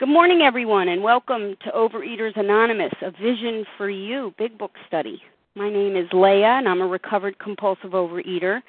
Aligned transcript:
Good 0.00 0.08
morning, 0.08 0.40
everyone, 0.40 0.88
and 0.88 1.02
welcome 1.02 1.56
to 1.62 1.70
Overeaters 1.72 2.34
Anonymous, 2.34 2.94
a 3.02 3.10
Vision 3.10 3.66
for 3.76 3.90
You 3.90 4.32
Big 4.38 4.56
Book 4.56 4.70
study. 4.86 5.20
My 5.56 5.68
name 5.68 5.94
is 5.94 6.08
Leah, 6.14 6.56
and 6.56 6.66
I'm 6.66 6.80
a 6.80 6.86
recovered 6.86 7.38
compulsive 7.38 7.90
overeater. 7.90 8.62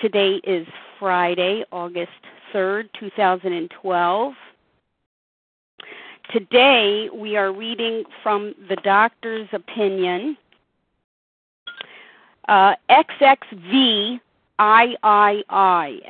Today 0.00 0.40
is 0.44 0.66
Friday, 0.98 1.62
August 1.72 2.08
3rd, 2.54 2.88
2012. 2.98 4.32
Today, 6.32 7.10
we 7.14 7.36
are 7.36 7.52
reading 7.52 8.04
from 8.22 8.54
the 8.70 8.76
doctor's 8.76 9.48
opinion, 9.52 10.38
uh, 12.48 12.72
XXV 12.88 14.20
III, 14.58 14.96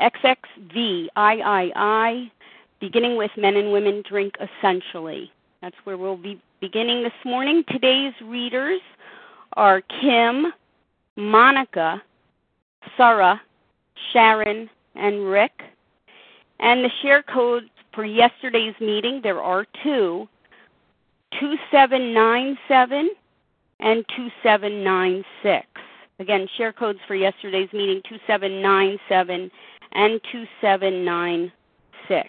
XXV 0.01 1.09
III 1.17 2.33
beginning 2.81 3.17
with 3.17 3.31
Men 3.37 3.57
and 3.57 3.73
Women 3.73 4.03
Drink 4.09 4.35
Essentially. 4.41 5.31
That's 5.61 5.77
where 5.85 5.97
we'll 5.97 6.17
be 6.17 6.41
beginning 6.61 7.03
this 7.03 7.13
morning. 7.25 7.65
Today's 7.69 8.15
readers 8.23 8.81
are 9.55 9.81
Kim, 10.01 10.53
Monica, 11.17 12.03
Sarah, 12.97 13.41
Sharon, 14.13 14.71
and 14.95 15.29
Rick. 15.29 15.63
And 16.61 16.85
the 16.85 16.91
share 17.03 17.23
codes 17.23 17.67
for 17.93 18.05
yesterday's 18.05 18.75
meeting, 18.81 19.21
there 19.23 19.43
are 19.43 19.67
two 19.83 20.29
2797 21.41 23.11
and 23.81 24.05
2796. 24.17 25.67
Again, 26.21 26.49
share 26.57 26.73
codes 26.73 26.99
for 27.07 27.15
yesterday's 27.15 27.73
meeting 27.73 28.03
2797 28.09 29.51
and 29.93 30.21
2796. 30.33 32.29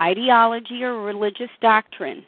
ideology, 0.00 0.82
or 0.82 1.02
religious 1.02 1.50
doctrine. 1.60 2.24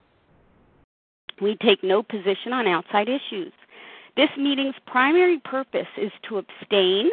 We 1.41 1.57
take 1.57 1.83
no 1.83 2.03
position 2.03 2.53
on 2.53 2.67
outside 2.67 3.09
issues. 3.09 3.53
This 4.17 4.31
meeting's 4.37 4.75
primary 4.87 5.39
purpose 5.39 5.87
is 5.97 6.11
to 6.29 6.39
abstain, 6.39 7.11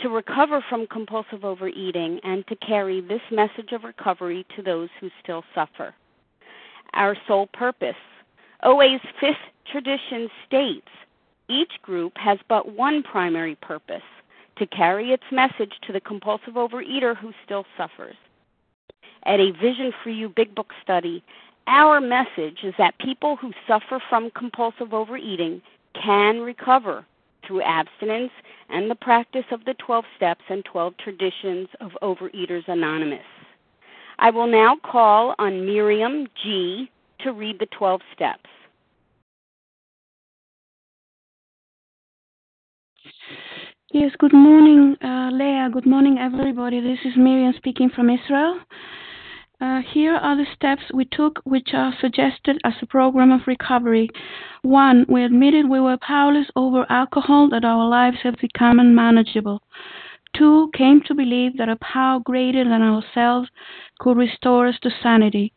to 0.00 0.08
recover 0.08 0.64
from 0.68 0.86
compulsive 0.86 1.44
overeating, 1.44 2.20
and 2.24 2.46
to 2.48 2.56
carry 2.56 3.00
this 3.00 3.20
message 3.30 3.72
of 3.72 3.84
recovery 3.84 4.44
to 4.56 4.62
those 4.62 4.88
who 5.00 5.10
still 5.22 5.44
suffer. 5.54 5.94
Our 6.94 7.16
sole 7.28 7.46
purpose 7.46 7.94
OA's 8.62 9.00
fifth 9.20 9.36
tradition 9.70 10.28
states 10.46 10.88
each 11.48 11.72
group 11.82 12.12
has 12.16 12.38
but 12.48 12.74
one 12.74 13.02
primary 13.02 13.56
purpose 13.56 14.02
to 14.56 14.66
carry 14.66 15.12
its 15.12 15.24
message 15.32 15.72
to 15.86 15.92
the 15.92 16.00
compulsive 16.00 16.54
overeater 16.54 17.16
who 17.16 17.32
still 17.44 17.64
suffers 17.76 18.16
at 19.24 19.40
a 19.40 19.52
Vision 19.52 19.92
for 20.02 20.10
You 20.10 20.28
Big 20.28 20.54
Book 20.54 20.68
study, 20.82 21.22
our 21.66 22.00
message 22.00 22.58
is 22.64 22.74
that 22.78 22.98
people 22.98 23.36
who 23.36 23.52
suffer 23.66 24.02
from 24.08 24.30
compulsive 24.36 24.92
overeating 24.92 25.62
can 25.94 26.40
recover 26.40 27.04
through 27.46 27.62
abstinence 27.62 28.32
and 28.68 28.90
the 28.90 28.94
practice 28.94 29.44
of 29.50 29.64
the 29.64 29.74
12 29.74 30.04
steps 30.16 30.42
and 30.48 30.64
12 30.64 30.94
traditions 30.98 31.68
of 31.80 31.90
Overeaters 32.02 32.66
Anonymous. 32.68 33.24
I 34.18 34.30
will 34.30 34.46
now 34.46 34.76
call 34.82 35.34
on 35.38 35.64
Miriam 35.64 36.26
G. 36.42 36.90
to 37.20 37.32
read 37.32 37.58
the 37.58 37.66
12 37.66 38.00
steps. 38.14 38.48
Yes, 43.92 44.12
good 44.18 44.32
morning, 44.32 44.96
uh, 45.02 45.30
Leah. 45.32 45.68
Good 45.72 45.86
morning, 45.86 46.18
everybody. 46.18 46.80
This 46.80 46.98
is 47.04 47.16
Miriam 47.16 47.52
speaking 47.56 47.90
from 47.94 48.08
Israel. 48.08 48.60
Uh, 49.60 49.82
here 49.82 50.14
are 50.14 50.36
the 50.36 50.46
steps 50.54 50.84
we 50.94 51.04
took, 51.04 51.38
which 51.44 51.74
are 51.74 51.92
suggested 52.00 52.58
as 52.64 52.72
a 52.80 52.86
program 52.86 53.30
of 53.30 53.46
recovery. 53.46 54.08
One, 54.62 55.04
we 55.06 55.22
admitted 55.22 55.68
we 55.68 55.80
were 55.80 55.98
powerless 55.98 56.46
over 56.56 56.86
alcohol, 56.88 57.50
that 57.50 57.64
our 57.64 57.86
lives 57.86 58.16
have 58.22 58.36
become 58.40 58.80
unmanageable. 58.80 59.62
Two, 60.32 60.70
came 60.72 61.02
to 61.02 61.14
believe 61.14 61.58
that 61.58 61.68
a 61.68 61.76
power 61.76 62.20
greater 62.20 62.64
than 62.64 62.80
ourselves 62.80 63.50
could 63.98 64.16
restore 64.16 64.66
us 64.66 64.78
to 64.80 64.90
sanity. 65.02 65.52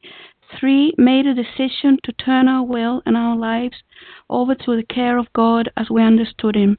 Three, 0.59 0.93
made 0.97 1.25
a 1.25 1.33
decision 1.33 1.97
to 2.03 2.11
turn 2.11 2.49
our 2.49 2.63
will 2.63 3.01
and 3.05 3.15
our 3.15 3.37
lives 3.37 3.83
over 4.29 4.53
to 4.53 4.75
the 4.75 4.83
care 4.83 5.17
of 5.17 5.31
God 5.31 5.69
as 5.77 5.89
we 5.89 6.03
understood 6.03 6.57
Him. 6.57 6.77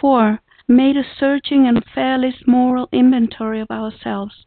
Four, 0.00 0.40
made 0.66 0.96
a 0.96 1.04
searching 1.20 1.66
and 1.66 1.84
fearless 1.94 2.46
moral 2.46 2.88
inventory 2.92 3.60
of 3.60 3.70
ourselves. 3.70 4.46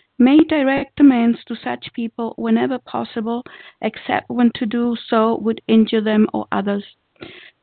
made 0.21 0.47
direct 0.47 0.99
amends 0.99 1.43
to 1.45 1.55
such 1.55 1.91
people 1.93 2.35
whenever 2.37 2.77
possible, 2.77 3.43
except 3.81 4.29
when 4.29 4.51
to 4.53 4.67
do 4.67 4.95
so 5.07 5.39
would 5.39 5.59
injure 5.67 5.99
them 5.99 6.27
or 6.31 6.45
others. 6.51 6.85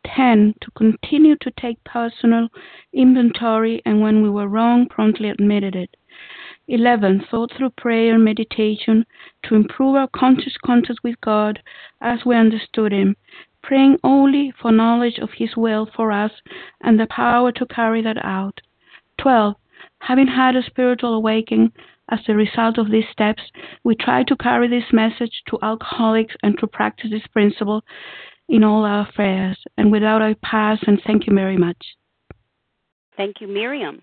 10. 0.04 0.54
To 0.60 0.70
continue 0.72 1.36
to 1.36 1.52
take 1.52 1.82
personal 1.84 2.48
inventory 2.92 3.80
and 3.86 4.00
when 4.00 4.22
we 4.22 4.28
were 4.30 4.48
wrong, 4.48 4.86
promptly 4.86 5.28
admitted 5.28 5.76
it. 5.76 5.96
11. 6.66 7.26
Thought 7.30 7.52
through 7.56 7.70
prayer 7.70 8.14
and 8.14 8.24
meditation 8.24 9.06
to 9.44 9.54
improve 9.54 9.94
our 9.94 10.08
conscious 10.08 10.56
contact 10.64 10.98
with 11.04 11.20
God 11.20 11.62
as 12.00 12.24
we 12.26 12.34
understood 12.34 12.92
Him, 12.92 13.16
praying 13.62 13.98
only 14.02 14.52
for 14.60 14.72
knowledge 14.72 15.18
of 15.18 15.30
His 15.36 15.56
will 15.56 15.88
for 15.94 16.10
us 16.10 16.32
and 16.80 16.98
the 16.98 17.06
power 17.06 17.52
to 17.52 17.66
carry 17.66 18.02
that 18.02 18.18
out. 18.24 18.60
12. 19.18 19.54
Having 20.00 20.28
had 20.28 20.56
a 20.56 20.62
spiritual 20.62 21.14
awakening, 21.14 21.72
as 22.10 22.20
a 22.28 22.34
result 22.34 22.78
of 22.78 22.90
these 22.90 23.04
steps, 23.12 23.42
we 23.84 23.94
try 23.94 24.22
to 24.24 24.36
carry 24.36 24.68
this 24.68 24.92
message 24.92 25.42
to 25.48 25.58
alcoholics 25.62 26.34
and 26.42 26.58
to 26.58 26.66
practice 26.66 27.10
this 27.10 27.26
principle 27.32 27.82
in 28.48 28.64
all 28.64 28.84
our 28.84 29.08
affairs. 29.08 29.58
And 29.76 29.92
without 29.92 30.22
I 30.22 30.34
pass, 30.42 30.78
and 30.86 31.00
thank 31.06 31.26
you 31.26 31.34
very 31.34 31.56
much. 31.56 31.76
Thank 33.16 33.40
you, 33.40 33.48
Miriam. 33.48 34.00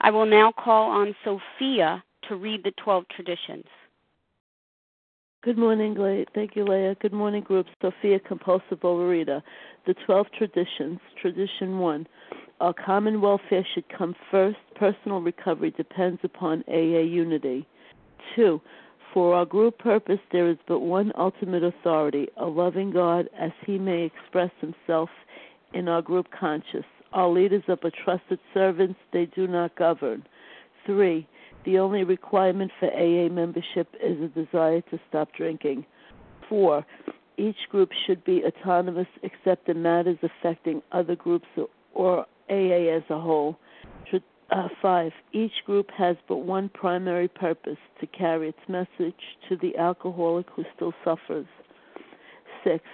I 0.00 0.10
will 0.10 0.26
now 0.26 0.52
call 0.52 0.90
on 0.90 1.14
Sophia 1.24 2.02
to 2.28 2.36
read 2.36 2.64
the 2.64 2.72
12 2.82 3.04
traditions. 3.14 3.64
Good 5.42 5.58
morning, 5.58 5.94
Le- 5.94 6.24
thank 6.34 6.54
you, 6.54 6.64
Leah. 6.64 6.94
Good 7.00 7.12
morning, 7.12 7.42
group. 7.42 7.66
Sophia 7.80 8.20
Compulsive 8.20 8.78
Overeater. 8.80 9.42
The 9.86 9.94
12 10.06 10.26
traditions. 10.38 11.00
Tradition 11.20 11.80
1. 11.80 12.06
Our 12.62 12.72
common 12.72 13.20
welfare 13.20 13.66
should 13.74 13.88
come 13.88 14.14
first. 14.30 14.56
Personal 14.76 15.20
recovery 15.20 15.72
depends 15.72 16.20
upon 16.22 16.62
AA 16.68 17.00
unity. 17.00 17.66
Two, 18.36 18.60
for 19.12 19.34
our 19.34 19.44
group 19.44 19.78
purpose, 19.78 20.20
there 20.30 20.48
is 20.48 20.58
but 20.68 20.78
one 20.78 21.10
ultimate 21.18 21.64
authority, 21.64 22.28
a 22.36 22.46
loving 22.46 22.92
God, 22.92 23.28
as 23.36 23.50
he 23.66 23.78
may 23.78 24.04
express 24.04 24.52
himself 24.60 25.10
in 25.74 25.88
our 25.88 26.02
group 26.02 26.28
conscious. 26.30 26.84
Our 27.12 27.30
leaders 27.30 27.64
are 27.66 27.74
but 27.82 27.94
trusted 28.04 28.38
servants, 28.54 29.00
they 29.12 29.26
do 29.26 29.48
not 29.48 29.74
govern. 29.74 30.24
Three, 30.86 31.26
the 31.64 31.80
only 31.80 32.04
requirement 32.04 32.70
for 32.78 32.86
AA 32.92 33.28
membership 33.28 33.88
is 34.00 34.22
a 34.22 34.28
desire 34.28 34.82
to 34.82 35.00
stop 35.08 35.30
drinking. 35.36 35.84
Four, 36.48 36.86
each 37.36 37.68
group 37.70 37.90
should 38.06 38.22
be 38.22 38.44
autonomous 38.44 39.08
except 39.24 39.68
in 39.68 39.82
matters 39.82 40.18
affecting 40.22 40.80
other 40.92 41.16
groups 41.16 41.48
or 41.92 42.24
AA 42.52 42.96
as 42.96 43.02
a 43.10 43.18
whole. 43.18 43.58
Uh, 44.52 44.68
five, 44.82 45.12
each 45.32 45.64
group 45.64 45.90
has 45.96 46.14
but 46.28 46.38
one 46.38 46.68
primary 46.68 47.26
purpose 47.26 47.78
to 47.98 48.06
carry 48.08 48.50
its 48.50 48.58
message 48.68 49.14
to 49.48 49.56
the 49.56 49.74
alcoholic 49.78 50.46
who 50.54 50.62
still 50.76 50.92
suffers. 51.02 51.46
Six, 52.62 52.84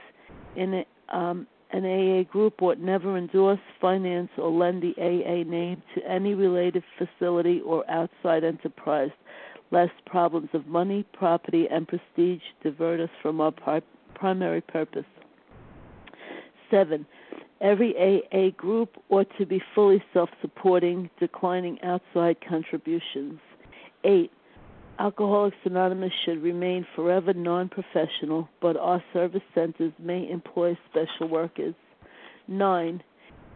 in 0.54 0.72
a, 0.74 1.16
um, 1.16 1.48
An 1.72 1.84
AA 1.84 2.22
group 2.30 2.62
ought 2.62 2.78
never 2.78 3.18
endorse, 3.18 3.58
finance, 3.80 4.30
or 4.38 4.50
lend 4.50 4.82
the 4.82 4.94
AA 4.98 5.42
name 5.50 5.82
to 5.94 6.08
any 6.08 6.34
related 6.34 6.84
facility 6.96 7.60
or 7.60 7.84
outside 7.90 8.44
enterprise, 8.44 9.10
lest 9.72 9.92
problems 10.06 10.50
of 10.54 10.66
money, 10.68 11.04
property, 11.12 11.66
and 11.68 11.88
prestige 11.88 12.42
divert 12.62 13.00
us 13.00 13.10
from 13.20 13.40
our 13.40 13.50
pri- 13.50 13.82
primary 14.14 14.60
purpose. 14.60 15.04
7. 16.70 17.06
Every 17.60 17.94
AA 17.96 18.50
group 18.56 18.90
ought 19.08 19.28
to 19.38 19.46
be 19.46 19.60
fully 19.74 20.02
self 20.12 20.30
supporting, 20.40 21.10
declining 21.18 21.78
outside 21.82 22.36
contributions. 22.46 23.40
8. 24.04 24.30
Alcoholics 25.00 25.56
Anonymous 25.64 26.12
should 26.24 26.42
remain 26.42 26.86
forever 26.94 27.32
non 27.32 27.68
professional, 27.68 28.48
but 28.60 28.76
our 28.76 29.02
service 29.12 29.42
centers 29.54 29.92
may 29.98 30.28
employ 30.28 30.76
special 30.90 31.28
workers. 31.28 31.74
9. 32.48 33.02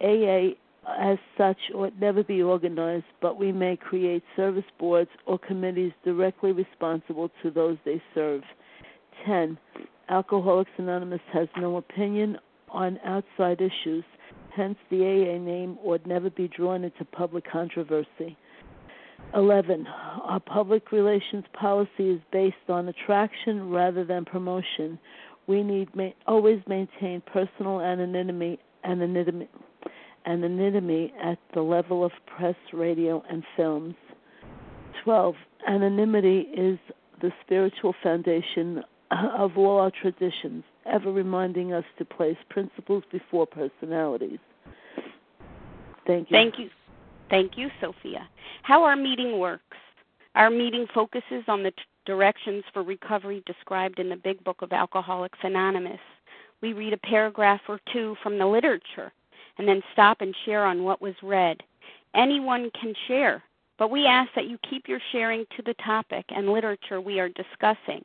AA 0.00 0.50
as 0.88 1.18
such 1.38 1.58
ought 1.74 1.98
never 2.00 2.24
be 2.24 2.42
organized, 2.42 3.04
but 3.20 3.38
we 3.38 3.52
may 3.52 3.76
create 3.76 4.22
service 4.34 4.64
boards 4.78 5.10
or 5.26 5.38
committees 5.38 5.92
directly 6.04 6.50
responsible 6.50 7.30
to 7.42 7.50
those 7.50 7.76
they 7.84 8.02
serve. 8.14 8.42
10. 9.24 9.56
Alcoholics 10.08 10.70
Anonymous 10.78 11.20
has 11.32 11.48
no 11.56 11.76
opinion 11.76 12.36
on 12.72 12.98
outside 13.04 13.60
issues, 13.60 14.04
hence, 14.54 14.76
the 14.90 15.02
AA 15.04 15.38
name 15.38 15.78
would 15.82 16.06
never 16.06 16.30
be 16.30 16.48
drawn 16.48 16.84
into 16.84 17.04
public 17.04 17.44
controversy. 17.50 18.36
11. 19.34 19.86
Our 19.86 20.40
public 20.40 20.92
relations 20.92 21.44
policy 21.52 22.10
is 22.10 22.20
based 22.32 22.68
on 22.68 22.88
attraction 22.88 23.70
rather 23.70 24.04
than 24.04 24.24
promotion. 24.24 24.98
We 25.46 25.62
need 25.62 25.94
ma- 25.94 26.10
always 26.26 26.60
maintain 26.66 27.22
personal 27.32 27.80
anonymity, 27.80 28.60
anonymity, 28.84 29.48
anonymity 30.26 31.12
at 31.22 31.38
the 31.54 31.62
level 31.62 32.04
of 32.04 32.12
press, 32.26 32.56
radio, 32.72 33.22
and 33.30 33.42
films. 33.56 33.94
12. 35.04 35.34
Anonymity 35.66 36.40
is 36.54 36.78
the 37.20 37.32
spiritual 37.44 37.94
foundation 38.02 38.82
of 39.10 39.56
all 39.56 39.78
our 39.78 39.90
traditions, 39.90 40.64
ever 40.86 41.12
reminding 41.12 41.72
us 41.72 41.84
to 41.98 42.04
place 42.04 42.36
principles 42.48 43.04
before 43.10 43.46
personalities. 43.46 44.38
Thank 46.06 46.30
you. 46.30 46.36
Thank 46.36 46.58
you. 46.58 46.70
Thank 47.30 47.56
you, 47.56 47.70
Sophia. 47.80 48.28
How 48.62 48.84
our 48.84 48.96
meeting 48.96 49.38
works. 49.38 49.62
Our 50.34 50.50
meeting 50.50 50.86
focuses 50.92 51.44
on 51.48 51.62
the 51.62 51.70
t- 51.70 51.76
directions 52.06 52.64
for 52.72 52.82
recovery 52.82 53.42
described 53.46 53.98
in 53.98 54.08
the 54.08 54.16
Big 54.16 54.42
Book 54.44 54.62
of 54.62 54.72
Alcoholics 54.72 55.38
Anonymous. 55.42 56.00
We 56.60 56.72
read 56.72 56.92
a 56.92 56.98
paragraph 56.98 57.60
or 57.68 57.80
two 57.92 58.16
from 58.22 58.38
the 58.38 58.46
literature 58.46 59.12
and 59.58 59.68
then 59.68 59.82
stop 59.92 60.20
and 60.20 60.34
share 60.44 60.64
on 60.64 60.84
what 60.84 61.02
was 61.02 61.14
read. 61.22 61.62
Anyone 62.14 62.70
can 62.78 62.94
share, 63.06 63.42
but 63.78 63.90
we 63.90 64.06
ask 64.06 64.30
that 64.34 64.48
you 64.48 64.58
keep 64.68 64.88
your 64.88 65.00
sharing 65.12 65.44
to 65.56 65.62
the 65.62 65.74
topic 65.84 66.24
and 66.28 66.48
literature 66.48 67.00
we 67.00 67.20
are 67.20 67.28
discussing, 67.30 68.04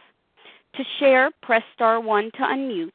To 0.75 0.83
share, 0.99 1.31
press 1.41 1.63
star 1.73 1.99
1 1.99 2.31
to 2.31 2.39
unmute. 2.39 2.91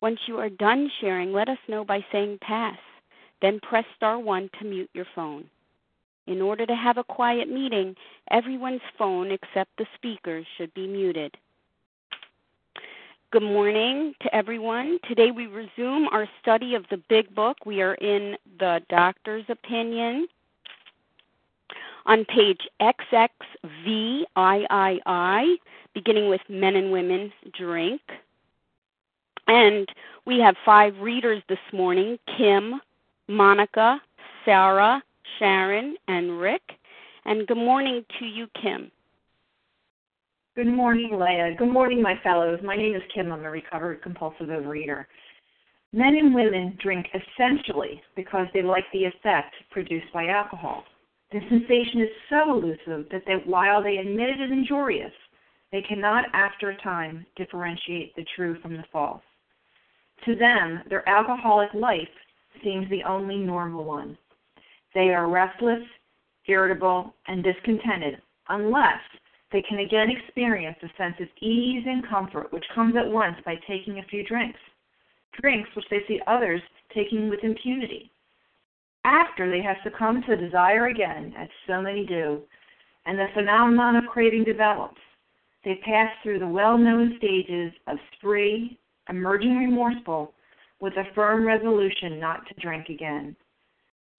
Once 0.00 0.18
you 0.26 0.36
are 0.38 0.48
done 0.48 0.90
sharing, 1.00 1.32
let 1.32 1.48
us 1.48 1.58
know 1.68 1.84
by 1.84 2.04
saying 2.10 2.38
pass. 2.40 2.78
Then 3.40 3.60
press 3.60 3.84
star 3.96 4.18
1 4.18 4.50
to 4.58 4.64
mute 4.66 4.90
your 4.94 5.06
phone. 5.14 5.44
In 6.26 6.40
order 6.40 6.66
to 6.66 6.74
have 6.74 6.98
a 6.98 7.04
quiet 7.04 7.48
meeting, 7.48 7.94
everyone's 8.30 8.80
phone 8.98 9.30
except 9.30 9.70
the 9.76 9.86
speaker's 9.94 10.46
should 10.56 10.72
be 10.74 10.88
muted. 10.88 11.36
Good 13.30 13.42
morning 13.42 14.14
to 14.22 14.34
everyone. 14.34 14.98
Today 15.08 15.30
we 15.30 15.46
resume 15.46 16.08
our 16.12 16.28
study 16.40 16.74
of 16.74 16.84
the 16.90 17.00
Big 17.08 17.34
Book. 17.34 17.58
We 17.66 17.82
are 17.82 17.94
in 17.94 18.36
the 18.58 18.80
Doctor's 18.88 19.44
Opinion 19.48 20.26
on 22.06 22.24
page 22.26 22.60
XXVIII, 22.80 24.26
beginning 25.94 26.28
with 26.28 26.40
Men 26.48 26.76
and 26.76 26.92
Women 26.92 27.32
Drink. 27.58 28.00
And 29.46 29.88
we 30.26 30.38
have 30.40 30.56
five 30.64 30.94
readers 31.00 31.42
this 31.48 31.58
morning 31.72 32.18
Kim, 32.36 32.80
Monica, 33.28 34.00
Sarah, 34.44 35.02
Sharon, 35.38 35.96
and 36.08 36.40
Rick. 36.40 36.62
And 37.24 37.46
good 37.46 37.56
morning 37.56 38.04
to 38.18 38.24
you, 38.26 38.46
Kim. 38.60 38.90
Good 40.56 40.66
morning, 40.68 41.18
Leah. 41.18 41.56
Good 41.58 41.72
morning, 41.72 42.00
my 42.00 42.14
fellows. 42.22 42.60
My 42.62 42.76
name 42.76 42.94
is 42.94 43.02
Kim. 43.12 43.32
I'm 43.32 43.44
a 43.44 43.50
recovered 43.50 44.02
compulsive 44.02 44.48
overeater. 44.48 45.06
Men 45.92 46.16
and 46.16 46.34
women 46.34 46.76
drink 46.82 47.06
essentially 47.14 48.00
because 48.14 48.46
they 48.52 48.62
like 48.62 48.84
the 48.92 49.04
effect 49.04 49.54
produced 49.70 50.12
by 50.12 50.26
alcohol. 50.26 50.84
The 51.34 51.40
sensation 51.48 52.00
is 52.00 52.10
so 52.30 52.52
elusive 52.52 53.08
that 53.10 53.24
they, 53.26 53.34
while 53.44 53.82
they 53.82 53.96
admit 53.96 54.30
it 54.30 54.40
is 54.40 54.52
injurious, 54.52 55.10
they 55.72 55.82
cannot, 55.82 56.26
after 56.32 56.70
a 56.70 56.76
time, 56.76 57.26
differentiate 57.34 58.14
the 58.14 58.24
true 58.36 58.56
from 58.60 58.76
the 58.76 58.84
false. 58.92 59.20
To 60.26 60.36
them, 60.36 60.84
their 60.88 61.06
alcoholic 61.08 61.74
life 61.74 62.14
seems 62.62 62.88
the 62.88 63.02
only 63.02 63.36
normal 63.36 63.82
one. 63.82 64.16
They 64.94 65.08
are 65.12 65.28
restless, 65.28 65.82
irritable, 66.46 67.12
and 67.26 67.42
discontented 67.42 68.22
unless 68.48 69.02
they 69.50 69.62
can 69.62 69.80
again 69.80 70.10
experience 70.10 70.78
a 70.84 70.96
sense 70.96 71.16
of 71.18 71.26
ease 71.42 71.82
and 71.84 72.08
comfort 72.08 72.52
which 72.52 72.64
comes 72.76 72.94
at 72.94 73.10
once 73.10 73.38
by 73.44 73.56
taking 73.66 73.98
a 73.98 74.04
few 74.04 74.22
drinks. 74.22 74.60
Drinks 75.40 75.68
which 75.74 75.86
they 75.90 76.04
see 76.06 76.20
others 76.28 76.62
taking 76.94 77.28
with 77.28 77.42
impunity. 77.42 78.12
After 79.04 79.50
they 79.50 79.60
have 79.62 79.76
succumbed 79.84 80.24
to 80.26 80.36
desire 80.36 80.86
again, 80.86 81.34
as 81.36 81.48
so 81.66 81.82
many 81.82 82.06
do, 82.06 82.42
and 83.06 83.18
the 83.18 83.28
phenomenon 83.34 83.96
of 83.96 84.06
craving 84.06 84.44
develops, 84.44 85.00
they 85.64 85.76
pass 85.84 86.10
through 86.22 86.38
the 86.38 86.48
well 86.48 86.78
known 86.78 87.14
stages 87.18 87.72
of 87.86 87.98
spree, 88.16 88.78
emerging 89.08 89.58
remorseful, 89.58 90.32
with 90.80 90.94
a 90.94 91.14
firm 91.14 91.46
resolution 91.46 92.18
not 92.18 92.46
to 92.48 92.54
drink 92.60 92.88
again. 92.88 93.36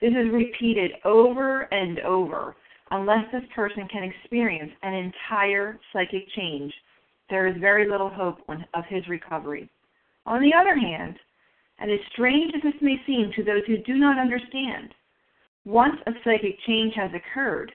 This 0.01 0.11
is 0.11 0.31
repeated 0.31 0.91
over 1.03 1.61
and 1.73 1.99
over. 1.99 2.55
Unless 2.91 3.31
this 3.31 3.43
person 3.55 3.87
can 3.87 4.03
experience 4.03 4.71
an 4.83 4.93
entire 4.93 5.79
psychic 5.91 6.27
change, 6.35 6.73
there 7.29 7.47
is 7.47 7.55
very 7.59 7.89
little 7.89 8.09
hope 8.09 8.39
of 8.47 8.85
his 8.87 9.07
recovery. 9.07 9.67
On 10.27 10.41
the 10.41 10.53
other 10.53 10.75
hand, 10.75 11.15
and 11.79 11.91
as 11.91 11.99
strange 12.11 12.53
as 12.55 12.61
this 12.63 12.81
may 12.81 12.99
seem 13.05 13.31
to 13.35 13.43
those 13.43 13.63
who 13.67 13.77
do 13.77 13.95
not 13.95 14.19
understand, 14.19 14.93
once 15.65 15.95
a 16.07 16.11
psychic 16.23 16.57
change 16.65 16.93
has 16.95 17.11
occurred, 17.13 17.71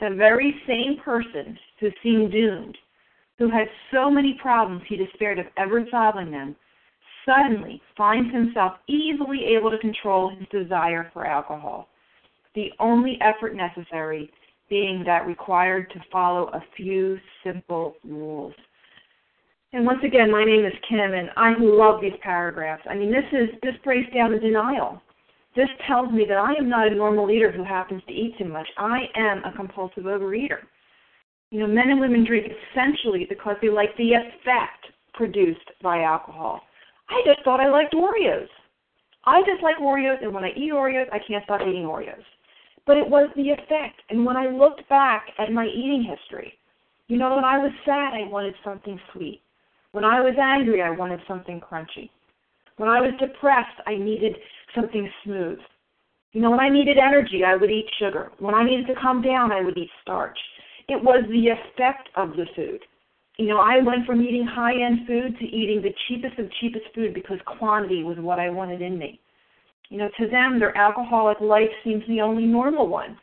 the 0.00 0.10
very 0.16 0.54
same 0.66 0.96
person 1.04 1.58
who 1.78 1.90
seemed 2.02 2.32
doomed, 2.32 2.76
who 3.38 3.50
had 3.50 3.68
so 3.92 4.10
many 4.10 4.38
problems 4.40 4.82
he 4.88 4.96
despaired 4.96 5.38
of 5.38 5.46
ever 5.56 5.84
solving 5.90 6.30
them, 6.30 6.56
suddenly 7.26 7.80
finds 7.96 8.32
himself 8.32 8.74
easily 8.88 9.44
able 9.44 9.70
to 9.70 9.78
control 9.78 10.30
his 10.30 10.48
desire 10.48 11.10
for 11.12 11.26
alcohol. 11.26 11.88
The 12.54 12.72
only 12.80 13.18
effort 13.20 13.54
necessary 13.54 14.30
being 14.68 15.02
that 15.04 15.26
required 15.26 15.90
to 15.90 16.00
follow 16.10 16.48
a 16.48 16.62
few 16.76 17.18
simple 17.44 17.94
rules. 18.04 18.54
And 19.72 19.86
once 19.86 20.00
again, 20.04 20.32
my 20.32 20.44
name 20.44 20.64
is 20.64 20.72
Kim, 20.88 21.14
and 21.14 21.30
I 21.36 21.54
love 21.56 22.00
these 22.00 22.18
paragraphs. 22.22 22.82
I 22.90 22.96
mean, 22.96 23.12
this 23.12 23.24
is 23.32 23.48
this 23.62 23.74
breaks 23.84 24.12
down 24.12 24.32
the 24.32 24.38
denial. 24.38 25.00
This 25.54 25.68
tells 25.86 26.10
me 26.10 26.24
that 26.28 26.38
I 26.38 26.54
am 26.54 26.68
not 26.68 26.88
a 26.88 26.94
normal 26.94 27.30
eater 27.30 27.52
who 27.52 27.62
happens 27.62 28.02
to 28.06 28.12
eat 28.12 28.36
too 28.36 28.46
much. 28.46 28.66
I 28.78 29.02
am 29.14 29.44
a 29.44 29.52
compulsive 29.54 30.04
overeater. 30.04 30.66
You 31.50 31.60
know, 31.60 31.66
men 31.68 31.90
and 31.90 32.00
women 32.00 32.24
drink 32.24 32.46
essentially 32.46 33.26
because 33.28 33.56
they 33.62 33.68
like 33.68 33.96
the 33.96 34.12
effect 34.14 34.86
produced 35.14 35.70
by 35.82 36.02
alcohol. 36.02 36.62
I 37.08 37.22
just 37.24 37.44
thought 37.44 37.60
I 37.60 37.68
liked 37.68 37.94
Oreos. 37.94 38.48
I 39.24 39.42
just 39.42 39.62
like 39.62 39.76
Oreos, 39.76 40.22
and 40.22 40.34
when 40.34 40.44
I 40.44 40.50
eat 40.50 40.72
Oreos, 40.72 41.06
I 41.12 41.18
can't 41.26 41.44
stop 41.44 41.60
eating 41.60 41.84
Oreos. 41.84 42.24
But 42.86 42.96
it 42.96 43.08
was 43.08 43.28
the 43.36 43.50
effect. 43.50 44.02
And 44.08 44.24
when 44.24 44.36
I 44.36 44.48
looked 44.48 44.88
back 44.88 45.26
at 45.38 45.52
my 45.52 45.66
eating 45.66 46.02
history, 46.02 46.54
you 47.06 47.18
know, 47.18 47.34
when 47.36 47.44
I 47.44 47.58
was 47.58 47.72
sad, 47.84 48.14
I 48.14 48.28
wanted 48.28 48.54
something 48.64 48.98
sweet. 49.12 49.42
When 49.92 50.04
I 50.04 50.20
was 50.20 50.34
angry, 50.40 50.82
I 50.82 50.90
wanted 50.90 51.20
something 51.26 51.60
crunchy. 51.60 52.10
When 52.76 52.88
I 52.88 53.00
was 53.00 53.12
depressed, 53.18 53.80
I 53.86 53.96
needed 53.96 54.36
something 54.74 55.10
smooth. 55.24 55.58
You 56.32 56.40
know, 56.40 56.50
when 56.50 56.60
I 56.60 56.68
needed 56.68 56.96
energy, 56.96 57.42
I 57.44 57.56
would 57.56 57.70
eat 57.70 57.90
sugar. 57.98 58.30
When 58.38 58.54
I 58.54 58.64
needed 58.64 58.86
to 58.86 58.94
calm 58.94 59.20
down, 59.20 59.50
I 59.50 59.62
would 59.62 59.76
eat 59.76 59.90
starch. 60.00 60.38
It 60.88 61.02
was 61.02 61.24
the 61.28 61.48
effect 61.48 62.08
of 62.16 62.30
the 62.30 62.46
food. 62.54 62.80
You 63.36 63.46
know, 63.46 63.58
I 63.58 63.78
went 63.82 64.06
from 64.06 64.22
eating 64.22 64.46
high 64.46 64.80
end 64.80 65.06
food 65.06 65.38
to 65.38 65.44
eating 65.44 65.82
the 65.82 65.94
cheapest 66.06 66.38
of 66.38 66.50
cheapest 66.60 66.84
food 66.94 67.14
because 67.14 67.38
quantity 67.46 68.04
was 68.04 68.18
what 68.18 68.38
I 68.38 68.50
wanted 68.50 68.82
in 68.82 68.98
me. 68.98 69.18
You 69.88 69.98
know, 69.98 70.08
to 70.18 70.28
them, 70.28 70.58
their 70.60 70.76
alcoholic 70.76 71.40
life 71.40 71.70
seems 71.82 72.04
the 72.06 72.20
only 72.20 72.44
normal 72.44 72.86
one. 72.86 73.18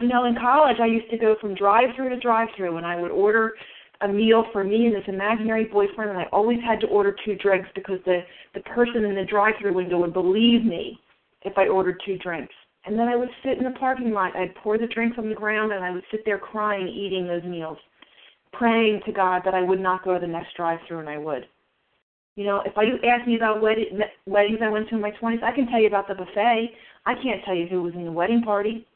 You 0.00 0.08
know, 0.08 0.24
in 0.24 0.34
college, 0.34 0.78
I 0.80 0.86
used 0.86 1.10
to 1.10 1.18
go 1.18 1.36
from 1.40 1.54
drive 1.54 1.90
through 1.94 2.08
to 2.10 2.18
drive 2.18 2.48
through, 2.56 2.76
and 2.76 2.86
I 2.86 3.00
would 3.00 3.12
order 3.12 3.52
a 4.00 4.08
meal 4.08 4.44
for 4.52 4.64
me 4.64 4.86
and 4.86 4.94
this 4.94 5.04
imaginary 5.06 5.64
boyfriend, 5.64 6.10
and 6.10 6.18
I 6.18 6.26
always 6.32 6.58
had 6.64 6.80
to 6.80 6.86
order 6.86 7.14
two 7.24 7.36
drinks 7.36 7.68
because 7.74 7.98
the 8.04 8.20
the 8.54 8.60
person 8.60 9.04
in 9.04 9.14
the 9.14 9.24
drive-through 9.24 9.74
window 9.74 9.98
would 9.98 10.12
believe 10.12 10.64
me 10.64 10.98
if 11.42 11.56
I 11.56 11.68
ordered 11.68 12.00
two 12.04 12.18
drinks. 12.18 12.54
And 12.84 12.98
then 12.98 13.08
I 13.08 13.16
would 13.16 13.28
sit 13.44 13.58
in 13.58 13.64
the 13.64 13.78
parking 13.78 14.12
lot. 14.12 14.36
I'd 14.36 14.54
pour 14.56 14.78
the 14.78 14.86
drinks 14.86 15.18
on 15.18 15.28
the 15.28 15.34
ground, 15.34 15.72
and 15.72 15.84
I 15.84 15.90
would 15.90 16.04
sit 16.10 16.24
there 16.24 16.38
crying, 16.38 16.88
eating 16.88 17.26
those 17.26 17.42
meals, 17.42 17.78
praying 18.52 19.00
to 19.06 19.12
God 19.12 19.42
that 19.44 19.54
I 19.54 19.62
would 19.62 19.80
not 19.80 20.04
go 20.04 20.14
to 20.14 20.20
the 20.20 20.26
next 20.26 20.56
drive-through, 20.56 21.00
and 21.00 21.08
I 21.08 21.18
would. 21.18 21.46
You 22.36 22.44
know, 22.44 22.62
if 22.64 22.72
you 22.76 23.08
ask 23.08 23.26
me 23.26 23.36
about 23.36 23.62
wedding, 23.62 23.98
weddings 24.26 24.58
I 24.62 24.68
went 24.68 24.88
to 24.90 24.94
in 24.94 25.00
my 25.00 25.10
20s, 25.10 25.42
I 25.42 25.52
can 25.52 25.66
tell 25.66 25.80
you 25.80 25.86
about 25.86 26.06
the 26.06 26.14
buffet. 26.14 26.70
I 27.06 27.14
can't 27.14 27.44
tell 27.44 27.54
you 27.54 27.66
who 27.66 27.82
was 27.82 27.94
in 27.94 28.04
the 28.04 28.12
wedding 28.12 28.42
party 28.42 28.86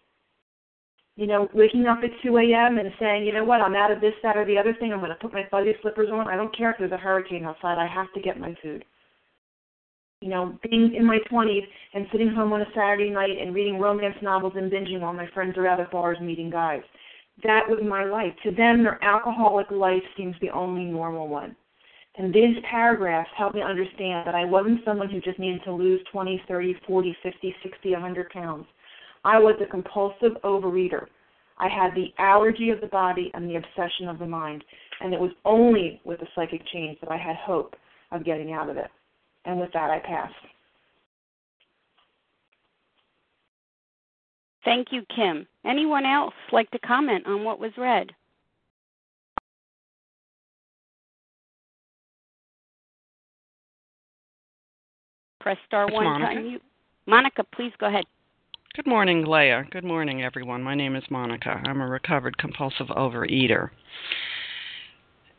you 1.16 1.26
know, 1.26 1.48
waking 1.52 1.86
up 1.86 1.98
at 2.02 2.10
2 2.22 2.36
a.m. 2.38 2.78
and 2.78 2.90
saying, 2.98 3.24
you 3.24 3.32
know 3.32 3.44
what, 3.44 3.60
I'm 3.60 3.74
out 3.74 3.90
of 3.90 4.00
this, 4.00 4.14
that, 4.22 4.36
or 4.36 4.46
the 4.46 4.58
other 4.58 4.74
thing. 4.78 4.92
I'm 4.92 5.00
going 5.00 5.10
to 5.10 5.16
put 5.16 5.32
my 5.32 5.46
fuzzy 5.50 5.74
slippers 5.82 6.08
on. 6.12 6.28
I 6.28 6.36
don't 6.36 6.56
care 6.56 6.70
if 6.70 6.78
there's 6.78 6.92
a 6.92 6.96
hurricane 6.96 7.44
outside. 7.44 7.78
I 7.78 7.86
have 7.86 8.12
to 8.14 8.20
get 8.20 8.40
my 8.40 8.56
food. 8.62 8.84
You 10.20 10.28
know, 10.28 10.58
being 10.68 10.94
in 10.94 11.04
my 11.06 11.18
20s 11.30 11.66
and 11.94 12.06
sitting 12.12 12.30
home 12.30 12.52
on 12.52 12.60
a 12.60 12.66
Saturday 12.74 13.10
night 13.10 13.38
and 13.40 13.54
reading 13.54 13.78
romance 13.78 14.16
novels 14.22 14.52
and 14.56 14.70
binging 14.70 15.00
while 15.00 15.14
my 15.14 15.26
friends 15.34 15.56
are 15.56 15.66
out 15.66 15.80
at 15.80 15.90
bars 15.90 16.18
meeting 16.20 16.50
guys. 16.50 16.82
That 17.42 17.62
was 17.68 17.80
my 17.82 18.04
life. 18.04 18.32
To 18.42 18.50
them, 18.50 18.82
their 18.82 19.02
alcoholic 19.02 19.70
life 19.70 20.02
seems 20.16 20.36
the 20.40 20.50
only 20.50 20.84
normal 20.84 21.26
one. 21.28 21.56
And 22.16 22.34
these 22.34 22.56
paragraphs 22.70 23.30
help 23.36 23.54
me 23.54 23.62
understand 23.62 24.26
that 24.26 24.34
I 24.34 24.44
wasn't 24.44 24.84
someone 24.84 25.08
who 25.08 25.20
just 25.20 25.38
needed 25.38 25.62
to 25.64 25.72
lose 25.72 26.00
20, 26.12 26.42
30, 26.46 26.76
40, 26.86 27.16
50, 27.22 27.54
60, 27.62 27.92
100 27.92 28.30
pounds. 28.30 28.66
I 29.24 29.38
was 29.38 29.56
a 29.60 29.66
compulsive 29.66 30.32
overeater. 30.44 31.06
I 31.58 31.68
had 31.68 31.94
the 31.94 32.12
allergy 32.18 32.70
of 32.70 32.80
the 32.80 32.86
body 32.86 33.30
and 33.34 33.48
the 33.48 33.56
obsession 33.56 34.08
of 34.08 34.18
the 34.18 34.26
mind. 34.26 34.64
And 35.00 35.12
it 35.12 35.20
was 35.20 35.32
only 35.44 36.00
with 36.04 36.20
the 36.20 36.26
psychic 36.34 36.62
change 36.72 36.98
that 37.00 37.10
I 37.10 37.16
had 37.16 37.36
hope 37.36 37.76
of 38.12 38.24
getting 38.24 38.52
out 38.52 38.70
of 38.70 38.76
it. 38.76 38.90
And 39.44 39.60
with 39.60 39.72
that, 39.72 39.90
I 39.90 39.98
pass. 39.98 40.30
Thank 44.64 44.88
you, 44.90 45.02
Kim. 45.14 45.46
Anyone 45.64 46.04
else 46.04 46.34
like 46.52 46.70
to 46.70 46.78
comment 46.80 47.26
on 47.26 47.44
what 47.44 47.58
was 47.58 47.72
read? 47.78 48.10
Press 55.40 55.56
star 55.66 55.84
it's 55.86 55.94
one 55.94 56.04
Monica. 56.04 56.34
to 56.34 56.40
unmute. 56.40 56.60
Monica, 57.06 57.44
please 57.54 57.72
go 57.78 57.86
ahead. 57.86 58.04
Good 58.76 58.86
morning, 58.86 59.24
Leah. 59.24 59.66
Good 59.68 59.82
morning, 59.82 60.22
everyone. 60.22 60.62
My 60.62 60.76
name 60.76 60.94
is 60.94 61.02
Monica. 61.10 61.60
I'm 61.66 61.80
a 61.80 61.88
recovered 61.88 62.38
compulsive 62.38 62.86
overeater. 62.86 63.70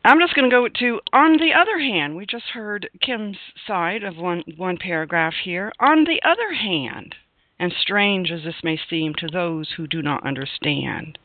I'm 0.04 0.20
just 0.20 0.34
going 0.34 0.50
to 0.50 0.54
go 0.54 0.68
to 0.68 1.00
on 1.14 1.38
the 1.38 1.54
other 1.58 1.78
hand. 1.78 2.14
We 2.14 2.26
just 2.26 2.50
heard 2.52 2.90
Kim's 3.00 3.38
side 3.66 4.02
of 4.02 4.18
one 4.18 4.44
one 4.58 4.76
paragraph 4.76 5.32
here. 5.42 5.72
On 5.80 6.04
the 6.04 6.20
other 6.22 6.52
hand, 6.52 7.14
and 7.58 7.72
strange 7.72 8.30
as 8.30 8.44
this 8.44 8.62
may 8.62 8.78
seem 8.90 9.14
to 9.14 9.28
those 9.28 9.70
who 9.78 9.86
do 9.86 10.02
not 10.02 10.26
understand, 10.26 11.16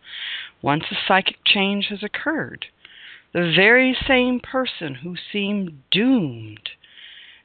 once 0.62 0.86
a 0.90 0.96
psychic 1.10 1.40
change 1.46 1.88
has 1.90 2.04
occurred, 2.04 2.68
the 3.34 3.52
very 3.54 3.94
same 4.08 4.40
person 4.40 4.96
who 4.96 5.16
seemed 5.34 5.82
doomed 5.92 6.70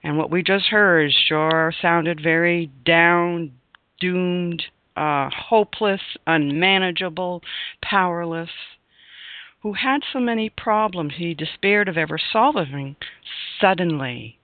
and 0.05 0.17
what 0.17 0.31
we 0.31 0.45
just 0.45 0.67
heard 0.67 1.11
sure 1.13 1.75
sounded 1.83 2.21
very 2.23 2.71
down, 2.85 3.51
doomed, 4.03 4.65
uh, 4.97 5.31
hopeless, 5.31 6.01
unmanageable, 6.27 7.41
powerless, 7.81 8.51
who 9.61 9.75
had 9.75 10.01
so 10.13 10.19
many 10.19 10.51
problems 10.51 11.15
he 11.17 11.33
despaired 11.35 11.89
of 11.89 11.97
ever 11.97 12.19
solving, 12.19 12.97
suddenly, 13.61 14.39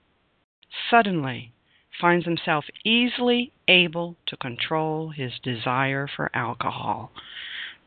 suddenly 0.88 1.52
finds 2.00 2.24
himself 2.24 2.64
easily 2.84 3.50
able 3.66 4.14
to 4.26 4.36
control 4.36 5.10
his 5.10 5.32
desire 5.42 6.08
for 6.14 6.30
alcohol. 6.32 7.10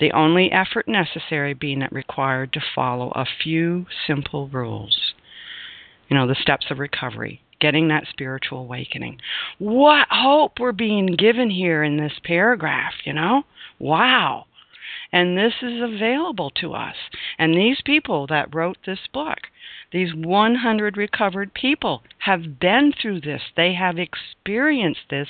The 0.02 0.12
only 0.12 0.52
effort 0.52 0.90
necessary 0.90 1.54
being 1.54 1.80
that 1.80 1.94
required 1.94 2.52
to 2.54 2.62
follow 2.76 3.12
a 3.12 3.26
few 3.42 3.86
simple 4.06 4.50
rules. 4.50 5.14
You 6.10 6.18
know, 6.18 6.28
the 6.28 6.36
steps 6.36 6.66
of 6.70 6.80
recovery 6.80 7.42
getting 7.62 7.88
that 7.88 8.08
spiritual 8.10 8.60
awakening. 8.60 9.20
What 9.60 10.08
hope 10.10 10.60
we're 10.60 10.74
being 10.74 11.06
given 11.06 11.50
here 11.50 11.84
in 11.84 11.98
this 11.98 12.20
paragraph, 12.26 12.94
you 13.06 13.14
know? 13.14 13.44
Wow. 13.80 14.46
And 15.14 15.38
this 15.38 15.54
is 15.62 15.82
available 15.82 16.50
to 16.62 16.74
us. 16.74 16.96
And 17.38 17.54
these 17.54 17.82
people 17.86 18.28
that 18.28 18.54
wrote 18.54 18.78
this 18.86 19.08
book, 19.14 19.40
these 19.92 20.14
100 20.16 20.98
recovered 20.98 21.54
people, 21.54 22.02
have 22.20 22.60
been 22.60 22.94
through 22.94 23.22
this. 23.22 23.42
They 23.56 23.74
have 23.74 23.98
experienced 23.98 25.10
this 25.10 25.28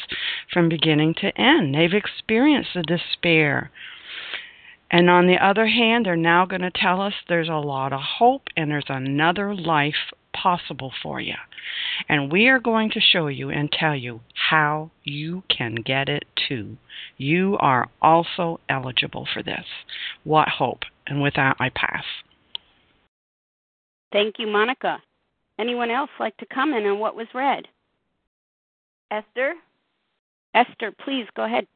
from 0.52 0.70
beginning 0.70 1.16
to 1.16 1.36
end. 1.40 1.74
They've 1.74 1.94
experienced 1.94 2.72
the 2.76 2.84
despair. 2.84 3.72
And 4.92 5.10
on 5.10 5.26
the 5.26 5.44
other 5.44 5.68
hand, 5.68 6.06
they're 6.06 6.16
now 6.16 6.46
going 6.46 6.62
to 6.62 6.72
tell 6.72 7.02
us 7.02 7.14
there's 7.28 7.50
a 7.50 7.54
lot 7.54 7.94
of 7.94 8.02
hope 8.02 8.44
and 8.58 8.70
there's 8.70 8.90
another 8.90 9.56
life 9.56 10.12
possible 10.42 10.92
for 11.04 11.20
you. 11.20 11.36
And 12.10 12.32
we 12.32 12.48
are 12.48 12.60
going 12.60 12.90
to 12.92 13.00
show 13.00 13.28
you 13.28 13.50
and 13.50 13.72
tell 13.72 13.96
you 13.96 14.22
how 14.50 14.92
you 15.04 15.44
can 15.56 15.76
get 15.76 16.10
it 16.10 16.24
too. 16.48 16.78
You 17.18 17.58
are 17.60 17.90
also 18.02 18.60
eligible 18.70 19.28
for 19.34 19.44
this. 19.44 19.66
What 20.24 20.48
hope? 20.50 20.82
And 21.08 21.22
with 21.22 21.36
that, 21.36 21.58
I 21.60 21.70
pass. 21.70 22.04
Thank 24.12 24.36
you, 24.40 24.48
Monica. 24.48 24.98
Anyone 25.60 25.92
else 25.92 26.10
like 26.20 26.36
to 26.38 26.46
comment 26.48 26.86
on 26.86 27.00
what 27.00 27.16
was 27.16 27.28
read? 27.34 27.68
Esther? 29.12 29.54
Esther, 30.54 30.92
please 31.04 31.26
go 31.36 31.46
ahead. 31.46 31.68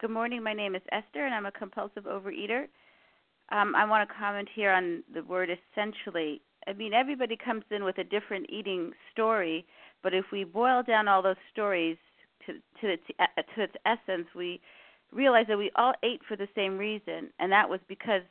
Good 0.00 0.10
morning. 0.10 0.42
My 0.42 0.52
name 0.52 0.74
is 0.74 0.82
Esther, 0.92 1.24
and 1.24 1.34
I'm 1.34 1.46
a 1.46 1.52
compulsive 1.52 2.04
overeater. 2.04 2.66
Um, 3.50 3.74
I 3.74 3.84
want 3.84 4.08
to 4.08 4.14
comment 4.14 4.48
here 4.54 4.72
on 4.72 5.02
the 5.14 5.22
word 5.22 5.50
essentially. 5.50 6.40
I 6.66 6.72
mean, 6.72 6.94
everybody 6.94 7.36
comes 7.36 7.64
in 7.70 7.84
with 7.84 7.98
a 7.98 8.04
different 8.04 8.46
eating 8.48 8.92
story, 9.12 9.66
but 10.02 10.14
if 10.14 10.26
we 10.32 10.44
boil 10.44 10.82
down 10.82 11.08
all 11.08 11.22
those 11.22 11.36
stories 11.52 11.96
to 12.46 12.54
to 12.80 12.92
its 12.92 13.02
uh, 13.18 13.42
to 13.54 13.62
its 13.62 13.74
essence, 13.86 14.26
we 14.34 14.60
realize 15.12 15.46
that 15.48 15.58
we 15.58 15.70
all 15.76 15.94
ate 16.02 16.20
for 16.26 16.36
the 16.36 16.48
same 16.54 16.76
reason, 16.78 17.30
and 17.38 17.50
that 17.52 17.68
was 17.68 17.80
because 17.88 18.22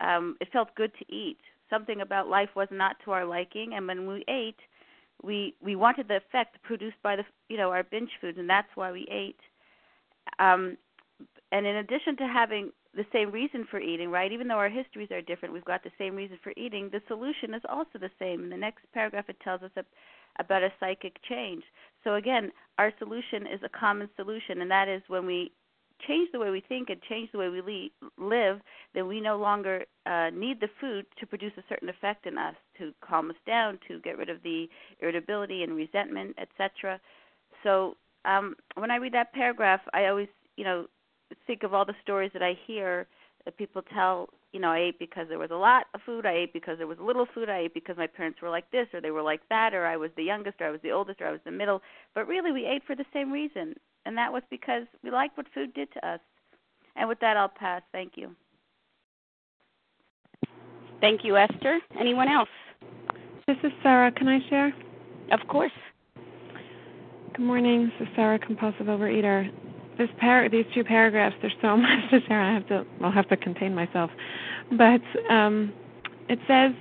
um, 0.00 0.36
it 0.40 0.48
felt 0.52 0.74
good 0.74 0.92
to 0.98 1.14
eat. 1.14 1.38
Something 1.70 2.00
about 2.00 2.28
life 2.28 2.50
was 2.54 2.68
not 2.70 2.96
to 3.04 3.10
our 3.12 3.24
liking, 3.24 3.74
and 3.74 3.86
when 3.86 4.06
we 4.06 4.24
ate, 4.28 4.60
we 5.22 5.54
we 5.62 5.76
wanted 5.76 6.08
the 6.08 6.16
effect 6.16 6.62
produced 6.62 6.96
by 7.02 7.16
the 7.16 7.24
you 7.48 7.56
know 7.56 7.70
our 7.70 7.82
binge 7.82 8.10
foods, 8.20 8.38
and 8.38 8.48
that's 8.48 8.68
why 8.74 8.92
we 8.92 9.06
ate. 9.10 9.40
Um, 10.38 10.76
and 11.50 11.66
in 11.66 11.76
addition 11.76 12.16
to 12.18 12.26
having 12.26 12.70
the 12.98 13.06
same 13.12 13.30
reason 13.30 13.64
for 13.70 13.80
eating, 13.80 14.10
right? 14.10 14.32
Even 14.32 14.48
though 14.48 14.56
our 14.56 14.68
histories 14.68 15.10
are 15.12 15.22
different, 15.22 15.54
we've 15.54 15.64
got 15.64 15.84
the 15.84 15.90
same 15.98 16.16
reason 16.16 16.38
for 16.42 16.52
eating. 16.56 16.90
The 16.90 17.00
solution 17.06 17.54
is 17.54 17.62
also 17.68 17.98
the 17.98 18.10
same. 18.18 18.42
In 18.42 18.50
the 18.50 18.56
next 18.56 18.80
paragraph, 18.92 19.28
it 19.28 19.36
tells 19.40 19.62
us 19.62 19.70
about 20.38 20.62
a 20.64 20.72
psychic 20.80 21.16
change. 21.28 21.62
So 22.02 22.14
again, 22.14 22.50
our 22.76 22.92
solution 22.98 23.46
is 23.46 23.60
a 23.64 23.68
common 23.68 24.10
solution, 24.16 24.62
and 24.62 24.70
that 24.70 24.88
is 24.88 25.00
when 25.06 25.26
we 25.26 25.52
change 26.06 26.28
the 26.32 26.40
way 26.40 26.50
we 26.50 26.62
think 26.68 26.90
and 26.90 27.00
change 27.08 27.30
the 27.32 27.38
way 27.38 27.48
we 27.48 27.92
live, 28.18 28.60
then 28.94 29.06
we 29.06 29.20
no 29.20 29.36
longer 29.36 29.84
uh, 30.06 30.30
need 30.32 30.60
the 30.60 30.68
food 30.80 31.06
to 31.20 31.26
produce 31.26 31.52
a 31.56 31.64
certain 31.68 31.88
effect 31.88 32.26
in 32.26 32.36
us 32.36 32.54
to 32.78 32.92
calm 33.00 33.30
us 33.30 33.36
down, 33.46 33.78
to 33.86 34.00
get 34.00 34.18
rid 34.18 34.28
of 34.28 34.42
the 34.42 34.68
irritability 35.00 35.62
and 35.62 35.74
resentment, 35.74 36.36
etc. 36.38 37.00
So 37.62 37.96
um, 38.24 38.56
when 38.76 38.90
I 38.90 38.96
read 38.96 39.14
that 39.14 39.32
paragraph, 39.32 39.80
I 39.92 40.06
always, 40.06 40.28
you 40.56 40.64
know, 40.64 40.86
think 41.46 41.62
of 41.62 41.74
all 41.74 41.84
the 41.84 41.94
stories 42.02 42.30
that 42.32 42.42
I 42.42 42.56
hear 42.66 43.06
that 43.44 43.56
people 43.56 43.82
tell, 43.94 44.28
you 44.52 44.60
know, 44.60 44.70
I 44.70 44.78
ate 44.78 44.98
because 44.98 45.26
there 45.28 45.38
was 45.38 45.50
a 45.50 45.56
lot 45.56 45.86
of 45.94 46.00
food, 46.04 46.26
I 46.26 46.32
ate 46.32 46.52
because 46.52 46.78
there 46.78 46.86
was 46.86 46.98
little 47.00 47.26
food, 47.34 47.48
I 47.48 47.60
ate 47.60 47.74
because 47.74 47.96
my 47.96 48.06
parents 48.06 48.40
were 48.42 48.50
like 48.50 48.70
this 48.70 48.86
or 48.92 49.00
they 49.00 49.10
were 49.10 49.22
like 49.22 49.40
that 49.48 49.74
or 49.74 49.86
I 49.86 49.96
was 49.96 50.10
the 50.16 50.22
youngest 50.22 50.60
or 50.60 50.66
I 50.66 50.70
was 50.70 50.80
the 50.82 50.90
oldest 50.90 51.20
or 51.20 51.26
I 51.26 51.32
was 51.32 51.40
the 51.44 51.50
middle, 51.50 51.80
but 52.14 52.26
really 52.26 52.52
we 52.52 52.66
ate 52.66 52.82
for 52.86 52.94
the 52.94 53.06
same 53.12 53.32
reason, 53.32 53.74
and 54.04 54.16
that 54.16 54.32
was 54.32 54.42
because 54.50 54.84
we 55.02 55.10
liked 55.10 55.36
what 55.36 55.46
food 55.54 55.72
did 55.74 55.92
to 55.92 56.06
us. 56.06 56.20
And 56.96 57.08
with 57.08 57.20
that 57.20 57.36
I'll 57.36 57.48
pass. 57.48 57.82
Thank 57.92 58.12
you. 58.16 58.34
Thank 61.00 61.24
you, 61.24 61.36
Esther. 61.36 61.78
Anyone 61.98 62.28
else? 62.28 62.48
This 63.46 63.56
is 63.62 63.72
Sarah. 63.82 64.10
Can 64.10 64.28
I 64.28 64.40
share? 64.50 64.74
Of 65.30 65.46
course. 65.48 65.72
Good 67.34 67.44
morning. 67.44 67.90
This 67.98 68.08
is 68.08 68.14
Sarah, 68.16 68.38
compulsive 68.38 68.86
overeater. 68.86 69.48
This 69.98 70.08
par- 70.20 70.48
these 70.48 70.64
two 70.74 70.84
paragraphs, 70.84 71.34
there's 71.40 71.56
so 71.60 71.76
much 71.76 72.10
to 72.10 72.20
share. 72.26 72.40
I 72.40 72.54
have 72.54 72.68
to, 72.68 72.84
I'll 73.02 73.12
have 73.12 73.28
to 73.28 73.36
contain 73.36 73.74
myself. 73.74 74.10
But 74.70 75.02
um, 75.30 75.72
it 76.28 76.38
says 76.46 76.72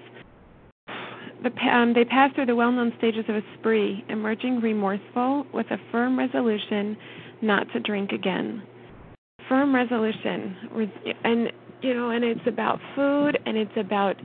the, 1.44 1.52
um, 1.68 1.94
they 1.94 2.06
pass 2.06 2.34
through 2.36 2.46
the 2.46 2.56
well-known 2.56 2.94
stages 2.98 3.26
of 3.28 3.36
a 3.36 3.42
spree, 3.58 4.04
emerging 4.10 4.62
remorseful 4.62 5.46
with 5.54 5.68
a 5.72 5.78
firm 5.92 6.18
resolution 6.18 6.98
not 7.42 7.68
to 7.74 7.80
drink 7.80 8.12
again. 8.12 8.64
Firm 9.48 9.74
resolution, 9.74 10.56
and 11.24 11.52
you 11.82 11.94
know, 11.94 12.10
and 12.10 12.24
it's 12.24 12.42
about 12.48 12.80
food, 12.96 13.38
and 13.46 13.56
it's 13.56 13.72
about 13.78 14.16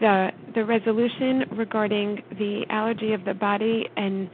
the 0.00 0.28
the 0.54 0.64
resolution 0.64 1.44
regarding 1.56 2.22
the 2.38 2.64
allergy 2.70 3.12
of 3.12 3.24
the 3.24 3.34
body 3.34 3.88
and 3.96 4.30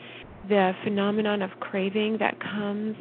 the 0.49 0.73
phenomenon 0.85 1.43
of 1.43 1.51
craving 1.61 2.19
that 2.19 2.39
comes 2.41 2.97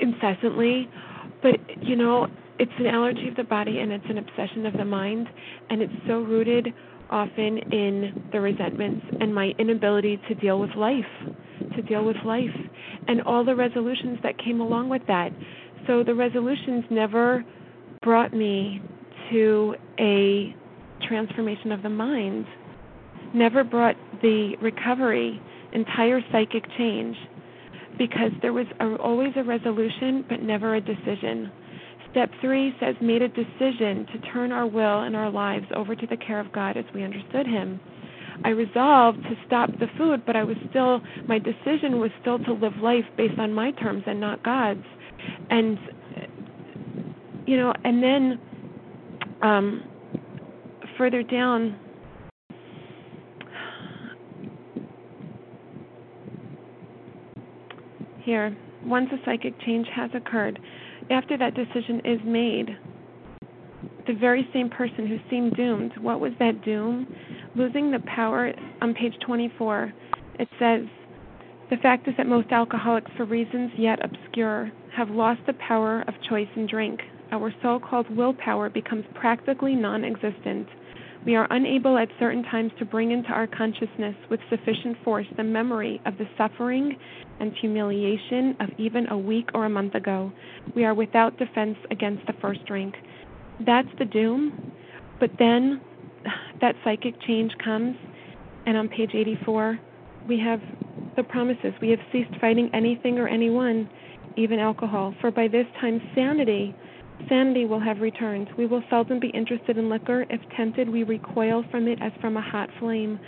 incessantly. 0.00 0.88
But 1.42 1.56
you 1.82 1.96
know, 1.96 2.26
it's 2.58 2.72
an 2.78 2.86
allergy 2.86 3.28
of 3.28 3.36
the 3.36 3.44
body 3.44 3.78
and 3.78 3.92
it's 3.92 4.04
an 4.08 4.18
obsession 4.18 4.66
of 4.66 4.74
the 4.74 4.84
mind, 4.84 5.28
and 5.70 5.80
it's 5.82 5.92
so 6.06 6.20
rooted 6.20 6.68
often 7.10 7.58
in 7.72 8.28
the 8.32 8.40
resentments 8.40 9.04
and 9.20 9.34
my 9.34 9.52
inability 9.58 10.20
to 10.28 10.34
deal 10.34 10.60
with 10.60 10.70
life, 10.76 11.04
to 11.74 11.82
deal 11.82 12.04
with 12.04 12.16
life, 12.24 12.54
and 13.08 13.22
all 13.22 13.44
the 13.44 13.54
resolutions 13.54 14.18
that 14.22 14.38
came 14.38 14.60
along 14.60 14.88
with 14.88 15.02
that. 15.08 15.30
So 15.86 16.04
the 16.04 16.14
resolutions 16.14 16.84
never 16.90 17.44
brought 18.02 18.32
me 18.32 18.80
to 19.30 19.74
a 19.98 20.54
transformation 21.08 21.72
of 21.72 21.82
the 21.82 21.88
mind, 21.88 22.46
never 23.34 23.64
brought 23.64 23.96
the 24.22 24.54
recovery, 24.60 25.40
entire 25.72 26.20
psychic 26.30 26.64
change, 26.76 27.16
because 28.00 28.32
there 28.40 28.54
was 28.54 28.64
a, 28.80 28.96
always 28.96 29.32
a 29.36 29.44
resolution 29.44 30.24
but 30.26 30.42
never 30.42 30.74
a 30.74 30.80
decision. 30.80 31.52
Step 32.10 32.30
three 32.40 32.74
says, 32.80 32.96
made 33.02 33.20
a 33.20 33.28
decision 33.28 34.06
to 34.10 34.18
turn 34.32 34.52
our 34.52 34.66
will 34.66 35.02
and 35.02 35.14
our 35.14 35.30
lives 35.30 35.66
over 35.76 35.94
to 35.94 36.06
the 36.06 36.16
care 36.16 36.40
of 36.40 36.50
God 36.50 36.78
as 36.78 36.84
we 36.94 37.04
understood 37.04 37.46
Him. 37.46 37.78
I 38.42 38.48
resolved 38.48 39.22
to 39.24 39.36
stop 39.46 39.68
the 39.78 39.86
food, 39.98 40.24
but 40.24 40.34
I 40.34 40.42
was 40.42 40.56
still, 40.70 41.02
my 41.28 41.38
decision 41.38 42.00
was 42.00 42.10
still 42.22 42.38
to 42.38 42.54
live 42.54 42.72
life 42.82 43.04
based 43.18 43.38
on 43.38 43.52
my 43.52 43.70
terms 43.72 44.02
and 44.06 44.18
not 44.18 44.42
God's. 44.42 44.82
And, 45.50 45.78
you 47.46 47.58
know, 47.58 47.74
and 47.84 48.02
then 48.02 48.40
um, 49.42 49.84
further 50.96 51.22
down, 51.22 51.78
here, 58.30 58.56
once 58.84 59.08
a 59.12 59.16
psychic 59.24 59.60
change 59.62 59.88
has 59.92 60.08
occurred, 60.14 60.60
after 61.10 61.36
that 61.36 61.52
decision 61.56 62.00
is 62.04 62.20
made, 62.24 62.78
the 64.06 64.14
very 64.14 64.48
same 64.52 64.70
person 64.70 65.04
who 65.04 65.18
seemed 65.28 65.56
doomed, 65.56 65.90
what 66.00 66.20
was 66.20 66.30
that 66.38 66.64
doom? 66.64 67.12
Losing 67.56 67.90
the 67.90 67.98
power, 68.06 68.52
on 68.80 68.94
page 68.94 69.14
24, 69.26 69.92
it 70.38 70.48
says, 70.60 70.82
the 71.70 71.76
fact 71.78 72.06
is 72.06 72.14
that 72.18 72.28
most 72.28 72.52
alcoholics, 72.52 73.10
for 73.16 73.24
reasons 73.24 73.72
yet 73.76 73.98
obscure, 74.04 74.70
have 74.94 75.10
lost 75.10 75.40
the 75.48 75.54
power 75.54 76.04
of 76.06 76.14
choice 76.28 76.48
in 76.54 76.68
drink. 76.68 77.00
Our 77.32 77.52
so 77.62 77.80
called 77.80 78.08
willpower 78.16 78.70
becomes 78.70 79.06
practically 79.14 79.74
non 79.74 80.04
existent. 80.04 80.68
We 81.26 81.36
are 81.36 81.46
unable 81.50 81.98
at 81.98 82.08
certain 82.18 82.42
times 82.44 82.72
to 82.78 82.84
bring 82.86 83.10
into 83.10 83.28
our 83.28 83.46
consciousness 83.46 84.14
with 84.30 84.40
sufficient 84.48 84.96
force 85.04 85.26
the 85.36 85.44
memory 85.44 86.00
of 86.06 86.16
the 86.16 86.26
suffering 86.38 86.96
and 87.40 87.52
humiliation 87.60 88.56
of 88.58 88.70
even 88.78 89.06
a 89.08 89.18
week 89.18 89.50
or 89.54 89.66
a 89.66 89.68
month 89.68 89.94
ago. 89.94 90.32
We 90.74 90.84
are 90.84 90.94
without 90.94 91.38
defense 91.38 91.76
against 91.90 92.26
the 92.26 92.32
first 92.40 92.64
drink. 92.64 92.94
That's 93.66 93.88
the 93.98 94.06
doom. 94.06 94.72
But 95.18 95.30
then 95.38 95.82
that 96.60 96.74
psychic 96.84 97.14
change 97.26 97.52
comes, 97.62 97.96
and 98.66 98.76
on 98.76 98.88
page 98.88 99.10
84, 99.14 99.78
we 100.26 100.38
have 100.40 100.60
the 101.16 101.22
promises. 101.22 101.74
We 101.82 101.90
have 101.90 102.00
ceased 102.12 102.34
fighting 102.40 102.70
anything 102.72 103.18
or 103.18 103.28
anyone, 103.28 103.90
even 104.36 104.58
alcohol, 104.58 105.14
for 105.20 105.30
by 105.30 105.48
this 105.48 105.66
time 105.80 106.00
sanity 106.14 106.74
Sanity 107.28 107.64
will 107.64 107.80
have 107.80 108.00
returned. 108.00 108.48
We 108.56 108.66
will 108.66 108.82
seldom 108.90 109.20
be 109.20 109.28
interested 109.28 109.76
in 109.78 109.88
liquor. 109.88 110.26
If 110.30 110.40
tempted, 110.56 110.88
we 110.88 111.02
recoil 111.02 111.64
from 111.70 111.88
it 111.88 111.98
as 112.00 112.12
from 112.20 112.36
a 112.36 112.40
hot 112.40 112.68
flame. 112.78 113.18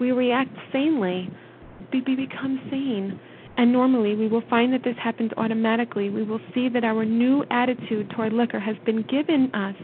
We 0.00 0.12
react 0.12 0.50
sanely. 0.72 1.30
We 1.92 2.00
become 2.00 2.60
sane. 2.70 3.18
And 3.56 3.72
normally, 3.72 4.14
we 4.14 4.28
will 4.28 4.42
find 4.48 4.72
that 4.72 4.84
this 4.84 4.96
happens 5.02 5.32
automatically. 5.36 6.08
We 6.08 6.22
will 6.22 6.40
see 6.54 6.68
that 6.70 6.84
our 6.84 7.04
new 7.04 7.44
attitude 7.50 8.10
toward 8.10 8.32
liquor 8.32 8.60
has 8.60 8.76
been 8.86 9.02
given 9.02 9.54
us 9.54 9.74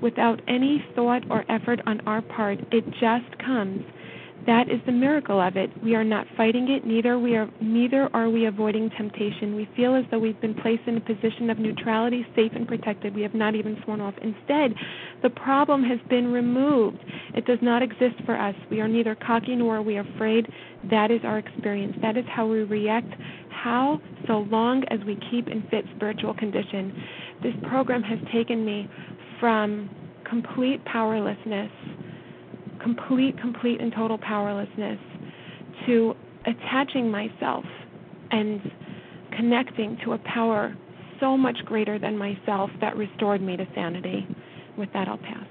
without 0.00 0.40
any 0.48 0.84
thought 0.94 1.22
or 1.30 1.44
effort 1.50 1.80
on 1.86 2.00
our 2.06 2.22
part. 2.22 2.58
It 2.72 2.84
just 2.92 3.38
comes. 3.44 3.84
That 4.46 4.70
is 4.70 4.80
the 4.86 4.92
miracle 4.92 5.40
of 5.40 5.56
it. 5.56 5.70
We 5.82 5.96
are 5.96 6.04
not 6.04 6.24
fighting 6.36 6.70
it, 6.70 6.86
neither 6.86 7.18
we 7.18 7.34
are 7.34 7.50
neither 7.60 8.08
are 8.14 8.30
we 8.30 8.46
avoiding 8.46 8.90
temptation. 8.90 9.56
We 9.56 9.68
feel 9.74 9.96
as 9.96 10.04
though 10.10 10.20
we've 10.20 10.40
been 10.40 10.54
placed 10.54 10.82
in 10.86 10.96
a 10.96 11.00
position 11.00 11.50
of 11.50 11.58
neutrality, 11.58 12.24
safe 12.36 12.52
and 12.54 12.66
protected. 12.66 13.14
We 13.16 13.22
have 13.22 13.34
not 13.34 13.56
even 13.56 13.76
sworn 13.82 14.00
off. 14.00 14.14
Instead, 14.22 14.74
the 15.24 15.30
problem 15.30 15.82
has 15.82 15.98
been 16.08 16.30
removed. 16.30 16.98
It 17.34 17.44
does 17.44 17.58
not 17.60 17.82
exist 17.82 18.14
for 18.24 18.36
us. 18.36 18.54
We 18.70 18.80
are 18.80 18.86
neither 18.86 19.16
cocky 19.16 19.56
nor 19.56 19.78
are 19.78 19.82
we 19.82 19.96
afraid. 19.96 20.46
That 20.90 21.10
is 21.10 21.20
our 21.24 21.38
experience. 21.38 21.96
That 22.00 22.16
is 22.16 22.24
how 22.28 22.46
we 22.46 22.62
react. 22.62 23.12
How 23.50 24.00
so 24.28 24.46
long 24.50 24.84
as 24.90 25.00
we 25.04 25.18
keep 25.28 25.48
in 25.48 25.62
fit 25.70 25.84
spiritual 25.96 26.34
condition. 26.34 27.02
This 27.42 27.54
program 27.68 28.04
has 28.04 28.20
taken 28.32 28.64
me 28.64 28.88
from 29.40 29.90
complete 30.24 30.84
powerlessness 30.84 31.70
complete, 32.86 33.36
complete, 33.40 33.80
and 33.80 33.92
total 33.92 34.16
powerlessness 34.16 34.98
to 35.86 36.14
attaching 36.46 37.10
myself 37.10 37.64
and 38.30 38.60
connecting 39.32 39.98
to 40.04 40.12
a 40.12 40.18
power 40.18 40.76
so 41.18 41.36
much 41.36 41.56
greater 41.64 41.98
than 41.98 42.16
myself 42.16 42.70
that 42.80 42.96
restored 42.96 43.42
me 43.42 43.56
to 43.56 43.66
sanity. 43.74 44.24
With 44.78 44.92
that, 44.92 45.08
I'll 45.08 45.18
pass. 45.18 45.46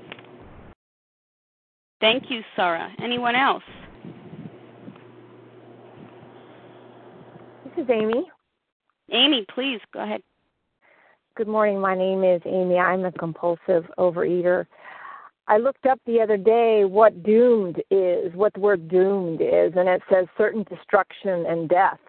Thank 2.00 2.30
you, 2.30 2.42
Sarah. 2.56 2.90
Anyone 3.04 3.36
else? 3.36 3.64
This 7.66 7.84
is 7.84 7.90
Amy. 7.90 8.30
Amy, 9.12 9.46
please 9.54 9.82
go 9.94 10.02
ahead. 10.02 10.22
Good 11.36 11.50
morning. 11.50 11.82
My 11.82 11.96
name 11.96 12.24
is 12.24 12.42
Amy. 12.46 12.78
I'm 12.78 13.04
a 13.04 13.12
compulsive 13.12 13.86
overeater. 13.98 14.68
I 15.48 15.58
looked 15.58 15.86
up 15.86 16.00
the 16.06 16.22
other 16.22 16.38
day 16.38 16.86
what 16.86 17.22
doomed 17.22 17.82
is, 17.92 18.34
what 18.34 18.54
the 18.54 18.60
word 18.60 18.88
doomed 18.88 19.42
is, 19.42 19.74
and 19.76 19.88
it 19.88 20.02
says 20.12 20.26
certain 20.38 20.64
destruction 20.64 21.46
and 21.46 21.70
death. 21.70 22.00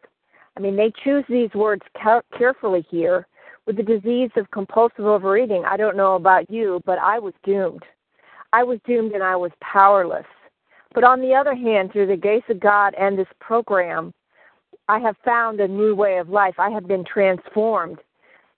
I 0.56 0.60
mean, 0.60 0.74
they 0.74 0.90
choose 1.04 1.24
these 1.28 1.52
words 1.54 1.82
carefully 2.36 2.86
here. 2.90 3.26
With 3.66 3.76
the 3.76 3.82
disease 3.82 4.30
of 4.36 4.50
compulsive 4.52 5.04
overeating, 5.04 5.64
I 5.66 5.76
don't 5.76 5.96
know 5.96 6.14
about 6.14 6.48
you, 6.48 6.80
but 6.86 6.98
I 6.98 7.18
was 7.18 7.34
doomed. 7.44 7.82
I 8.52 8.62
was 8.62 8.78
doomed 8.86 9.12
and 9.12 9.22
I 9.22 9.36
was 9.36 9.50
powerless. 9.60 10.24
But 10.94 11.04
on 11.04 11.20
the 11.20 11.34
other 11.34 11.54
hand, 11.54 11.92
through 11.92 12.06
the 12.06 12.16
grace 12.16 12.44
of 12.48 12.60
God 12.60 12.94
and 12.94 13.18
this 13.18 13.26
program, 13.40 14.14
I 14.88 14.98
have 15.00 15.16
found 15.24 15.60
a 15.60 15.68
new 15.68 15.94
way 15.94 16.18
of 16.18 16.30
life. 16.30 16.54
I 16.58 16.70
have 16.70 16.86
been 16.86 17.04
transformed 17.04 17.98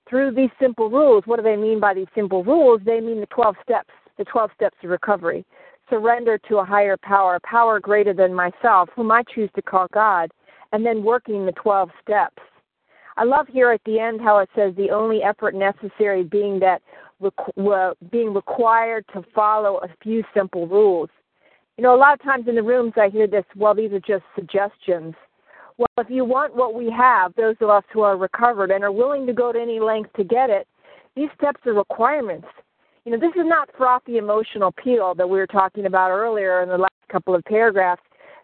through 0.08 0.32
these 0.32 0.50
simple 0.60 0.88
rules. 0.88 1.24
What 1.26 1.36
do 1.36 1.42
they 1.42 1.56
mean 1.56 1.80
by 1.80 1.94
these 1.94 2.06
simple 2.14 2.44
rules? 2.44 2.80
They 2.84 3.00
mean 3.00 3.20
the 3.20 3.26
12 3.26 3.56
steps 3.62 3.90
the 4.18 4.24
12 4.24 4.50
steps 4.54 4.76
of 4.82 4.90
recovery. 4.90 5.46
Surrender 5.88 6.38
to 6.48 6.58
a 6.58 6.64
higher 6.64 6.98
power, 6.98 7.36
a 7.36 7.40
power 7.40 7.80
greater 7.80 8.12
than 8.12 8.34
myself, 8.34 8.90
whom 8.94 9.10
I 9.10 9.22
choose 9.34 9.48
to 9.56 9.62
call 9.62 9.86
God, 9.92 10.30
and 10.72 10.84
then 10.84 11.02
working 11.02 11.46
the 11.46 11.52
12 11.52 11.88
steps. 12.02 12.42
I 13.16 13.24
love 13.24 13.46
here 13.48 13.72
at 13.72 13.80
the 13.84 13.98
end 13.98 14.20
how 14.20 14.38
it 14.38 14.50
says 14.54 14.74
the 14.76 14.90
only 14.90 15.22
effort 15.22 15.54
necessary 15.54 16.22
being 16.22 16.60
that 16.60 16.82
being 18.12 18.32
required 18.32 19.04
to 19.12 19.24
follow 19.34 19.78
a 19.78 19.88
few 20.02 20.22
simple 20.34 20.68
rules. 20.68 21.08
You 21.76 21.82
know, 21.82 21.94
a 21.94 21.96
lot 21.96 22.14
of 22.14 22.22
times 22.22 22.46
in 22.48 22.54
the 22.54 22.62
rooms 22.62 22.92
I 22.96 23.08
hear 23.08 23.26
this, 23.26 23.44
well, 23.56 23.74
these 23.74 23.92
are 23.92 24.00
just 24.00 24.24
suggestions. 24.36 25.14
Well, 25.78 25.88
if 25.98 26.10
you 26.10 26.24
want 26.24 26.54
what 26.54 26.74
we 26.74 26.90
have, 26.90 27.34
those 27.34 27.56
of 27.60 27.70
us 27.70 27.84
who 27.92 28.02
are 28.02 28.16
recovered 28.16 28.70
and 28.70 28.84
are 28.84 28.92
willing 28.92 29.26
to 29.26 29.32
go 29.32 29.52
to 29.52 29.60
any 29.60 29.80
length 29.80 30.12
to 30.14 30.22
get 30.24 30.50
it, 30.50 30.68
these 31.16 31.28
steps 31.36 31.60
are 31.66 31.72
requirements 31.72 32.46
you 33.04 33.12
know, 33.12 33.18
this 33.18 33.34
is 33.36 33.46
not 33.46 33.68
frothy 33.76 34.18
emotional 34.18 34.68
appeal 34.68 35.14
that 35.14 35.28
we 35.28 35.38
were 35.38 35.46
talking 35.46 35.86
about 35.86 36.10
earlier 36.10 36.62
in 36.62 36.68
the 36.68 36.78
last 36.78 36.92
couple 37.10 37.34
of 37.34 37.44
paragraphs. 37.44 38.02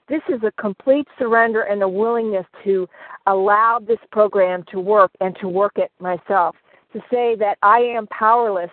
This 0.09 0.23
is 0.29 0.43
a 0.43 0.53
complete 0.61 1.07
surrender 1.19 1.63
and 1.63 1.83
a 1.83 1.89
willingness 1.89 2.47
to 2.65 2.87
allow 3.27 3.79
this 3.79 3.99
program 4.13 4.65
to 4.71 4.81
work 4.81 5.11
and 5.21 5.37
to 5.41 5.49
work 5.49 5.73
it 5.77 5.91
myself. 5.99 6.57
To 6.93 7.01
say 7.11 7.35
that 7.37 7.57
I 7.63 7.79
am 7.79 8.07
powerless 8.09 8.71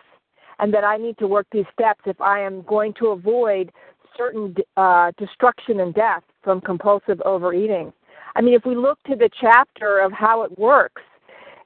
and 0.59 0.73
that 0.73 0.83
I 0.83 0.97
need 0.97 1.17
to 1.17 1.27
work 1.27 1.47
these 1.51 1.65
steps 1.73 2.01
if 2.05 2.19
I 2.21 2.39
am 2.39 2.61
going 2.63 2.93
to 2.99 3.07
avoid 3.07 3.71
certain 4.15 4.55
uh, 4.77 5.11
destruction 5.17 5.79
and 5.79 5.93
death 5.93 6.23
from 6.43 6.61
compulsive 6.61 7.21
overeating. 7.21 7.91
I 8.35 8.41
mean, 8.41 8.53
if 8.53 8.65
we 8.65 8.75
look 8.75 9.01
to 9.03 9.15
the 9.15 9.29
chapter 9.39 9.99
of 9.99 10.11
how 10.11 10.43
it 10.43 10.57
works, 10.57 11.01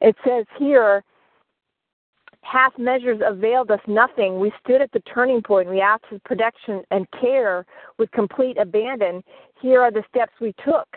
it 0.02 0.16
says 0.26 0.46
here, 0.58 1.04
half 2.46 2.78
measures 2.78 3.22
availed 3.26 3.72
us 3.72 3.80
nothing. 3.88 4.40
We 4.40 4.52
stood 4.64 4.82
at 4.82 4.92
the 4.92 5.02
turning 5.02 5.42
point. 5.42 5.70
We 5.70 5.82
asked 5.82 6.06
for 6.10 6.20
protection 6.20 6.84
and 6.92 7.08
care 7.20 7.66
with 7.98 8.12
complete 8.12 8.58
abandon. 8.58 9.24
Here 9.62 9.82
are 9.82 9.92
the 9.92 10.04
steps 10.10 10.34
we 10.40 10.54
took. 10.64 10.88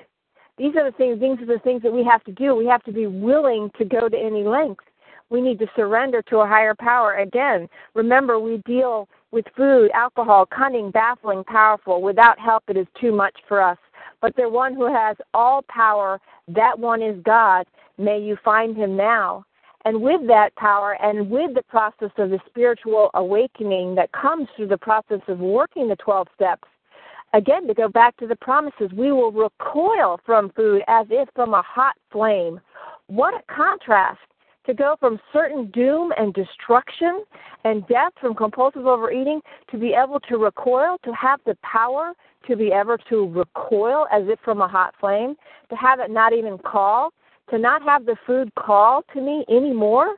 These 0.58 0.74
are 0.76 0.90
the 0.90 0.96
things. 0.96 1.20
These 1.20 1.40
are 1.40 1.46
the 1.46 1.62
things 1.62 1.82
that 1.82 1.92
we 1.92 2.04
have 2.04 2.22
to 2.24 2.32
do. 2.32 2.54
We 2.54 2.66
have 2.66 2.82
to 2.84 2.92
be 2.92 3.06
willing 3.06 3.70
to 3.78 3.84
go 3.84 4.08
to 4.08 4.16
any 4.16 4.42
length. 4.42 4.84
We 5.30 5.40
need 5.40 5.58
to 5.60 5.66
surrender 5.76 6.22
to 6.22 6.38
a 6.38 6.46
higher 6.46 6.74
power. 6.74 7.14
Again, 7.14 7.68
remember 7.94 8.38
we 8.38 8.58
deal 8.66 9.08
with 9.30 9.44
food, 9.56 9.90
alcohol, 9.94 10.46
cunning, 10.46 10.90
baffling, 10.90 11.44
powerful. 11.44 12.02
Without 12.02 12.38
help, 12.38 12.64
it 12.68 12.76
is 12.76 12.86
too 13.00 13.12
much 13.12 13.36
for 13.46 13.62
us. 13.62 13.78
But 14.20 14.34
the 14.36 14.48
one 14.48 14.74
who 14.74 14.92
has 14.92 15.16
all 15.34 15.62
power, 15.68 16.20
that 16.48 16.78
one 16.78 17.02
is 17.02 17.22
God. 17.24 17.66
May 17.98 18.20
you 18.20 18.36
find 18.44 18.76
him 18.76 18.96
now. 18.96 19.44
And 19.88 20.02
with 20.02 20.26
that 20.26 20.54
power 20.56 21.02
and 21.02 21.30
with 21.30 21.54
the 21.54 21.62
process 21.62 22.10
of 22.18 22.28
the 22.28 22.38
spiritual 22.46 23.08
awakening 23.14 23.94
that 23.94 24.12
comes 24.12 24.46
through 24.54 24.66
the 24.66 24.76
process 24.76 25.22
of 25.28 25.38
working 25.38 25.88
the 25.88 25.96
12 25.96 26.28
steps, 26.34 26.68
again, 27.32 27.66
to 27.66 27.72
go 27.72 27.88
back 27.88 28.14
to 28.18 28.26
the 28.26 28.36
promises, 28.36 28.90
we 28.92 29.12
will 29.12 29.32
recoil 29.32 30.20
from 30.26 30.50
food 30.50 30.82
as 30.88 31.06
if 31.08 31.30
from 31.34 31.54
a 31.54 31.62
hot 31.62 31.94
flame. 32.12 32.60
What 33.06 33.32
a 33.32 33.42
contrast 33.50 34.20
to 34.66 34.74
go 34.74 34.96
from 35.00 35.18
certain 35.32 35.70
doom 35.70 36.12
and 36.18 36.34
destruction 36.34 37.24
and 37.64 37.86
death 37.86 38.12
from 38.20 38.34
compulsive 38.34 38.86
overeating 38.86 39.40
to 39.70 39.78
be 39.78 39.94
able 39.94 40.20
to 40.28 40.36
recoil, 40.36 40.98
to 41.02 41.12
have 41.14 41.40
the 41.46 41.56
power 41.62 42.12
to 42.46 42.56
be 42.56 42.72
able 42.72 42.98
to 43.08 43.26
recoil 43.26 44.06
as 44.12 44.24
if 44.26 44.38
from 44.40 44.60
a 44.60 44.68
hot 44.68 44.92
flame, 45.00 45.34
to 45.70 45.76
have 45.76 45.98
it 45.98 46.10
not 46.10 46.34
even 46.34 46.58
call, 46.58 47.10
to 47.50 47.58
not 47.58 47.82
have 47.82 48.06
the 48.06 48.16
food 48.26 48.54
call 48.54 49.02
to 49.14 49.20
me 49.20 49.44
anymore. 49.48 50.16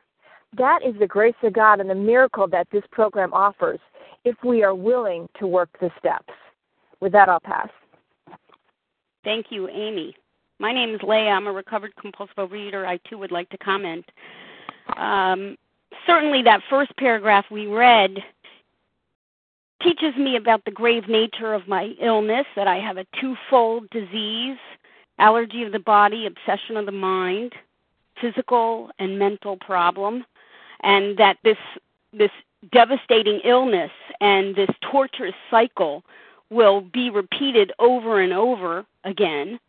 That 0.57 0.79
is 0.85 0.95
the 0.99 1.07
grace 1.07 1.35
of 1.43 1.53
God 1.53 1.79
and 1.79 1.89
the 1.89 1.95
miracle 1.95 2.47
that 2.47 2.67
this 2.71 2.83
program 2.91 3.33
offers 3.33 3.79
if 4.25 4.35
we 4.43 4.63
are 4.63 4.75
willing 4.75 5.27
to 5.39 5.47
work 5.47 5.69
the 5.79 5.89
steps. 5.97 6.33
With 6.99 7.11
that, 7.13 7.29
I'll 7.29 7.39
pass. 7.39 7.69
Thank 9.23 9.47
you, 9.49 9.67
Amy. 9.69 10.15
My 10.59 10.73
name 10.73 10.93
is 10.93 11.01
Leah. 11.01 11.29
I'm 11.29 11.47
a 11.47 11.51
recovered 11.51 11.95
compulsive 11.95 12.35
overeater. 12.35 12.85
I 12.85 12.97
too 13.09 13.17
would 13.17 13.31
like 13.31 13.49
to 13.49 13.57
comment. 13.57 14.05
Um, 14.97 15.57
certainly, 16.05 16.43
that 16.43 16.61
first 16.69 16.95
paragraph 16.97 17.45
we 17.49 17.67
read 17.67 18.17
teaches 19.81 20.15
me 20.15 20.35
about 20.35 20.63
the 20.65 20.71
grave 20.71 21.07
nature 21.07 21.53
of 21.53 21.67
my 21.67 21.93
illness, 21.99 22.45
that 22.55 22.67
I 22.67 22.77
have 22.77 22.97
a 22.97 23.05
twofold 23.19 23.89
disease 23.89 24.57
allergy 25.19 25.63
of 25.63 25.71
the 25.71 25.79
body, 25.79 26.25
obsession 26.25 26.77
of 26.77 26.85
the 26.85 26.91
mind, 26.91 27.53
physical 28.19 28.89
and 28.99 29.17
mental 29.17 29.57
problem, 29.57 30.25
and 30.81 31.17
that 31.17 31.37
this 31.43 31.57
this 32.13 32.31
devastating 32.71 33.39
illness 33.43 33.91
and 34.19 34.55
this 34.55 34.69
torturous 34.91 35.33
cycle 35.49 36.03
will 36.49 36.81
be 36.81 37.09
repeated 37.09 37.71
over 37.79 38.19
and 38.19 38.33
over 38.33 38.85
again. 39.03 39.59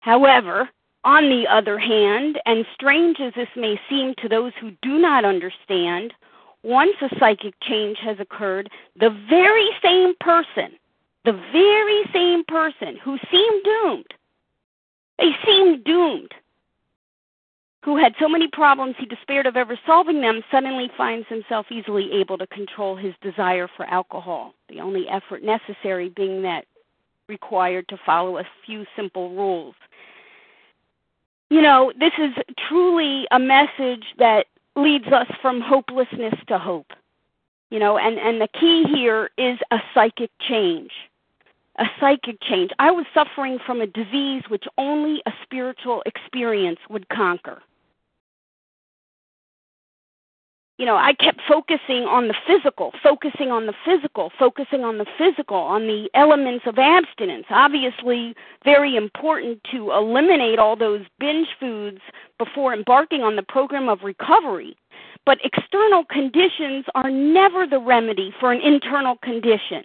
However, 0.00 0.68
on 1.04 1.28
the 1.28 1.46
other 1.46 1.78
hand, 1.78 2.40
and 2.44 2.66
strange 2.74 3.20
as 3.20 3.32
this 3.34 3.48
may 3.56 3.80
seem 3.88 4.14
to 4.18 4.28
those 4.28 4.52
who 4.60 4.72
do 4.82 4.98
not 4.98 5.24
understand, 5.24 6.12
once 6.62 6.96
a 7.00 7.18
psychic 7.18 7.54
change 7.62 7.98
has 7.98 8.18
occurred, 8.20 8.70
the 8.98 9.16
very 9.28 9.68
same 9.82 10.14
person, 10.20 10.72
the 11.24 11.32
very 11.52 12.02
same 12.12 12.44
person 12.44 12.96
who 13.02 13.18
seemed 13.30 13.64
doomed, 13.64 14.14
they 15.18 15.30
seemed 15.44 15.84
doomed, 15.84 16.32
who 17.84 17.96
had 17.96 18.14
so 18.18 18.28
many 18.28 18.48
problems 18.48 18.94
he 18.98 19.06
despaired 19.06 19.46
of 19.46 19.56
ever 19.56 19.78
solving 19.86 20.20
them, 20.20 20.42
suddenly 20.50 20.90
finds 20.96 21.26
himself 21.28 21.66
easily 21.70 22.12
able 22.12 22.38
to 22.38 22.46
control 22.48 22.96
his 22.96 23.14
desire 23.20 23.68
for 23.76 23.84
alcohol. 23.86 24.54
The 24.68 24.80
only 24.80 25.06
effort 25.08 25.42
necessary 25.42 26.08
being 26.08 26.42
that 26.42 26.66
required 27.28 27.88
to 27.88 27.98
follow 28.04 28.38
a 28.38 28.44
few 28.66 28.84
simple 28.96 29.30
rules 29.30 29.74
you 31.54 31.62
know, 31.62 31.92
this 31.98 32.12
is 32.18 32.32
truly 32.68 33.26
a 33.30 33.38
message 33.38 34.04
that 34.18 34.46
leads 34.74 35.06
us 35.06 35.28
from 35.40 35.60
hopelessness 35.60 36.34
to 36.48 36.58
hope. 36.58 36.92
You 37.70 37.78
know, 37.78 37.96
and 37.96 38.18
and 38.18 38.40
the 38.40 38.48
key 38.48 38.84
here 38.92 39.30
is 39.38 39.58
a 39.70 39.78
psychic 39.94 40.30
change. 40.48 40.90
A 41.78 41.86
psychic 41.98 42.40
change. 42.42 42.70
I 42.78 42.90
was 42.90 43.04
suffering 43.12 43.58
from 43.66 43.80
a 43.80 43.86
disease 43.86 44.42
which 44.48 44.64
only 44.78 45.22
a 45.26 45.32
spiritual 45.44 46.02
experience 46.06 46.78
would 46.88 47.08
conquer. 47.08 47.62
you 50.78 50.86
know, 50.86 50.96
I 50.96 51.12
kept 51.14 51.40
focusing 51.46 52.04
on 52.04 52.26
the 52.26 52.34
physical, 52.46 52.92
focusing 53.00 53.50
on 53.52 53.66
the 53.66 53.74
physical, 53.84 54.32
focusing 54.38 54.82
on 54.82 54.98
the 54.98 55.06
physical, 55.16 55.56
on 55.56 55.86
the 55.86 56.10
elements 56.14 56.64
of 56.66 56.78
abstinence. 56.78 57.46
Obviously, 57.48 58.34
very 58.64 58.96
important 58.96 59.60
to 59.70 59.92
eliminate 59.92 60.58
all 60.58 60.74
those 60.74 61.02
binge 61.20 61.48
foods 61.60 62.00
before 62.38 62.74
embarking 62.74 63.22
on 63.22 63.36
the 63.36 63.42
program 63.42 63.88
of 63.88 64.02
recovery. 64.02 64.76
But 65.24 65.38
external 65.44 66.04
conditions 66.04 66.86
are 66.96 67.10
never 67.10 67.66
the 67.66 67.78
remedy 67.78 68.34
for 68.40 68.50
an 68.50 68.60
internal 68.60 69.16
condition. 69.22 69.84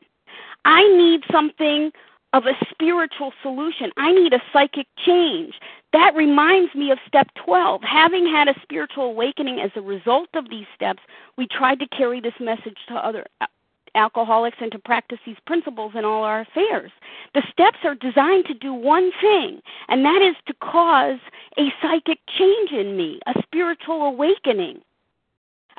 I 0.65 0.81
need 0.97 1.21
something 1.31 1.91
of 2.33 2.45
a 2.45 2.53
spiritual 2.69 3.33
solution. 3.41 3.91
I 3.97 4.11
need 4.11 4.33
a 4.33 4.41
psychic 4.53 4.87
change. 5.05 5.55
That 5.93 6.15
reminds 6.15 6.75
me 6.75 6.91
of 6.91 6.99
step 7.07 7.27
12. 7.43 7.81
Having 7.81 8.27
had 8.27 8.47
a 8.47 8.59
spiritual 8.61 9.05
awakening 9.05 9.59
as 9.59 9.71
a 9.75 9.81
result 9.81 10.29
of 10.35 10.49
these 10.49 10.67
steps, 10.75 11.01
we 11.37 11.47
tried 11.47 11.79
to 11.79 11.87
carry 11.87 12.21
this 12.21 12.33
message 12.39 12.77
to 12.89 12.93
other 12.93 13.25
uh, 13.41 13.47
alcoholics 13.95 14.57
and 14.61 14.71
to 14.71 14.77
practice 14.77 15.17
these 15.25 15.37
principles 15.47 15.93
in 15.95 16.05
all 16.05 16.23
our 16.23 16.41
affairs. 16.41 16.91
The 17.33 17.41
steps 17.51 17.79
are 17.83 17.95
designed 17.95 18.45
to 18.45 18.53
do 18.53 18.73
one 18.73 19.11
thing, 19.19 19.61
and 19.87 20.05
that 20.05 20.21
is 20.21 20.35
to 20.45 20.53
cause 20.61 21.19
a 21.57 21.73
psychic 21.81 22.19
change 22.37 22.71
in 22.71 22.95
me, 22.95 23.19
a 23.25 23.33
spiritual 23.41 24.03
awakening, 24.03 24.81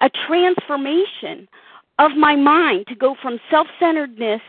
a 0.00 0.10
transformation 0.26 1.48
of 2.00 2.12
my 2.16 2.34
mind 2.34 2.86
to 2.88 2.96
go 2.96 3.14
from 3.22 3.38
self 3.50 3.68
centeredness 3.78 4.40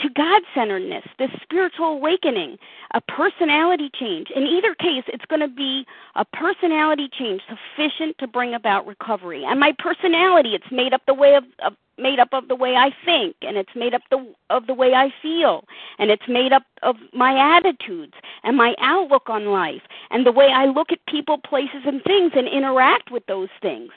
to 0.00 0.08
God 0.10 0.42
centeredness, 0.54 1.04
this 1.18 1.30
spiritual 1.42 1.86
awakening, 1.86 2.56
a 2.94 3.00
personality 3.00 3.90
change. 3.98 4.28
In 4.34 4.44
either 4.44 4.74
case, 4.74 5.04
it's 5.08 5.24
going 5.26 5.40
to 5.40 5.48
be 5.48 5.84
a 6.14 6.24
personality 6.24 7.08
change 7.18 7.42
sufficient 7.48 8.16
to 8.18 8.26
bring 8.26 8.54
about 8.54 8.86
recovery. 8.86 9.44
And 9.44 9.58
my 9.58 9.74
personality, 9.78 10.54
it's 10.54 10.70
made 10.70 10.92
up 10.92 11.02
the 11.06 11.14
way 11.14 11.34
of, 11.34 11.44
of 11.64 11.74
made 11.98 12.20
up 12.20 12.28
of 12.32 12.48
the 12.48 12.54
way 12.54 12.76
I 12.76 12.90
think, 13.04 13.34
and 13.42 13.56
it's 13.56 13.74
made 13.74 13.92
up 13.92 14.02
the, 14.10 14.24
of 14.50 14.66
the 14.68 14.74
way 14.74 14.94
I 14.94 15.12
feel, 15.20 15.64
and 15.98 16.10
it's 16.10 16.28
made 16.28 16.52
up 16.52 16.62
of 16.82 16.96
my 17.12 17.56
attitudes 17.56 18.14
and 18.44 18.56
my 18.56 18.74
outlook 18.78 19.28
on 19.28 19.46
life, 19.46 19.82
and 20.10 20.24
the 20.24 20.32
way 20.32 20.52
I 20.54 20.66
look 20.66 20.92
at 20.92 21.04
people, 21.08 21.38
places, 21.38 21.82
and 21.84 22.02
things, 22.04 22.32
and 22.36 22.46
interact 22.46 23.10
with 23.10 23.26
those 23.26 23.48
things. 23.60 23.90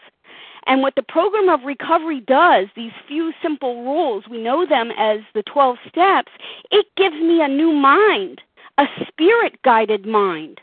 And 0.67 0.81
what 0.81 0.95
the 0.95 1.03
program 1.03 1.49
of 1.49 1.63
recovery 1.63 2.21
does, 2.21 2.67
these 2.75 2.91
few 3.07 3.33
simple 3.41 3.83
rules, 3.83 4.25
we 4.29 4.41
know 4.41 4.65
them 4.65 4.91
as 4.97 5.19
the 5.33 5.43
12 5.43 5.77
steps, 5.87 6.31
it 6.69 6.85
gives 6.95 7.15
me 7.15 7.41
a 7.41 7.47
new 7.47 7.73
mind, 7.73 8.41
a 8.77 8.85
spirit 9.07 9.61
guided 9.63 10.05
mind 10.05 10.61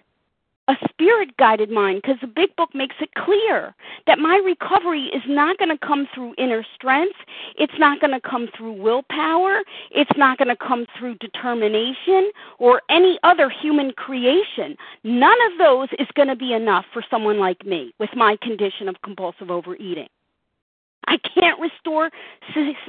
a 0.68 0.76
spirit 0.88 1.34
guided 1.38 1.70
mind 1.70 2.02
because 2.02 2.18
the 2.20 2.26
big 2.26 2.54
book 2.56 2.74
makes 2.74 2.96
it 3.00 3.08
clear 3.14 3.74
that 4.06 4.18
my 4.18 4.40
recovery 4.44 5.06
is 5.06 5.22
not 5.26 5.58
going 5.58 5.70
to 5.70 5.78
come 5.78 6.06
through 6.14 6.34
inner 6.36 6.64
strength 6.74 7.16
it's 7.56 7.72
not 7.78 8.00
going 8.00 8.12
to 8.12 8.20
come 8.20 8.48
through 8.56 8.72
willpower 8.72 9.62
it's 9.90 10.10
not 10.16 10.36
going 10.38 10.48
to 10.48 10.56
come 10.56 10.86
through 10.98 11.14
determination 11.16 12.30
or 12.58 12.82
any 12.90 13.18
other 13.22 13.48
human 13.50 13.92
creation 13.92 14.76
none 15.04 15.38
of 15.50 15.58
those 15.58 15.88
is 15.98 16.08
going 16.14 16.28
to 16.28 16.36
be 16.36 16.52
enough 16.52 16.84
for 16.92 17.02
someone 17.10 17.38
like 17.38 17.64
me 17.64 17.92
with 17.98 18.10
my 18.14 18.36
condition 18.42 18.88
of 18.88 19.00
compulsive 19.02 19.50
overeating 19.50 20.08
i 21.06 21.16
can't 21.18 21.58
restore 21.58 22.10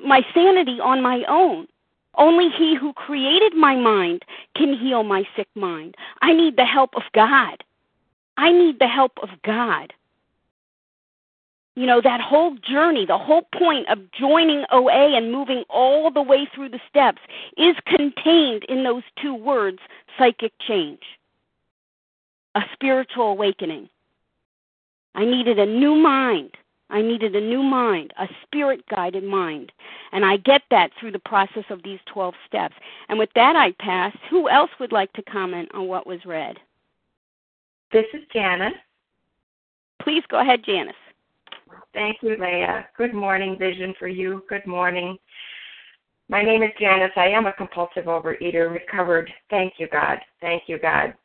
my 0.06 0.22
sanity 0.34 0.80
on 0.82 1.02
my 1.02 1.24
own 1.30 1.66
only 2.18 2.50
He 2.50 2.76
who 2.76 2.92
created 2.94 3.54
my 3.56 3.76
mind 3.76 4.24
can 4.56 4.78
heal 4.78 5.04
my 5.04 5.24
sick 5.36 5.48
mind. 5.56 5.96
I 6.22 6.34
need 6.34 6.58
the 6.58 6.66
help 6.66 6.96
of 6.96 7.04
God. 7.14 7.64
I 8.40 8.54
need 8.54 8.80
the 8.80 8.88
help 8.88 9.12
of 9.22 9.30
God. 9.44 9.92
You 11.76 11.86
know, 11.86 12.00
that 12.02 12.22
whole 12.22 12.56
journey, 12.56 13.06
the 13.06 13.18
whole 13.18 13.42
point 13.54 13.90
of 13.90 14.00
joining 14.18 14.64
OA 14.72 15.18
and 15.18 15.30
moving 15.30 15.66
all 15.70 16.10
the 16.10 16.22
way 16.22 16.48
through 16.56 16.70
the 16.70 16.80
steps 16.90 17.20
is 17.58 17.76
contained 17.86 18.64
in 18.70 18.86
those 18.86 19.04
two 19.22 19.36
words 19.36 19.80
psychic 20.18 20.54
change, 20.66 21.02
a 22.56 22.62
spiritual 22.72 23.26
awakening. 23.26 23.90
I 25.16 25.26
needed 25.26 25.60
a 25.60 25.66
new 25.66 25.96
mind, 25.96 26.52
I 26.90 27.02
needed 27.02 27.36
a 27.36 27.42
new 27.42 27.62
mind, 27.62 28.14
a 28.18 28.30
spirit 28.44 28.86
guided 28.88 29.26
mind. 29.26 29.74
And 30.14 30.24
I 30.24 30.38
get 30.38 30.62
that 30.72 30.92
through 30.98 31.12
the 31.12 31.20
process 31.20 31.66
of 31.70 31.84
these 31.84 32.00
12 32.06 32.36
steps. 32.48 32.76
And 33.10 33.20
with 33.20 33.34
that, 33.36 33.58
I 33.58 33.74
pass. 33.74 34.16
Who 34.30 34.48
else 34.48 34.72
would 34.80 34.94
like 34.94 35.12
to 35.14 35.24
comment 35.24 35.70
on 35.74 35.88
what 35.88 36.08
was 36.08 36.26
read? 36.26 36.58
This 37.92 38.06
is 38.14 38.22
Janice. 38.32 38.74
Please 40.04 40.24
go 40.30 40.40
ahead, 40.40 40.64
Janice. 40.64 40.94
Thank 41.94 42.18
you, 42.22 42.38
Leah. 42.40 42.88
Good 42.96 43.16
morning, 43.16 43.58
Vision 43.58 43.96
for 43.98 44.08
You. 44.08 44.44
Good 44.48 44.66
morning. 44.68 45.18
My 46.30 46.44
name 46.44 46.62
is 46.62 46.70
Janice. 46.80 47.12
I 47.16 47.30
am 47.30 47.48
a 47.48 47.54
compulsive 47.54 48.06
overeater, 48.06 48.72
recovered. 48.72 49.32
Thank 49.50 49.74
you, 49.80 49.88
God. 49.92 50.20
Thank 50.40 50.64
you, 50.68 50.78
God. 50.78 51.16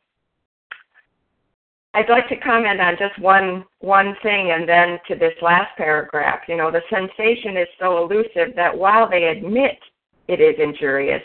I'd 1.93 2.09
like 2.09 2.29
to 2.31 2.37
comment 2.37 2.81
on 2.81 2.97
just 2.99 3.17
one 3.21 3.67
one 3.81 4.17
thing 4.23 4.53
and 4.53 4.67
then 4.67 4.99
to 5.07 5.15
this 5.15 5.35
last 5.43 5.77
paragraph. 5.77 6.41
You 6.49 6.57
know, 6.57 6.71
the 6.71 6.81
sensation 6.89 7.59
is 7.59 7.69
so 7.79 8.03
elusive 8.03 8.57
that 8.57 8.77
while 8.77 9.09
they 9.09 9.25
admit 9.25 9.79
it 10.29 10.41
is 10.41 10.55
injurious, 10.59 11.23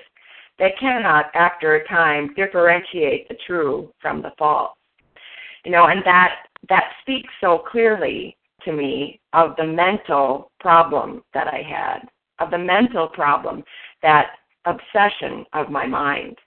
they 0.60 0.74
cannot, 0.78 1.28
after 1.34 1.76
a 1.76 1.88
time, 1.88 2.34
differentiate 2.36 3.30
the 3.30 3.38
true 3.48 3.92
from 4.02 4.22
the 4.22 4.34
false. 4.38 4.74
You 5.66 5.72
know, 5.72 5.88
and 5.88 6.02
that 6.06 6.36
that 6.70 6.92
speaks 7.02 7.32
so 7.42 7.60
clearly 7.72 8.38
to 8.64 8.74
me 8.74 9.20
of 9.34 9.56
the 9.58 9.66
mental 9.66 10.52
problem 10.60 11.24
that 11.34 11.48
I 11.48 11.62
had, 11.62 12.08
of 12.40 12.52
the 12.52 12.58
mental 12.58 13.08
problem, 13.08 13.64
that 14.02 14.32
obsession 14.66 15.46
of 15.54 15.70
my 15.70 15.86
mind. 15.86 16.38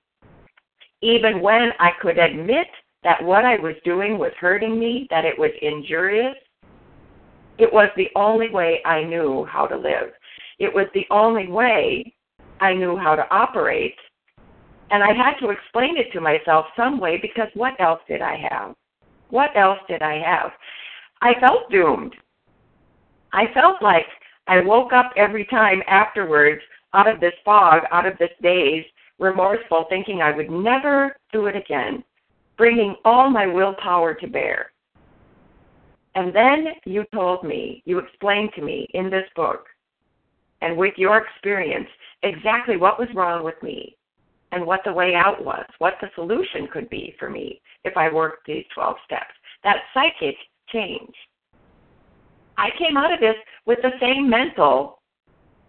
Even 1.01 1.41
when 1.41 1.71
I 1.81 1.91
could 2.01 2.19
admit 2.19 2.67
that 3.03 3.23
what 3.23 3.45
I 3.45 3.57
was 3.57 3.75
doing 3.85 4.19
was 4.19 4.33
hurting 4.39 4.79
me, 4.79 5.07
that 5.11 5.25
it 5.25 5.37
was 5.39 5.51
injurious, 5.61 6.37
it 7.59 7.73
was 7.73 7.89
the 7.97 8.09
only 8.15 8.51
way 8.51 8.81
I 8.85 9.03
knew 9.03 9.45
how 9.45 9.67
to 9.67 9.77
live. 9.77 10.13
It 10.59 10.73
was 10.73 10.87
the 10.95 11.07
only 11.11 11.49
way 11.49 12.15
I 12.61 12.75
knew 12.75 12.97
how 12.97 13.17
to 13.17 13.27
operate. 13.35 13.97
And 14.91 15.03
I 15.03 15.13
had 15.13 15.35
to 15.41 15.51
explain 15.51 15.97
it 15.97 16.13
to 16.13 16.21
myself 16.21 16.67
some 16.77 17.01
way 17.01 17.19
because 17.21 17.49
what 17.55 17.75
else 17.81 18.01
did 18.07 18.21
I 18.21 18.37
have? 18.51 18.75
What 19.33 19.57
else 19.57 19.79
did 19.89 20.03
I 20.03 20.19
have? 20.19 20.53
I 21.23 21.41
felt 21.41 21.71
doomed. 21.71 22.15
I 23.33 23.47
felt 23.55 23.81
like 23.81 24.05
I 24.47 24.61
woke 24.61 24.93
up 24.93 25.11
every 25.17 25.47
time 25.47 25.83
afterwards 25.87 26.61
out 26.93 27.09
of 27.09 27.19
this 27.19 27.33
fog, 27.43 27.85
out 27.91 28.05
of 28.05 28.19
this 28.19 28.29
daze, 28.43 28.85
remorseful, 29.19 29.87
thinking 29.89 30.21
I 30.21 30.37
would 30.37 30.51
never 30.51 31.17
do 31.33 31.47
it 31.47 31.57
again 31.57 32.05
bringing 32.59 32.95
all 33.07 33.31
my 33.31 33.47
willpower 33.47 34.13
to 34.13 34.27
bear. 34.27 34.73
And 36.15 36.37
then 36.37 36.67
you 36.85 37.07
told 37.15 37.43
me, 37.43 37.83
you 37.87 37.99
explained 37.99 38.51
to 38.57 38.63
me 38.63 38.87
in 38.93 39.09
this 39.09 39.25
book, 39.35 39.65
and 40.61 40.77
with 40.77 40.93
your 40.99 41.17
experience, 41.17 41.89
exactly 42.23 42.77
what 42.77 42.99
was 42.99 43.09
wrong 43.15 43.43
with 43.43 43.61
me 43.63 43.97
and 44.53 44.67
what 44.67 44.81
the 44.85 44.93
way 44.93 45.15
out 45.15 45.45
was, 45.45 45.65
what 45.79 45.95
the 46.01 46.09
solution 46.15 46.69
could 46.73 46.89
be 46.89 47.15
for 47.19 47.29
me 47.29 47.61
if 47.85 47.97
I 47.97 48.13
worked 48.13 48.47
these 48.47 48.65
12 48.75 48.97
steps. 49.05 49.33
That 49.65 49.79
psychic 49.93 50.37
change. 50.71 51.15
I 52.57 52.69
came 52.79 52.97
out 52.97 53.13
of 53.13 53.21
this 53.21 53.35
with 53.67 53.79
the 53.83 53.93
same 54.01 54.29
mental, 54.29 55.01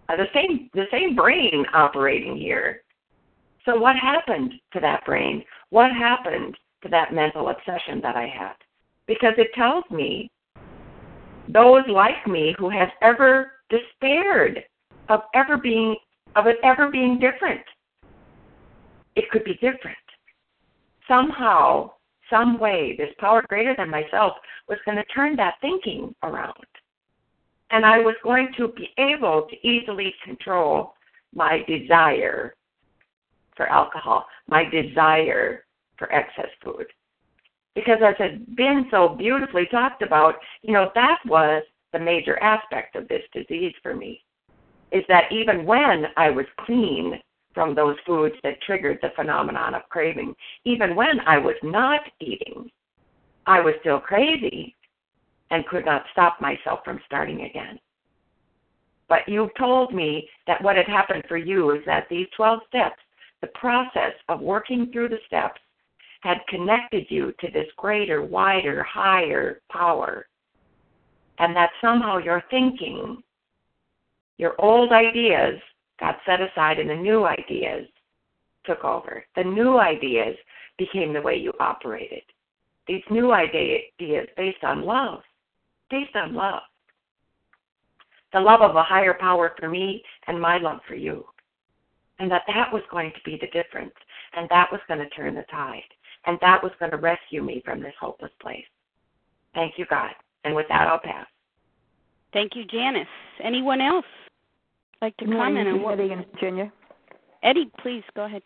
uh, 0.09 0.17
the 0.17 0.27
same 0.33 0.69
the 0.73 0.85
same 0.91 1.15
brain 1.15 1.65
operating 1.73 2.37
here. 2.37 2.83
So 3.65 3.79
what 3.79 3.95
happened 3.95 4.53
to 4.73 4.79
that 4.81 5.05
brain? 5.05 5.43
What 5.69 5.91
happened 5.91 6.57
to 6.83 6.89
that 6.89 7.13
mental 7.13 7.49
obsession 7.49 8.01
that 8.01 8.15
I 8.15 8.27
had. 8.27 8.55
Because 9.07 9.33
it 9.37 9.47
tells 9.55 9.83
me 9.89 10.29
those 11.49 11.83
like 11.89 12.27
me 12.27 12.55
who 12.57 12.69
have 12.69 12.89
ever 13.01 13.51
despaired 13.69 14.63
of 15.09 15.21
ever 15.33 15.57
being 15.57 15.95
of 16.35 16.47
it 16.47 16.57
ever 16.63 16.89
being 16.89 17.19
different. 17.19 17.61
It 19.15 19.29
could 19.29 19.43
be 19.43 19.53
different. 19.55 19.97
Somehow, 21.07 21.91
some 22.29 22.59
way, 22.59 22.95
this 22.97 23.13
power 23.19 23.43
greater 23.47 23.75
than 23.77 23.89
myself 23.89 24.33
was 24.67 24.79
going 24.85 24.97
to 24.97 25.03
turn 25.05 25.35
that 25.35 25.55
thinking 25.61 26.15
around. 26.23 26.53
And 27.71 27.85
I 27.85 27.99
was 27.99 28.15
going 28.23 28.49
to 28.57 28.69
be 28.69 28.89
able 28.97 29.47
to 29.49 29.67
easily 29.67 30.13
control 30.23 30.93
my 31.33 31.63
desire 31.67 32.55
for 33.55 33.67
alcohol, 33.67 34.25
my 34.47 34.63
desire 34.63 35.65
for 35.97 36.11
excess 36.13 36.49
food. 36.63 36.85
Because 37.75 37.97
as 38.05 38.15
has 38.19 38.39
been 38.55 38.87
so 38.91 39.09
beautifully 39.09 39.65
talked 39.67 40.03
about, 40.03 40.35
you 40.61 40.73
know, 40.73 40.91
that 40.95 41.19
was 41.25 41.63
the 41.91 41.99
major 41.99 42.41
aspect 42.41 42.95
of 42.95 43.07
this 43.07 43.23
disease 43.33 43.73
for 43.81 43.95
me. 43.95 44.23
Is 44.91 45.03
that 45.07 45.31
even 45.31 45.65
when 45.65 46.05
I 46.17 46.29
was 46.29 46.45
clean 46.59 47.19
from 47.53 47.75
those 47.75 47.95
foods 48.05 48.35
that 48.43 48.61
triggered 48.61 48.99
the 49.01 49.11
phenomenon 49.15 49.75
of 49.75 49.87
craving, 49.89 50.35
even 50.65 50.95
when 50.95 51.19
I 51.21 51.37
was 51.37 51.55
not 51.63 52.01
eating, 52.19 52.69
I 53.45 53.59
was 53.59 53.75
still 53.81 53.99
crazy 53.99 54.75
and 55.51 55.65
could 55.67 55.85
not 55.85 56.05
stop 56.11 56.41
myself 56.41 56.79
from 56.83 56.99
starting 57.05 57.41
again. 57.41 57.79
But 59.09 59.27
you 59.27 59.49
told 59.59 59.93
me 59.93 60.27
that 60.47 60.63
what 60.63 60.75
had 60.75 60.87
happened 60.87 61.23
for 61.27 61.37
you 61.37 61.71
is 61.71 61.81
that 61.85 62.07
these 62.09 62.27
12 62.35 62.59
steps, 62.67 62.99
the 63.41 63.47
process 63.47 64.13
of 64.29 64.39
working 64.39 64.89
through 64.91 65.09
the 65.09 65.19
steps, 65.27 65.59
had 66.21 66.37
connected 66.47 67.05
you 67.09 67.33
to 67.41 67.51
this 67.51 67.67
greater, 67.77 68.23
wider, 68.23 68.81
higher 68.83 69.61
power. 69.69 70.25
And 71.39 71.55
that 71.55 71.71
somehow 71.81 72.17
your 72.17 72.43
thinking, 72.49 73.21
your 74.37 74.55
old 74.59 74.91
ideas 74.91 75.59
got 76.03 76.17
set 76.25 76.41
aside 76.41 76.79
and 76.79 76.89
the 76.89 76.95
new 76.95 77.25
ideas 77.25 77.87
took 78.65 78.83
over. 78.83 79.23
The 79.35 79.43
new 79.43 79.79
ideas 79.79 80.35
became 80.77 81.13
the 81.13 81.21
way 81.21 81.37
you 81.37 81.53
operated. 81.59 82.23
These 82.87 83.03
new 83.09 83.31
ideas 83.31 84.27
based 84.35 84.63
on 84.63 84.83
love, 84.83 85.21
based 85.89 86.15
on 86.15 86.33
love. 86.33 86.61
The 88.33 88.39
love 88.39 88.61
of 88.61 88.75
a 88.75 88.83
higher 88.83 89.15
power 89.17 89.53
for 89.57 89.69
me 89.69 90.03
and 90.27 90.41
my 90.41 90.57
love 90.57 90.79
for 90.87 90.95
you. 90.95 91.23
And 92.19 92.29
that 92.31 92.43
that 92.47 92.73
was 92.73 92.83
going 92.91 93.11
to 93.11 93.21
be 93.23 93.37
the 93.39 93.47
difference. 93.47 93.93
And 94.35 94.49
that 94.49 94.71
was 94.71 94.81
going 94.87 94.99
to 94.99 95.09
turn 95.09 95.35
the 95.35 95.45
tide 95.49 95.83
and 96.25 96.37
that 96.41 96.63
was 96.63 96.71
going 96.79 96.91
to 96.91 96.97
rescue 96.97 97.43
me 97.43 97.61
from 97.65 97.81
this 97.81 97.93
hopeless 97.99 98.31
place. 98.41 98.65
Thank 99.53 99.73
you, 99.77 99.85
God. 99.89 100.11
And 100.43 100.55
with 100.55 100.67
that, 100.69 100.87
I'll 100.87 100.99
pass. 100.99 101.27
Thank 102.31 102.55
you, 102.55 102.65
Janice. 102.65 103.07
Anyone 103.43 103.81
else 103.81 104.05
like 105.03 105.17
to 105.17 105.25
Good 105.25 105.35
comment 105.35 105.65
morning, 105.65 105.73
on 105.73 105.83
what? 105.83 105.99
Eddie 105.99 106.13
in 106.13 106.25
Virginia. 106.31 106.71
Eddie, 107.43 107.69
please 107.81 108.03
go 108.15 108.23
ahead. 108.23 108.41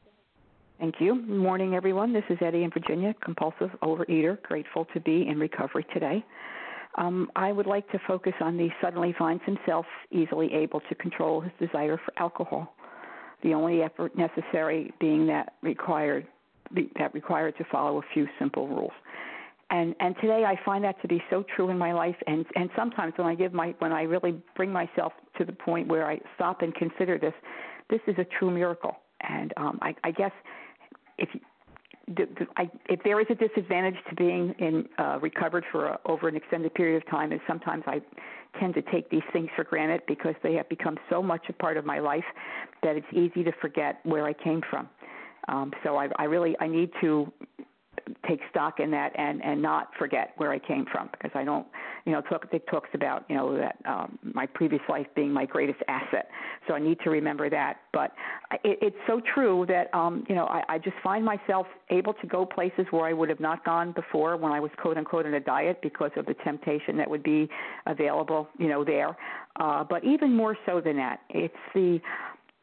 Thank 0.80 0.96
you. 1.00 1.16
Good 1.16 1.30
morning, 1.30 1.76
everyone. 1.76 2.14
This 2.14 2.24
is 2.30 2.38
Eddie 2.42 2.64
in 2.64 2.72
Virginia, 2.72 3.14
compulsive 3.24 3.70
overeater. 3.84 4.42
Grateful 4.42 4.86
to 4.96 5.00
be 5.00 5.28
in 5.28 5.40
recovery 5.40 5.86
today. 5.94 6.26
Um, 6.98 7.30
I 7.36 7.52
would 7.52 7.68
like 7.68 7.88
to 7.92 8.00
focus 8.08 8.34
on 8.42 8.58
the 8.58 8.70
suddenly 8.82 9.14
finds 9.20 9.44
himself 9.44 9.86
easily 10.10 10.52
able 10.52 10.82
to 10.90 10.96
control 10.96 11.42
his 11.42 11.52
desire 11.60 12.02
for 12.04 12.12
alcohol. 12.18 12.74
The 13.44 13.54
only 13.54 13.84
effort 13.84 14.18
necessary 14.18 14.92
being 15.00 15.28
that 15.28 15.54
required 15.62 16.26
that 16.98 17.14
required 17.14 17.56
to 17.60 17.66
follow 17.72 18.00
a 18.00 18.02
few 18.14 18.28
simple 18.40 18.68
rules. 18.68 18.92
And 19.70 19.96
and 20.00 20.16
today 20.22 20.46
I 20.46 20.58
find 20.64 20.84
that 20.86 21.02
to 21.02 21.08
be 21.08 21.22
so 21.30 21.44
true 21.56 21.70
in 21.70 21.78
my 21.78 21.94
life. 21.94 22.16
And 22.26 22.46
and 22.56 22.70
sometimes 22.76 23.14
when 23.18 23.28
I 23.28 23.36
give 23.36 23.54
my 23.54 23.76
when 23.80 23.92
I 23.92 24.04
really 24.04 24.42
bring 24.56 24.72
myself 24.72 25.14
to 25.38 25.46
the 25.46 25.52
point 25.52 25.88
where 25.88 26.10
I 26.10 26.20
stop 26.36 26.62
and 26.62 26.74
consider 26.74 27.18
this, 27.18 27.34
this 27.90 28.00
is 28.08 28.16
a 28.18 28.26
true 28.40 28.52
miracle. 28.52 28.98
And 29.22 29.54
um, 29.58 29.80
I, 29.82 29.96
I 30.04 30.12
guess 30.12 30.32
if 31.18 31.30
I, 32.56 32.70
if 32.88 33.02
there 33.04 33.20
is 33.20 33.28
a 33.30 33.36
disadvantage 33.36 33.96
to 34.10 34.16
being 34.16 34.56
in 34.60 34.88
uh, 34.98 35.20
recovered 35.22 35.66
for 35.72 35.88
a, 35.88 36.00
over 36.06 36.30
an 36.30 36.38
extended 36.38 36.74
period 36.74 37.04
of 37.04 37.10
time, 37.10 37.34
is 37.34 37.42
sometimes 37.46 37.84
I 37.86 38.02
tend 38.60 38.76
to 38.76 38.82
take 38.82 39.10
these 39.10 39.24
things 39.34 39.50
for 39.56 39.66
granted 39.66 40.02
because 40.08 40.36
they 40.42 40.54
have 40.54 40.70
become 40.70 40.98
so 41.10 41.22
much 41.22 41.42
a 41.50 41.54
part 41.54 41.76
of 41.76 41.86
my 41.86 42.00
life 42.00 42.24
that 42.82 42.96
it's 42.96 43.08
easy 43.12 43.44
to 43.44 43.52
forget 43.60 44.00
where 44.04 44.26
I 44.26 44.34
came 44.34 44.62
from. 44.70 44.88
Um, 45.50 45.74
so 45.84 45.98
I, 45.98 46.08
I 46.18 46.26
really 46.26 46.56
I 46.60 46.68
need 46.68 46.92
to 47.02 47.32
take 48.28 48.40
stock 48.50 48.80
in 48.80 48.92
that 48.92 49.12
and 49.18 49.44
and 49.44 49.62
not 49.62 49.90
forget 49.98 50.34
where 50.38 50.52
I 50.52 50.60
came 50.60 50.86
from 50.92 51.10
because 51.12 51.32
I 51.34 51.44
don't 51.44 51.66
you 52.06 52.12
know 52.12 52.22
talk 52.22 52.48
it 52.52 52.66
talks 52.68 52.90
about 52.94 53.26
you 53.30 53.36
know 53.36 53.58
that 53.58 53.78
um, 53.86 54.18
my 54.22 54.46
previous 54.46 54.82
life 54.90 55.08
being 55.16 55.32
my 55.32 55.46
greatest 55.46 55.80
asset. 55.88 56.30
So 56.68 56.74
I 56.74 56.80
need 56.80 57.00
to 57.04 57.10
remember 57.10 57.50
that. 57.50 57.78
But 57.94 58.14
it, 58.64 58.80
it's 58.82 58.98
so 59.08 59.22
true 59.34 59.66
that 59.68 59.94
um 59.94 60.26
you 60.30 60.36
know 60.36 60.46
I, 60.46 60.64
I 60.70 60.78
just 60.78 60.98
find 61.04 61.24
myself 61.24 61.68
able 61.90 62.14
to 62.16 62.28
go 62.28 62.46
places 62.46 62.86
where 62.92 63.06
I 63.06 63.14
would 63.14 63.30
have 63.30 63.40
not 63.40 63.64
gone 63.66 63.92
before 63.92 64.38
when 64.38 64.52
I 64.52 64.60
was 64.60 64.72
quote 64.78 64.98
unquote 64.98 65.26
in 65.26 65.34
a 65.34 65.40
diet 65.40 65.80
because 65.82 66.12
of 66.16 66.26
the 66.26 66.36
temptation 66.44 66.98
that 66.98 67.10
would 67.10 67.24
be 67.24 67.50
available 67.86 68.48
you 68.58 68.68
know 68.68 68.84
there. 68.84 69.18
Uh, 69.60 69.84
but 69.84 70.04
even 70.04 70.36
more 70.36 70.56
so 70.66 70.82
than 70.82 70.98
that 70.98 71.22
it's 71.30 71.54
the 71.74 72.00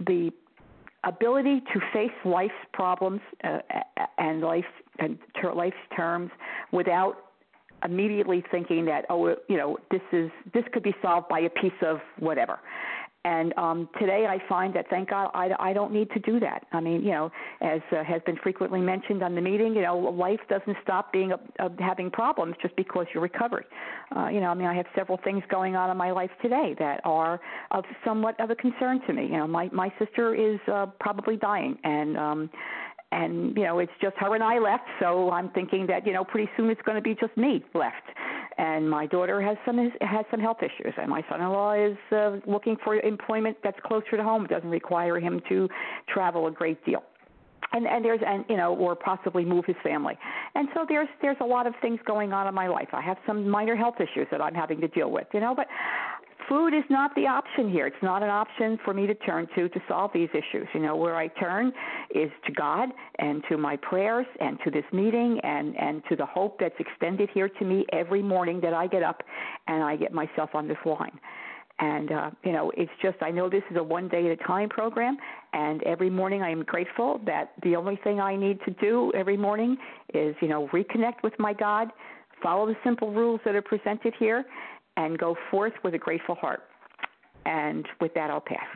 the 0.06 0.30
ability 1.04 1.62
to 1.72 1.80
face 1.92 2.10
life's 2.24 2.54
problems 2.72 3.20
uh, 3.44 3.58
and 4.18 4.40
life 4.40 4.64
and 4.66 4.83
ter- 5.40 5.54
life's 5.54 5.76
terms 5.96 6.30
without 6.72 7.16
immediately 7.84 8.42
thinking 8.50 8.84
that 8.86 9.04
oh 9.10 9.34
you 9.48 9.56
know 9.56 9.76
this 9.90 10.00
is 10.12 10.30
this 10.52 10.64
could 10.72 10.82
be 10.82 10.94
solved 11.02 11.28
by 11.28 11.40
a 11.40 11.50
piece 11.50 11.72
of 11.82 11.98
whatever 12.18 12.60
and 13.26 13.56
um, 13.56 13.88
today 13.98 14.26
I 14.28 14.38
find 14.48 14.74
that 14.74 14.88
thank 14.90 15.08
God 15.10 15.30
I, 15.32 15.50
I 15.58 15.72
don't 15.72 15.92
need 15.92 16.10
to 16.10 16.20
do 16.20 16.38
that. 16.40 16.66
I 16.72 16.80
mean, 16.80 17.02
you 17.02 17.10
know, 17.10 17.32
as 17.62 17.80
uh, 17.90 18.04
has 18.04 18.20
been 18.26 18.36
frequently 18.42 18.82
mentioned 18.82 19.22
on 19.22 19.34
the 19.34 19.40
meeting, 19.40 19.74
you 19.74 19.80
know, 19.80 19.96
life 19.96 20.40
doesn't 20.50 20.76
stop 20.82 21.10
being 21.10 21.32
a, 21.32 21.38
a, 21.58 21.70
having 21.78 22.10
problems 22.10 22.54
just 22.60 22.76
because 22.76 23.06
you're 23.14 23.22
recovered. 23.22 23.64
Uh, 24.14 24.28
you 24.28 24.40
know, 24.40 24.48
I 24.48 24.54
mean, 24.54 24.66
I 24.66 24.74
have 24.74 24.84
several 24.94 25.18
things 25.24 25.42
going 25.50 25.74
on 25.74 25.90
in 25.90 25.96
my 25.96 26.10
life 26.10 26.30
today 26.42 26.74
that 26.78 27.00
are 27.04 27.40
of 27.70 27.84
somewhat 28.04 28.38
of 28.40 28.50
a 28.50 28.54
concern 28.54 29.00
to 29.06 29.14
me. 29.14 29.24
You 29.24 29.38
know, 29.38 29.46
my 29.46 29.70
my 29.72 29.90
sister 29.98 30.34
is 30.34 30.60
uh, 30.70 30.86
probably 31.00 31.36
dying, 31.36 31.78
and 31.82 32.18
um, 32.18 32.50
and 33.14 33.56
you 33.56 33.62
know 33.64 33.78
it's 33.78 33.92
just 34.02 34.16
her 34.16 34.34
and 34.34 34.42
I 34.42 34.58
left. 34.58 34.84
So 35.00 35.30
I'm 35.30 35.48
thinking 35.50 35.86
that 35.86 36.06
you 36.06 36.12
know 36.12 36.24
pretty 36.24 36.50
soon 36.56 36.68
it's 36.70 36.82
going 36.82 36.96
to 36.96 37.02
be 37.02 37.14
just 37.14 37.36
me 37.36 37.64
left. 37.74 38.08
And 38.56 38.88
my 38.88 39.06
daughter 39.06 39.40
has 39.40 39.56
some 39.64 39.78
has 39.78 40.24
some 40.30 40.40
health 40.40 40.58
issues, 40.62 40.94
and 40.96 41.08
my 41.08 41.24
son-in-law 41.28 41.72
is 41.74 41.96
uh, 42.12 42.36
looking 42.46 42.76
for 42.84 42.96
employment 42.96 43.56
that's 43.62 43.78
closer 43.84 44.16
to 44.16 44.22
home. 44.22 44.44
It 44.44 44.50
doesn't 44.50 44.70
require 44.70 45.18
him 45.18 45.40
to 45.48 45.68
travel 46.12 46.46
a 46.46 46.50
great 46.50 46.84
deal 46.84 47.02
and 47.74 47.86
and 47.86 48.04
there's 48.04 48.20
and 48.26 48.44
you 48.48 48.56
know 48.56 48.74
or 48.74 48.94
possibly 48.94 49.44
move 49.44 49.64
his 49.66 49.76
family 49.82 50.16
and 50.54 50.68
so 50.74 50.86
there's 50.88 51.08
there's 51.20 51.36
a 51.40 51.44
lot 51.44 51.66
of 51.66 51.74
things 51.82 51.98
going 52.06 52.32
on 52.32 52.46
in 52.46 52.54
my 52.54 52.68
life 52.68 52.88
i 52.92 53.02
have 53.02 53.16
some 53.26 53.48
minor 53.48 53.76
health 53.76 53.96
issues 53.96 54.26
that 54.30 54.40
i'm 54.40 54.54
having 54.54 54.80
to 54.80 54.88
deal 54.88 55.10
with 55.10 55.26
you 55.34 55.40
know 55.40 55.54
but 55.54 55.66
food 56.48 56.74
is 56.74 56.84
not 56.90 57.14
the 57.14 57.26
option 57.26 57.70
here. 57.70 57.86
It's 57.86 58.02
not 58.02 58.22
an 58.22 58.28
option 58.28 58.78
for 58.84 58.94
me 58.94 59.06
to 59.06 59.14
turn 59.14 59.46
to 59.54 59.68
to 59.68 59.82
solve 59.88 60.10
these 60.12 60.28
issues. 60.30 60.66
You 60.74 60.80
know, 60.80 60.96
where 60.96 61.16
I 61.16 61.28
turn 61.28 61.72
is 62.14 62.30
to 62.46 62.52
God 62.52 62.90
and 63.18 63.42
to 63.48 63.56
my 63.56 63.76
prayers 63.76 64.26
and 64.40 64.58
to 64.64 64.70
this 64.70 64.84
meeting 64.92 65.40
and 65.42 65.76
and 65.76 66.02
to 66.08 66.16
the 66.16 66.26
hope 66.26 66.58
that's 66.58 66.78
extended 66.78 67.30
here 67.32 67.48
to 67.48 67.64
me 67.64 67.84
every 67.92 68.22
morning 68.22 68.60
that 68.60 68.74
I 68.74 68.86
get 68.86 69.02
up 69.02 69.22
and 69.66 69.82
I 69.82 69.96
get 69.96 70.12
myself 70.12 70.50
on 70.54 70.68
this 70.68 70.78
line. 70.84 71.18
And 71.80 72.12
uh, 72.12 72.30
you 72.44 72.52
know, 72.52 72.70
it's 72.76 72.92
just 73.02 73.16
I 73.20 73.30
know 73.30 73.48
this 73.50 73.64
is 73.70 73.76
a 73.76 73.82
one 73.82 74.08
day 74.08 74.26
at 74.26 74.32
a 74.32 74.44
time 74.44 74.68
program, 74.68 75.16
and 75.52 75.82
every 75.82 76.10
morning 76.10 76.42
I 76.42 76.50
am 76.50 76.62
grateful 76.62 77.20
that 77.26 77.52
the 77.62 77.74
only 77.74 77.98
thing 78.04 78.20
I 78.20 78.36
need 78.36 78.60
to 78.64 78.70
do 78.72 79.12
every 79.14 79.36
morning 79.36 79.76
is 80.12 80.36
you 80.40 80.48
know 80.48 80.68
reconnect 80.68 81.24
with 81.24 81.32
my 81.38 81.52
God, 81.52 81.88
follow 82.40 82.66
the 82.66 82.76
simple 82.84 83.10
rules 83.10 83.40
that 83.44 83.56
are 83.56 83.62
presented 83.62 84.14
here, 84.18 84.44
and 84.96 85.18
go 85.18 85.36
forth 85.50 85.72
with 85.82 85.94
a 85.94 85.98
grateful 85.98 86.34
heart. 86.34 86.62
And 87.46 87.86
with 88.00 88.14
that, 88.14 88.30
I'll 88.30 88.40
pass. 88.40 88.66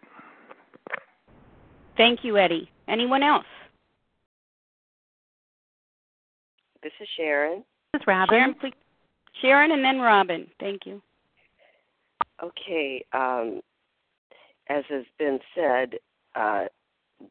Thank 1.97 2.23
you, 2.23 2.37
Eddie. 2.37 2.71
Anyone 2.87 3.23
else? 3.23 3.47
This 6.83 6.93
is 7.01 7.09
Sharon. 7.17 7.65
This 7.93 8.01
is 8.03 8.07
Robin. 8.07 8.35
Sharon, 8.35 8.55
please. 8.55 8.73
Sharon 9.43 9.73
and 9.73 9.85
then 9.85 9.99
Robin. 9.99 10.47
Thank 10.61 10.87
you. 10.87 11.03
Okay. 12.43 13.05
Um, 13.13 13.61
as 14.69 14.85
has 14.89 15.05
been 15.19 15.39
said, 15.55 15.95
uh, 16.35 16.67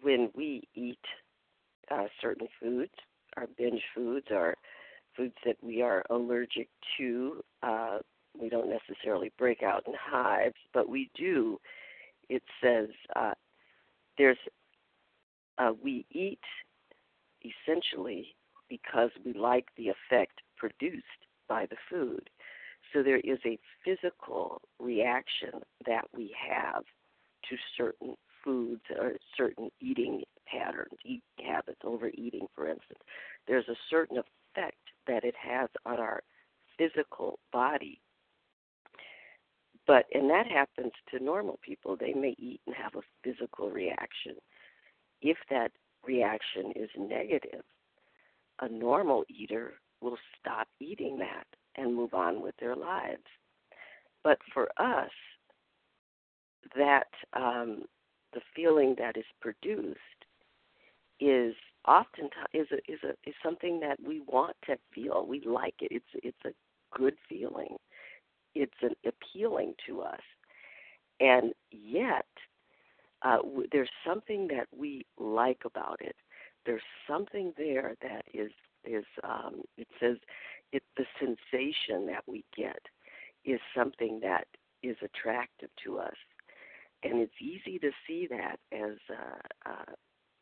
when 0.02 0.30
we 0.36 0.67
eat 0.76 1.00
uh, 1.89 2.06
certain 2.21 2.47
foods, 2.60 2.91
our 3.38 3.47
binge 3.58 3.82
foods, 3.95 4.28
our 4.32 4.56
foods 5.15 5.36
that 5.45 5.56
we 5.62 5.82
are 5.82 6.04
allergic 6.10 6.67
to, 6.97 7.41
uh, 7.63 8.00
we 8.39 8.50
don't 8.50 8.69
necessarily 8.69 9.32
break 9.38 9.63
out 9.63 9.84
in 9.88 9.93
hives, 10.00 10.56
but 10.73 10.89
we 10.89 11.10
do. 11.15 11.60
It 12.30 12.43
says 12.62 12.89
uh, 13.15 13.34
there's 14.17 14.38
uh, 15.58 15.71
we 15.84 16.06
eat 16.12 16.39
essentially 17.43 18.36
because 18.69 19.10
we 19.26 19.34
like 19.34 19.67
the 19.78 19.89
effect 19.89 20.41
produced 20.58 21.06
by 21.47 21.65
the 21.65 21.78
food. 21.89 22.30
So 22.93 23.04
there 23.04 23.19
is 23.19 23.39
a 23.45 23.60
physical 23.84 24.62
reaction 24.80 25.62
that 25.86 26.06
we 26.15 26.34
have 26.50 26.84
to 27.50 27.56
certain 27.78 28.15
foods 28.43 28.82
or 28.97 29.13
certain 29.36 29.69
eating 29.82 30.23
patterns, 30.45 30.97
eating 31.04 31.21
habits, 31.45 31.80
overeating, 31.84 32.47
for 32.56 32.67
instance. 32.67 33.00
There's 33.47 33.67
a 33.67 33.76
certain 33.89 34.17
effect 34.17 34.78
that 35.08 35.23
it 35.23 35.36
has 35.41 35.69
on 35.86 36.00
our 36.00 36.21
physical 36.78 37.39
body 37.52 38.00
but 39.88 40.06
and 40.13 40.30
that 40.30 40.47
happens 40.47 40.91
to 41.10 41.23
normal 41.23 41.60
people. 41.65 41.95
They 41.95 42.13
may 42.13 42.36
eat 42.38 42.62
and 42.67 42.76
have 42.76 42.95
a 42.95 43.02
physical 43.23 43.69
reaction. 43.69 44.36
If 45.21 45.38
that 45.50 45.71
reaction 46.06 46.73
is 46.76 46.89
negative, 46.97 47.63
a 48.62 48.69
normal 48.69 49.23
eater 49.30 49.73
will 50.02 50.17
stop 50.39 50.67
eating 50.80 51.17
that 51.19 51.47
and 51.76 51.95
move 51.95 52.13
on 52.13 52.41
with 52.41 52.56
their 52.60 52.76
lives. 52.76 53.23
But 54.23 54.39
for 54.54 54.69
us, 54.78 55.12
that 56.76 57.08
um, 57.34 57.84
the 58.34 58.41
feeling 58.56 58.95
that 59.00 59.15
is 59.15 59.26
produced 59.41 60.00
is 61.19 61.56
often 61.86 62.30
is 62.54 62.67
a, 62.71 62.91
is 62.91 63.00
a 63.04 63.12
is 63.28 63.36
something 63.41 63.80
that 63.80 63.97
we 64.06 64.21
want 64.28 64.56
to 64.65 64.76
feel. 64.93 65.26
We 65.28 65.41
like 65.45 65.76
it. 65.80 65.91
It's 65.91 66.06
it's 66.23 66.45
a 66.45 66.97
good 66.97 67.15
feeling 67.30 67.78
it's 68.62 68.82
an 68.82 68.96
appealing 69.06 69.74
to 69.88 70.02
us, 70.02 70.22
and 71.20 71.54
yet 71.72 72.26
uh, 73.24 73.38
w- 73.38 73.67
there's 73.72 73.89
something 74.06 74.48
that 74.50 74.67
we 74.76 75.06
like 75.17 75.62
about 75.65 75.98
it. 76.02 76.15
There's 76.65 76.82
something 77.10 77.54
there 77.58 77.96
that 78.02 78.24
is 78.34 78.52
is 78.86 79.06
um, 79.24 79.62
it 79.78 79.88
says 80.00 80.17
it 80.72 80.84
the 80.98 81.06
sensation 81.20 82.06
that 82.08 82.24
we 82.28 82.43
get 82.56 82.80
is 83.46 83.60
something 83.76 84.20
that 84.22 84.48
is 84.84 84.98
attractive 85.04 85.70
to 85.86 86.00
us, 86.00 86.15
and 87.04 87.20
it's 87.20 87.41
easy 87.41 87.80
to 87.80 87.91
see 88.08 88.28
that 88.30 88.58
as 88.72 88.98
uh, 89.10 89.70
uh, 89.70 89.93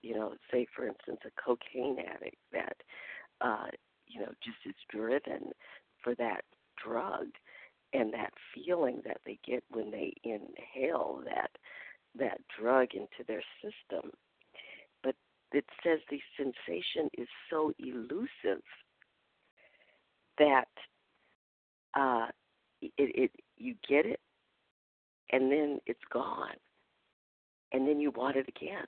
you 0.01 0.15
know, 0.15 0.33
say 0.51 0.67
for 0.75 0.87
instance, 0.87 1.19
a 1.25 1.41
cocaine 1.41 1.97
addict 1.99 2.37
that 2.51 2.77
uh, 3.41 3.67
you 4.07 4.19
know 4.19 4.31
just 4.43 4.57
is 4.65 4.75
driven 4.89 5.51
for 6.03 6.15
that 6.15 6.43
drug 6.83 7.27
and 7.95 8.13
that 8.13 8.33
feeling 8.53 9.01
that 9.05 9.21
they 9.25 9.39
get 9.47 9.63
when 9.71 9.89
they 9.89 10.13
inhale 10.23 11.21
that 11.25 11.51
that 12.17 12.39
drug 12.59 12.89
into 12.93 13.23
their 13.27 13.43
system. 13.61 14.11
But 15.03 15.15
it 15.53 15.65
says 15.83 15.99
the 16.09 16.19
sensation 16.37 17.09
is 17.17 17.27
so 17.49 17.71
elusive 17.79 18.63
that 20.37 20.67
uh, 21.93 22.27
it, 22.81 22.91
it 22.97 23.31
you 23.57 23.75
get 23.87 24.05
it 24.05 24.19
and 25.31 25.51
then 25.51 25.79
it's 25.85 25.99
gone, 26.11 26.57
and 27.71 27.87
then 27.87 27.99
you 27.99 28.11
want 28.11 28.35
it 28.35 28.47
again, 28.47 28.85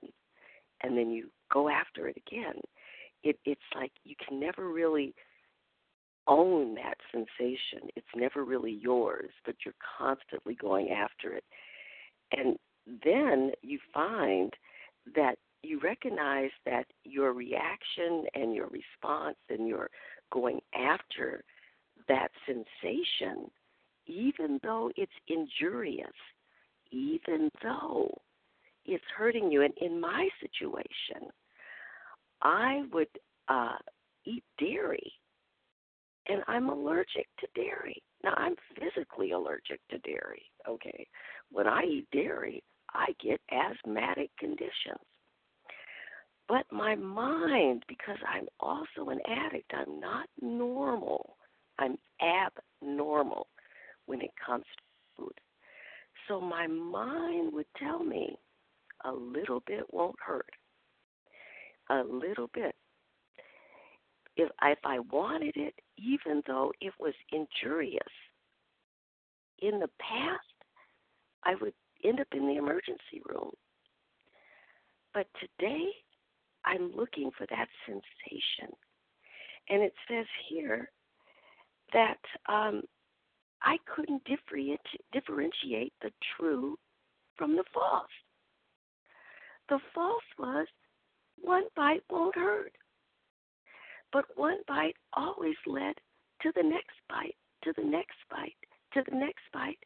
and 0.82 0.96
then 0.96 1.10
you 1.10 1.30
go 1.52 1.68
after 1.68 2.08
it 2.08 2.16
again. 2.16 2.60
It, 3.24 3.38
it's 3.44 3.60
like 3.74 3.92
you 4.04 4.14
can 4.26 4.38
never 4.38 4.68
really 4.68 5.14
own 6.28 6.74
that 6.74 6.98
sensation. 7.10 7.88
It's 7.96 8.06
never 8.14 8.44
really 8.44 8.78
yours, 8.82 9.30
but 9.44 9.56
you're 9.64 9.74
constantly 9.98 10.54
going 10.54 10.90
after 10.90 11.32
it. 11.32 11.44
And 12.32 12.58
then 13.04 13.52
you 13.62 13.78
find 13.92 14.52
that 15.16 15.36
you 15.62 15.80
recognize 15.80 16.50
that 16.66 16.86
your 17.04 17.32
reaction 17.32 18.24
and 18.34 18.54
your 18.54 18.68
response 18.68 19.36
and 19.48 19.66
your 19.66 19.90
going 20.30 20.60
after 20.74 21.42
that 22.06 22.30
sensation, 22.46 23.50
even 24.06 24.60
though 24.62 24.90
it's 24.96 25.12
injurious, 25.26 26.12
even 26.90 27.50
though 27.62 28.08
it's 28.86 29.04
hurting 29.16 29.50
you. 29.50 29.62
And 29.62 29.74
in 29.80 30.00
my 30.00 30.28
situation, 30.40 31.30
I 32.42 32.82
would 32.92 33.08
uh, 33.48 33.76
eat 34.24 34.44
dairy 34.58 35.12
and 36.28 36.42
I'm 36.46 36.68
allergic 36.68 37.26
to 37.40 37.46
dairy. 37.54 38.02
Now, 38.22 38.34
I'm 38.36 38.54
physically 38.78 39.32
allergic 39.32 39.80
to 39.90 39.98
dairy, 39.98 40.42
okay? 40.68 41.06
When 41.50 41.66
I 41.66 41.82
eat 41.82 42.08
dairy, 42.12 42.62
I 42.92 43.06
get 43.22 43.40
asthmatic 43.50 44.30
conditions. 44.38 45.04
But 46.48 46.64
my 46.70 46.94
mind, 46.94 47.84
because 47.88 48.16
I'm 48.26 48.46
also 48.58 49.10
an 49.10 49.20
addict, 49.26 49.70
I'm 49.74 50.00
not 50.00 50.26
normal. 50.40 51.36
I'm 51.78 51.98
abnormal 52.22 53.48
when 54.06 54.22
it 54.22 54.30
comes 54.44 54.64
to 54.64 54.82
food. 55.16 55.34
So 56.26 56.40
my 56.40 56.66
mind 56.66 57.52
would 57.52 57.66
tell 57.78 58.02
me 58.02 58.38
a 59.04 59.12
little 59.12 59.62
bit 59.66 59.82
won't 59.92 60.16
hurt. 60.24 60.50
A 61.90 62.02
little 62.02 62.50
bit 62.52 62.74
if 64.38 64.50
if 64.62 64.78
I 64.84 65.00
wanted 65.00 65.56
it, 65.56 65.74
even 65.98 66.42
though 66.46 66.72
it 66.80 66.92
was 66.98 67.14
injurious. 67.32 68.00
In 69.60 69.80
the 69.80 69.90
past, 69.98 70.46
I 71.44 71.56
would 71.60 71.74
end 72.04 72.20
up 72.20 72.28
in 72.32 72.46
the 72.46 72.56
emergency 72.56 73.20
room. 73.28 73.50
But 75.12 75.26
today, 75.40 75.88
I'm 76.64 76.92
looking 76.96 77.30
for 77.36 77.46
that 77.50 77.66
sensation. 77.86 78.72
And 79.68 79.82
it 79.82 79.92
says 80.08 80.26
here 80.48 80.90
that 81.92 82.18
um, 82.48 82.82
I 83.62 83.78
couldn't 83.92 84.22
differentiate 84.24 85.92
the 86.00 86.12
true 86.36 86.78
from 87.36 87.56
the 87.56 87.64
false. 87.74 88.06
The 89.68 89.80
false 89.94 90.22
was 90.38 90.66
one 91.40 91.64
bite 91.76 92.02
won't 92.08 92.36
hurt. 92.36 92.72
But 94.12 94.24
one 94.36 94.58
bite 94.66 94.96
always 95.12 95.56
led 95.66 95.94
to 96.42 96.52
the 96.56 96.62
next 96.62 96.96
bite, 97.08 97.36
to 97.64 97.72
the 97.76 97.84
next 97.84 98.16
bite, 98.30 98.56
to 98.94 99.02
the 99.08 99.16
next 99.16 99.42
bite, 99.52 99.78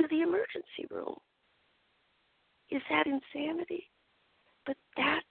to 0.00 0.08
the 0.08 0.22
emergency 0.22 0.86
room. 0.90 1.16
Is 2.70 2.82
that 2.90 3.06
insanity? 3.06 3.90
But 4.66 4.76
that's 4.96 5.26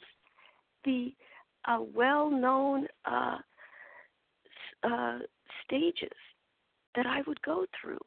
the 0.86 1.14
uh, 1.66 1.80
well 1.94 2.30
known 2.30 2.88
uh, 3.06 3.38
uh, 4.84 5.20
stages 5.66 6.10
that 6.96 7.06
I 7.06 7.22
would 7.28 7.42
go 7.42 7.66
through. 7.80 8.00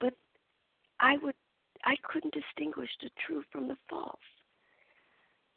But 0.00 0.14
I 1.00 1.16
would 1.22 1.34
I 1.84 1.96
couldn't 2.02 2.34
distinguish 2.34 2.90
the 3.02 3.10
true 3.26 3.42
from 3.52 3.68
the 3.68 3.76
false. 3.88 4.18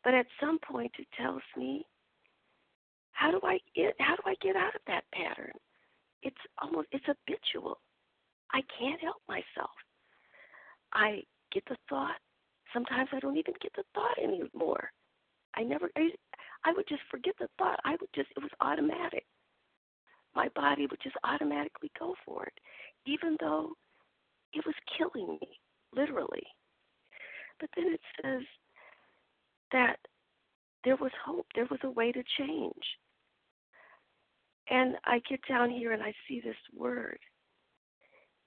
But 0.07 0.13
at 0.13 0.27
some 0.39 0.57
point 0.59 0.93
it 0.97 1.07
tells 1.21 1.41
me 1.57 1.85
how 3.11 3.29
do 3.29 3.41
I 3.43 3.59
get 3.75 3.93
how 3.99 4.15
do 4.15 4.21
I 4.25 4.35
get 4.41 4.55
out 4.55 4.73
of 4.73 4.79
that 4.87 5.03
pattern? 5.13 5.51
It's 6.23 6.37
almost 6.61 6.87
it's 6.93 7.03
habitual. 7.05 7.81
I 8.53 8.61
can't 8.79 9.01
help 9.01 9.17
myself. 9.27 9.75
I 10.93 11.23
get 11.51 11.65
the 11.67 11.75
thought. 11.89 12.15
Sometimes 12.73 13.09
I 13.11 13.19
don't 13.19 13.35
even 13.35 13.53
get 13.61 13.73
the 13.75 13.83
thought 13.93 14.17
anymore. 14.17 14.89
I 15.55 15.63
never 15.63 15.89
I, 15.97 16.11
I 16.63 16.71
would 16.71 16.87
just 16.87 17.03
forget 17.11 17.33
the 17.37 17.49
thought. 17.57 17.77
I 17.83 17.97
would 17.99 18.09
just 18.15 18.29
it 18.37 18.41
was 18.41 18.51
automatic. 18.61 19.25
My 20.33 20.47
body 20.55 20.87
would 20.89 21.01
just 21.03 21.17
automatically 21.25 21.91
go 21.99 22.15
for 22.25 22.45
it, 22.45 22.53
even 23.05 23.35
though 23.41 23.73
it 24.53 24.65
was 24.65 24.75
killing 24.97 25.37
me, 25.41 25.59
literally. 25.93 26.47
But 27.59 27.71
then 27.75 27.87
it 27.87 27.99
says 28.21 28.43
that 29.71 29.97
there 30.83 30.95
was 30.95 31.11
hope, 31.25 31.45
there 31.55 31.67
was 31.69 31.79
a 31.83 31.89
way 31.89 32.11
to 32.11 32.23
change. 32.37 32.73
And 34.69 34.95
I 35.05 35.19
get 35.29 35.39
down 35.47 35.69
here 35.69 35.93
and 35.93 36.03
I 36.03 36.13
see 36.27 36.41
this 36.41 36.55
word. 36.75 37.19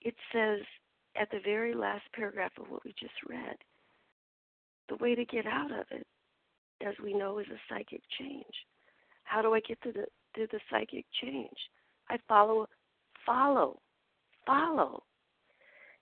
It 0.02 0.14
says 0.32 0.60
at 1.20 1.30
the 1.30 1.40
very 1.44 1.74
last 1.74 2.04
paragraph 2.14 2.52
of 2.58 2.70
what 2.70 2.84
we 2.84 2.94
just 2.98 3.14
read 3.28 3.56
the 4.88 4.96
way 4.96 5.14
to 5.14 5.24
get 5.24 5.46
out 5.46 5.70
of 5.70 5.86
it, 5.90 6.06
as 6.86 6.94
we 7.02 7.14
know, 7.14 7.38
is 7.38 7.46
a 7.46 7.60
psychic 7.68 8.02
change. 8.18 8.44
How 9.24 9.40
do 9.40 9.54
I 9.54 9.60
get 9.60 9.80
to 9.82 9.92
the 9.92 10.06
to 10.34 10.46
the 10.50 10.60
psychic 10.70 11.04
change? 11.22 11.56
I 12.08 12.18
follow 12.28 12.66
follow 13.24 13.78
follow. 14.46 15.04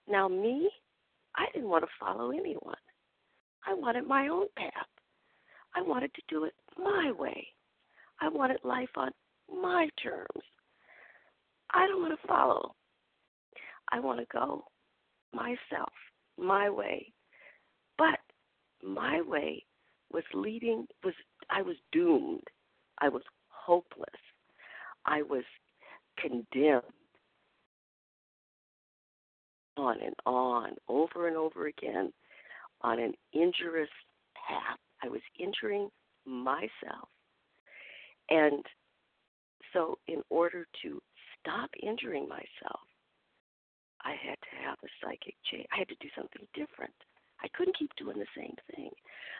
Now 0.08 0.28
me, 0.28 0.70
I 1.36 1.46
didn't 1.52 1.68
want 1.68 1.84
to 1.84 1.90
follow 2.00 2.30
anyone. 2.30 2.74
I 3.66 3.74
wanted 3.74 4.06
my 4.06 4.28
own 4.28 4.46
path. 4.56 4.72
I 5.74 5.82
wanted 5.82 6.12
to 6.14 6.22
do 6.28 6.44
it 6.44 6.54
my 6.76 7.12
way. 7.16 7.46
I 8.20 8.28
wanted 8.28 8.58
life 8.64 8.88
on 8.96 9.10
my 9.48 9.88
terms. 10.02 10.44
I 11.72 11.86
don't 11.86 12.02
want 12.02 12.18
to 12.20 12.26
follow. 12.26 12.74
I 13.90 14.00
want 14.00 14.18
to 14.20 14.26
go 14.32 14.64
myself, 15.32 15.92
my 16.38 16.68
way. 16.68 17.12
But 17.96 18.18
my 18.82 19.20
way 19.22 19.64
was 20.12 20.24
leading 20.34 20.86
was 21.04 21.14
I 21.50 21.62
was 21.62 21.76
doomed. 21.92 22.44
I 23.00 23.08
was 23.08 23.22
hopeless. 23.48 24.08
I 25.06 25.22
was 25.22 25.44
condemned 26.20 26.82
on 29.76 30.02
and 30.02 30.14
on, 30.26 30.70
over 30.88 31.28
and 31.28 31.36
over 31.36 31.68
again, 31.68 32.12
on 32.82 32.98
an 32.98 33.12
injurious 33.32 33.88
path. 34.34 34.78
I 35.03 35.09
was 35.09 35.20
injuring 35.38 35.88
myself. 36.26 37.09
And 38.30 38.64
so, 39.72 39.99
in 40.07 40.22
order 40.30 40.66
to 40.82 41.03
stop 41.40 41.70
injuring 41.82 42.28
myself, 42.28 42.80
I 44.03 44.12
had 44.12 44.38
to 44.40 44.66
have 44.66 44.78
a 44.82 44.88
psychic 45.01 45.34
change. 45.51 45.66
I 45.72 45.78
had 45.78 45.88
to 45.88 45.96
do 46.01 46.09
something 46.16 46.46
different. 46.55 46.94
I 47.42 47.49
couldn't 47.57 47.78
keep 47.78 47.90
doing 47.96 48.18
the 48.18 48.26
same 48.36 48.55
thing. 48.74 48.90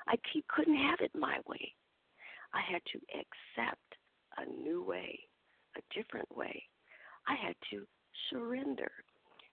I 0.07 0.15
keep, 0.33 0.47
couldn't 0.49 0.77
have 0.77 1.01
it 1.01 1.11
my 1.15 1.39
way. 1.47 1.73
I 2.55 2.61
had 2.61 2.83
to 2.93 2.99
accept 3.13 3.97
a 4.39 4.47
new 4.63 4.83
way, 4.83 5.19
a 5.77 5.81
different 5.95 6.29
way. 6.37 6.63
I 7.27 7.35
had 7.35 7.55
to 7.71 7.87
surrender, 8.31 8.91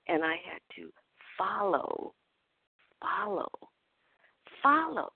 and 0.08 0.24
I 0.24 0.36
had 0.50 0.62
to 0.78 0.90
follow, 1.38 2.14
follow, 3.02 3.50
follow 4.62 5.12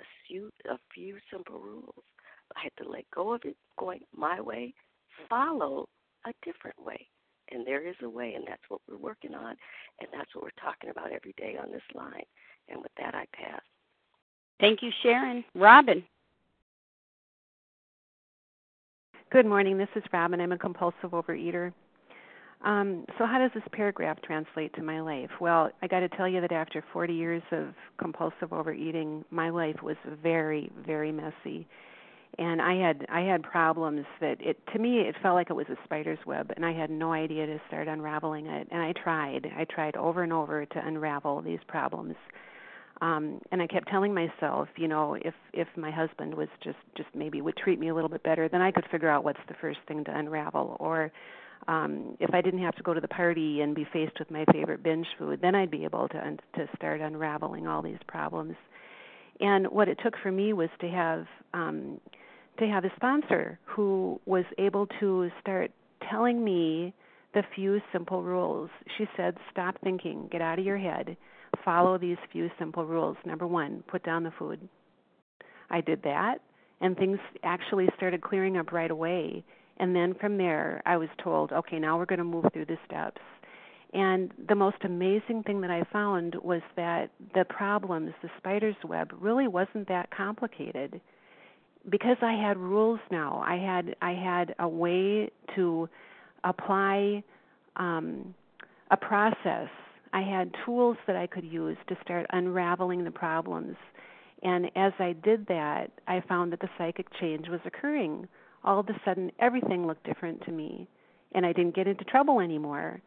a 0.00 0.26
few, 0.26 0.50
a 0.70 0.78
few 0.94 1.16
simple 1.32 1.58
rules. 1.58 2.04
I 2.56 2.60
had 2.62 2.72
to 2.82 2.90
let 2.90 3.04
go 3.14 3.32
of 3.34 3.42
it 3.44 3.56
going 3.78 4.00
my 4.16 4.40
way, 4.40 4.74
follow 5.28 5.88
a 6.26 6.32
different 6.44 6.76
way. 6.84 7.06
And 7.52 7.66
there 7.66 7.86
is 7.86 7.96
a 8.02 8.08
way, 8.08 8.34
and 8.34 8.44
that's 8.46 8.62
what 8.68 8.80
we're 8.88 8.96
working 8.96 9.34
on, 9.34 9.56
and 10.00 10.08
that's 10.12 10.34
what 10.34 10.44
we're 10.44 10.62
talking 10.62 10.90
about 10.90 11.12
every 11.12 11.34
day 11.36 11.56
on 11.60 11.72
this 11.72 11.82
line. 11.94 12.24
And 12.68 12.80
with 12.80 12.92
that, 12.98 13.14
I 13.14 13.26
pass. 13.32 13.60
Thank 14.60 14.82
you, 14.82 14.90
Sharon. 15.02 15.44
Robin. 15.54 16.04
Good 19.32 19.46
morning. 19.46 19.78
This 19.78 19.88
is 19.96 20.02
Robin. 20.12 20.40
I'm 20.40 20.52
a 20.52 20.58
compulsive 20.58 21.10
overeater. 21.10 21.72
Um, 22.62 23.06
so, 23.16 23.24
how 23.24 23.38
does 23.38 23.50
this 23.54 23.62
paragraph 23.72 24.18
translate 24.22 24.74
to 24.74 24.82
my 24.82 25.00
life? 25.00 25.30
Well, 25.40 25.70
I 25.80 25.86
got 25.86 26.00
to 26.00 26.08
tell 26.10 26.28
you 26.28 26.42
that 26.42 26.52
after 26.52 26.84
40 26.92 27.14
years 27.14 27.42
of 27.52 27.68
compulsive 27.98 28.52
overeating, 28.52 29.24
my 29.30 29.48
life 29.48 29.82
was 29.82 29.96
very, 30.22 30.70
very 30.84 31.10
messy. 31.10 31.66
And 32.38 32.62
I 32.62 32.74
had 32.74 33.06
I 33.08 33.22
had 33.22 33.42
problems 33.42 34.06
that 34.20 34.36
it 34.40 34.56
to 34.72 34.78
me 34.78 35.00
it 35.00 35.16
felt 35.20 35.34
like 35.34 35.50
it 35.50 35.54
was 35.54 35.66
a 35.68 35.76
spider's 35.84 36.18
web 36.26 36.52
and 36.54 36.64
I 36.64 36.72
had 36.72 36.88
no 36.88 37.12
idea 37.12 37.44
to 37.44 37.60
start 37.66 37.88
unraveling 37.88 38.46
it. 38.46 38.68
And 38.70 38.80
I 38.80 38.92
tried 38.92 39.50
I 39.56 39.64
tried 39.64 39.96
over 39.96 40.22
and 40.22 40.32
over 40.32 40.64
to 40.64 40.86
unravel 40.86 41.42
these 41.42 41.58
problems. 41.66 42.14
Um 43.00 43.40
and 43.50 43.60
I 43.60 43.66
kept 43.66 43.88
telling 43.88 44.14
myself 44.14 44.68
you 44.76 44.86
know 44.86 45.14
if 45.14 45.34
if 45.52 45.66
my 45.76 45.90
husband 45.90 46.32
was 46.32 46.48
just 46.62 46.78
just 46.96 47.08
maybe 47.16 47.42
would 47.42 47.56
treat 47.56 47.80
me 47.80 47.88
a 47.88 47.94
little 47.94 48.08
bit 48.08 48.22
better 48.22 48.48
then 48.48 48.62
I 48.62 48.70
could 48.70 48.86
figure 48.92 49.10
out 49.10 49.24
what's 49.24 49.40
the 49.48 49.54
first 49.60 49.80
thing 49.88 50.04
to 50.04 50.16
unravel. 50.16 50.76
Or 50.78 51.10
um 51.68 52.16
if 52.20 52.32
I 52.34 52.40
didn't 52.40 52.62
have 52.62 52.76
to 52.76 52.82
go 52.82 52.94
to 52.94 53.00
the 53.00 53.08
party 53.08 53.60
and 53.60 53.74
be 53.74 53.86
faced 53.92 54.18
with 54.18 54.30
my 54.30 54.44
favorite 54.52 54.82
binge 54.82 55.06
food 55.18 55.40
then 55.42 55.54
I'd 55.54 55.70
be 55.70 55.84
able 55.84 56.08
to 56.08 56.18
un- 56.18 56.40
to 56.56 56.68
start 56.76 57.00
unraveling 57.00 57.66
all 57.66 57.82
these 57.82 57.98
problems 58.06 58.56
and 59.40 59.66
what 59.68 59.88
it 59.88 59.98
took 60.02 60.14
for 60.22 60.30
me 60.32 60.52
was 60.52 60.70
to 60.80 60.88
have 60.88 61.26
um 61.54 62.00
to 62.58 62.66
have 62.66 62.84
a 62.84 62.90
sponsor 62.96 63.58
who 63.64 64.20
was 64.26 64.44
able 64.58 64.86
to 65.00 65.30
start 65.40 65.70
telling 66.10 66.44
me 66.44 66.92
the 67.34 67.42
few 67.54 67.80
simple 67.92 68.22
rules. 68.22 68.70
She 68.98 69.06
said, 69.16 69.36
Stop 69.50 69.76
thinking, 69.82 70.28
get 70.30 70.40
out 70.40 70.58
of 70.58 70.64
your 70.64 70.78
head, 70.78 71.16
follow 71.64 71.98
these 71.98 72.16
few 72.32 72.50
simple 72.58 72.84
rules. 72.84 73.16
Number 73.24 73.46
one, 73.46 73.82
put 73.88 74.02
down 74.04 74.24
the 74.24 74.32
food. 74.38 74.68
I 75.70 75.80
did 75.80 76.02
that, 76.02 76.38
and 76.80 76.96
things 76.96 77.18
actually 77.44 77.88
started 77.96 78.20
clearing 78.20 78.56
up 78.56 78.72
right 78.72 78.90
away. 78.90 79.44
And 79.80 79.96
then 79.96 80.14
from 80.14 80.36
there, 80.36 80.82
I 80.84 80.96
was 80.98 81.08
told, 81.22 81.52
okay, 81.52 81.78
now 81.78 81.98
we're 81.98 82.06
going 82.06 82.18
to 82.18 82.24
move 82.24 82.44
through 82.52 82.66
the 82.66 82.76
steps. 82.86 83.20
And 83.92 84.30
the 84.48 84.54
most 84.54 84.76
amazing 84.84 85.42
thing 85.44 85.62
that 85.62 85.70
I 85.70 85.82
found 85.92 86.36
was 86.36 86.60
that 86.76 87.10
the 87.34 87.44
problems, 87.44 88.12
the 88.22 88.28
spider's 88.38 88.76
web, 88.84 89.10
really 89.18 89.48
wasn't 89.48 89.88
that 89.88 90.10
complicated 90.14 91.00
because 91.88 92.18
I 92.20 92.34
had 92.34 92.58
rules 92.58 93.00
now, 93.10 93.42
I 93.44 93.56
had 93.56 93.96
I 94.02 94.12
had 94.12 94.54
a 94.58 94.68
way 94.68 95.30
to 95.56 95.88
apply 96.44 97.24
um, 97.76 98.34
a 98.90 98.96
process. 98.96 99.68
I 100.12 100.22
had 100.22 100.54
tools 100.64 100.96
that 101.06 101.16
I 101.16 101.26
could 101.26 101.44
use 101.44 101.78
to 101.88 101.96
start 102.02 102.26
unraveling 102.30 103.04
the 103.04 103.10
problems. 103.10 103.76
And 104.42 104.66
as 104.76 104.92
I 104.98 105.14
did 105.24 105.46
that, 105.46 105.90
I 106.06 106.22
found 106.28 106.52
that 106.52 106.60
the 106.60 106.68
psychic 106.76 107.06
change 107.18 107.48
was 107.48 107.60
occurring. 107.64 108.28
All 108.64 108.80
of 108.80 108.88
a 108.88 109.00
sudden, 109.04 109.32
everything 109.38 109.86
looked 109.86 110.04
different 110.04 110.44
to 110.44 110.52
me, 110.52 110.86
and 111.32 111.46
I 111.46 111.52
didn't 111.52 111.74
get 111.74 111.86
into 111.86 112.04
trouble 112.04 112.40
anymore. 112.40 113.00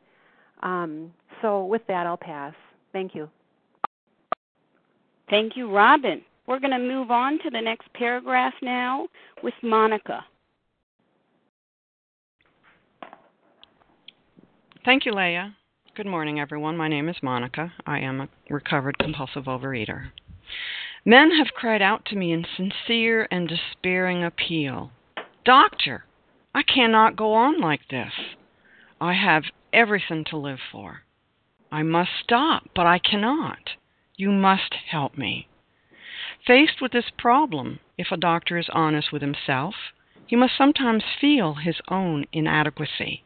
Um, 0.64 1.14
so, 1.42 1.66
with 1.66 1.86
that, 1.88 2.08
I'll 2.08 2.18
pass. 2.18 2.54
Thank 2.92 3.14
you. 3.14 3.30
Thank 5.30 5.56
you, 5.56 5.70
Robin. 5.70 6.22
We're 6.48 6.60
going 6.60 6.72
to 6.72 6.80
move 6.80 7.12
on 7.12 7.40
to 7.40 7.50
the 7.50 7.62
next 7.62 7.92
paragraph 7.94 8.54
now 8.62 9.08
with 9.42 9.54
Monica. 9.62 10.26
Thank 14.84 15.06
you, 15.06 15.14
Leah. 15.14 15.56
Good 15.96 16.08
morning, 16.08 16.40
everyone. 16.40 16.76
My 16.76 16.88
name 16.90 17.08
is 17.08 17.16
Monica. 17.22 17.72
I 17.86 18.00
am 18.00 18.20
a 18.20 18.30
recovered 18.50 18.98
compulsive 18.98 19.46
overeater. 19.46 20.08
Men 21.06 21.32
have 21.32 21.48
cried 21.56 21.82
out 21.82 22.04
to 22.06 22.16
me 22.16 22.34
in 22.34 22.46
sincere 22.58 23.28
and 23.32 23.48
despairing 23.48 24.24
appeal 24.24 24.92
Doctor, 25.46 26.06
I 26.56 26.64
cannot 26.64 27.18
go 27.18 27.34
on 27.34 27.60
like 27.60 27.90
this. 27.90 28.14
I 29.02 29.14
have 29.14 29.44
everything 29.74 30.24
to 30.30 30.38
live 30.38 30.60
for. 30.72 31.02
I 31.70 31.84
must 31.84 32.12
stop, 32.24 32.70
but 32.74 32.86
I 32.86 32.98
cannot. 32.98 33.72
You 34.16 34.32
must 34.32 34.74
help 34.90 35.18
me. 35.18 35.50
Faced 36.48 36.82
with 36.82 36.94
this 36.94 37.10
problem, 37.18 37.80
if 37.98 38.08
a 38.12 38.18
doctor 38.18 38.58
is 38.58 38.70
honest 38.72 39.12
with 39.12 39.22
himself, 39.22 39.76
he 40.26 40.38
must 40.38 40.58
sometimes 40.58 41.04
feel 41.20 41.56
his 41.56 41.82
own 41.90 42.26
inadequacy. 42.32 43.24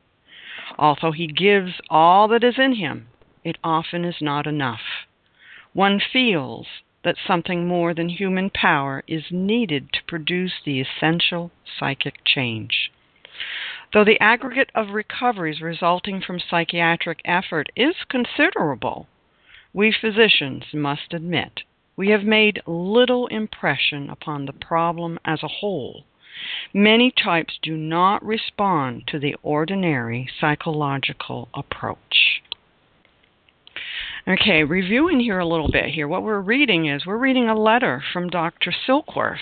Although 0.80 1.12
he 1.12 1.28
gives 1.28 1.74
all 1.90 2.28
that 2.30 2.44
is 2.44 2.58
in 2.58 2.76
him, 2.76 3.10
it 3.44 3.58
often 3.64 4.04
is 4.04 4.22
not 4.22 4.48
enough. 4.48 5.06
One 5.74 6.00
feels 6.00 6.66
that 7.08 7.16
something 7.26 7.66
more 7.66 7.94
than 7.94 8.10
human 8.10 8.50
power 8.50 9.02
is 9.08 9.24
needed 9.32 9.94
to 9.94 10.04
produce 10.10 10.52
the 10.66 10.82
essential 10.82 11.50
psychic 11.80 12.16
change. 12.26 12.92
Though 13.94 14.04
the 14.04 14.20
aggregate 14.20 14.70
of 14.76 14.90
recoveries 14.90 15.62
resulting 15.62 16.20
from 16.20 16.42
psychiatric 16.42 17.22
effort 17.24 17.70
is 17.78 17.96
considerable, 18.10 19.08
we 19.72 19.90
physicians 19.94 20.66
must 20.74 21.14
admit 21.14 21.62
we 21.96 22.10
have 22.10 22.24
made 22.24 22.62
little 22.68 23.28
impression 23.28 24.10
upon 24.10 24.46
the 24.46 24.52
problem 24.52 25.18
as 25.24 25.42
a 25.42 25.48
whole. 25.48 26.04
Many 26.74 27.12
types 27.12 27.58
do 27.62 27.78
not 27.78 28.22
respond 28.22 29.08
to 29.08 29.18
the 29.18 29.38
ordinary 29.44 30.30
psychological 30.42 31.48
approach. 31.54 32.42
Okay, 34.28 34.66
reviewing 34.66 35.22
here 35.22 35.40
a 35.40 35.48
little 35.48 35.72
bit 35.72 35.86
here. 35.86 36.06
What 36.06 36.22
we're 36.22 36.42
reading 36.42 36.86
is 36.86 37.06
we're 37.06 37.16
reading 37.16 37.48
a 37.48 37.58
letter 37.58 38.04
from 38.12 38.28
Dr. 38.28 38.74
Silkworth. 38.86 39.38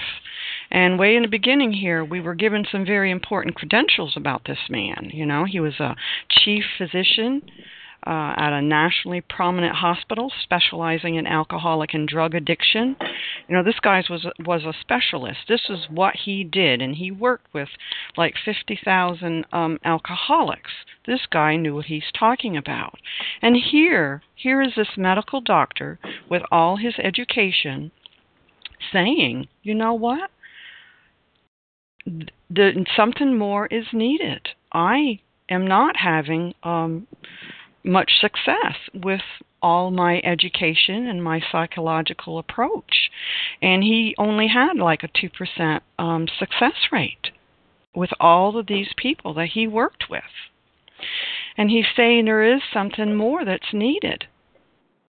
And 0.69 0.99
way 0.99 1.15
in 1.15 1.23
the 1.23 1.27
beginning 1.27 1.73
here, 1.73 2.05
we 2.05 2.21
were 2.21 2.35
given 2.35 2.67
some 2.71 2.85
very 2.85 3.09
important 3.09 3.55
credentials 3.55 4.13
about 4.15 4.43
this 4.45 4.59
man. 4.69 5.09
You 5.11 5.25
know, 5.25 5.45
he 5.45 5.59
was 5.59 5.79
a 5.79 5.95
chief 6.29 6.65
physician 6.77 7.41
uh, 8.05 8.33
at 8.37 8.53
a 8.53 8.61
nationally 8.61 9.21
prominent 9.21 9.75
hospital 9.75 10.31
specializing 10.43 11.15
in 11.15 11.25
alcoholic 11.25 11.93
and 11.93 12.07
drug 12.07 12.35
addiction. 12.35 12.95
You 13.47 13.55
know, 13.55 13.63
this 13.63 13.79
guy 13.81 14.03
was 14.09 14.27
was 14.39 14.63
a 14.63 14.73
specialist. 14.79 15.39
This 15.47 15.61
is 15.69 15.87
what 15.89 16.15
he 16.25 16.43
did, 16.43 16.81
and 16.81 16.95
he 16.95 17.11
worked 17.11 17.53
with 17.53 17.69
like 18.15 18.35
50,000 18.43 19.45
um, 19.51 19.79
alcoholics. 19.83 20.71
This 21.05 21.21
guy 21.29 21.55
knew 21.55 21.75
what 21.75 21.85
he's 21.85 22.11
talking 22.17 22.57
about. 22.57 22.99
And 23.41 23.55
here, 23.55 24.21
here 24.35 24.61
is 24.61 24.73
this 24.75 24.97
medical 24.97 25.41
doctor 25.41 25.99
with 26.29 26.43
all 26.51 26.77
his 26.77 26.95
education 26.97 27.91
saying, 28.91 29.47
you 29.63 29.73
know 29.73 29.93
what? 29.93 30.29
The, 32.05 32.85
something 32.95 33.37
more 33.37 33.65
is 33.67 33.85
needed. 33.91 34.49
I 34.71 35.19
am 35.49 35.67
not 35.67 35.97
having 35.97 36.53
um, 36.63 37.07
much 37.85 38.11
success 38.19 38.75
with 38.93 39.21
all 39.61 39.91
my 39.91 40.21
education 40.23 41.07
and 41.07 41.23
my 41.23 41.41
psychological 41.51 42.37
approach. 42.37 43.09
And 43.61 43.83
he 43.83 44.15
only 44.17 44.47
had 44.47 44.77
like 44.77 45.03
a 45.03 45.07
2% 45.07 45.81
um, 45.97 46.27
success 46.39 46.75
rate 46.91 47.31
with 47.95 48.09
all 48.19 48.57
of 48.57 48.67
these 48.67 48.89
people 48.97 49.33
that 49.35 49.49
he 49.53 49.67
worked 49.67 50.05
with. 50.09 50.23
And 51.57 51.69
he's 51.69 51.85
saying 51.95 52.25
there 52.25 52.55
is 52.55 52.61
something 52.73 53.15
more 53.15 53.45
that's 53.45 53.73
needed. 53.73 54.25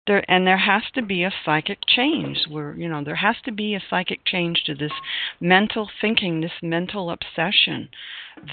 There, 0.06 0.24
and 0.30 0.46
there 0.46 0.58
has 0.58 0.82
to 0.94 1.02
be 1.02 1.24
a 1.24 1.34
psychic 1.44 1.80
change 1.88 2.44
where 2.48 2.74
you 2.74 2.88
know 2.88 3.02
there 3.02 3.16
has 3.16 3.34
to 3.44 3.50
be 3.50 3.74
a 3.74 3.82
psychic 3.90 4.24
change 4.24 4.62
to 4.66 4.74
this 4.76 4.92
mental 5.40 5.90
thinking 6.00 6.40
this 6.40 6.62
mental 6.62 7.10
obsession 7.10 7.88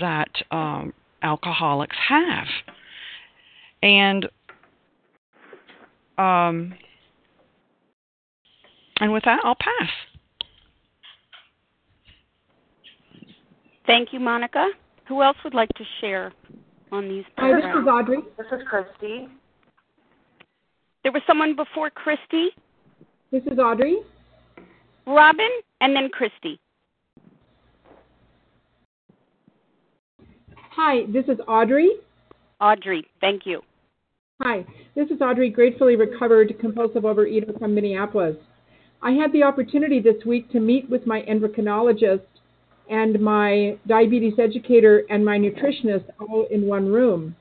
that 0.01 0.31
um, 0.49 0.93
alcoholics 1.21 1.95
have 2.09 2.47
and 3.83 4.25
um, 6.17 6.73
and 8.99 9.11
with 9.11 9.23
that, 9.25 9.41
I'll 9.43 9.55
pass. 9.55 9.89
Thank 13.85 14.13
you, 14.13 14.19
Monica. 14.19 14.69
Who 15.07 15.21
else 15.21 15.35
would 15.43 15.53
like 15.53 15.69
to 15.75 15.83
share 15.99 16.31
on 16.91 17.09
these 17.09 17.25
programs? 17.35 17.63
Hi, 17.65 17.73
this 17.73 17.81
is 17.81 17.87
Audrey. 17.87 18.17
This 18.37 18.47
is 18.59 18.67
Christy. 18.67 19.27
There 21.03 21.11
was 21.11 21.21
someone 21.27 21.55
before 21.55 21.89
Christy. 21.89 22.49
This 23.31 23.43
is 23.51 23.59
Audrey. 23.59 23.97
Robin, 25.05 25.49
and 25.81 25.93
then 25.93 26.07
Christy. 26.07 26.57
Hi, 30.71 31.05
this 31.09 31.25
is 31.25 31.39
Audrey. 31.45 31.89
Audrey, 32.61 33.05
thank 33.19 33.45
you. 33.45 33.61
Hi, 34.45 34.65
this 34.93 35.09
is 35.09 35.21
Audrey, 35.21 35.49
gratefully 35.49 35.95
recovered 35.95 36.53
compulsive 36.59 37.03
overeater 37.03 37.57
from 37.57 37.73
Minneapolis. 37.73 38.35
I 39.01 39.11
had 39.11 39.31
the 39.31 39.43
opportunity 39.43 40.01
this 40.01 40.25
week 40.25 40.51
to 40.51 40.59
meet 40.59 40.89
with 40.89 41.07
my 41.07 41.21
endocrinologist 41.21 42.25
and 42.89 43.21
my 43.21 43.77
diabetes 43.87 44.33
educator 44.39 45.03
and 45.09 45.23
my 45.23 45.37
nutritionist 45.37 46.03
all 46.19 46.45
in 46.51 46.67
one 46.67 46.87
room. 46.87 47.37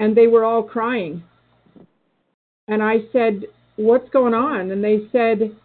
And 0.00 0.14
they 0.14 0.26
were 0.26 0.44
all 0.44 0.62
crying. 0.62 1.22
And 2.68 2.82
I 2.82 2.96
said, 3.10 3.44
What's 3.76 4.10
going 4.10 4.34
on? 4.34 4.70
And 4.70 4.84
they 4.84 5.08
said, 5.12 5.56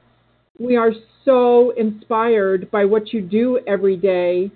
We 0.58 0.78
are 0.78 0.94
so 1.26 1.72
inspired 1.72 2.72
by 2.72 2.86
what 2.86 3.12
you 3.12 3.20
do 3.20 3.60
every 3.68 3.98
day. 3.98 4.50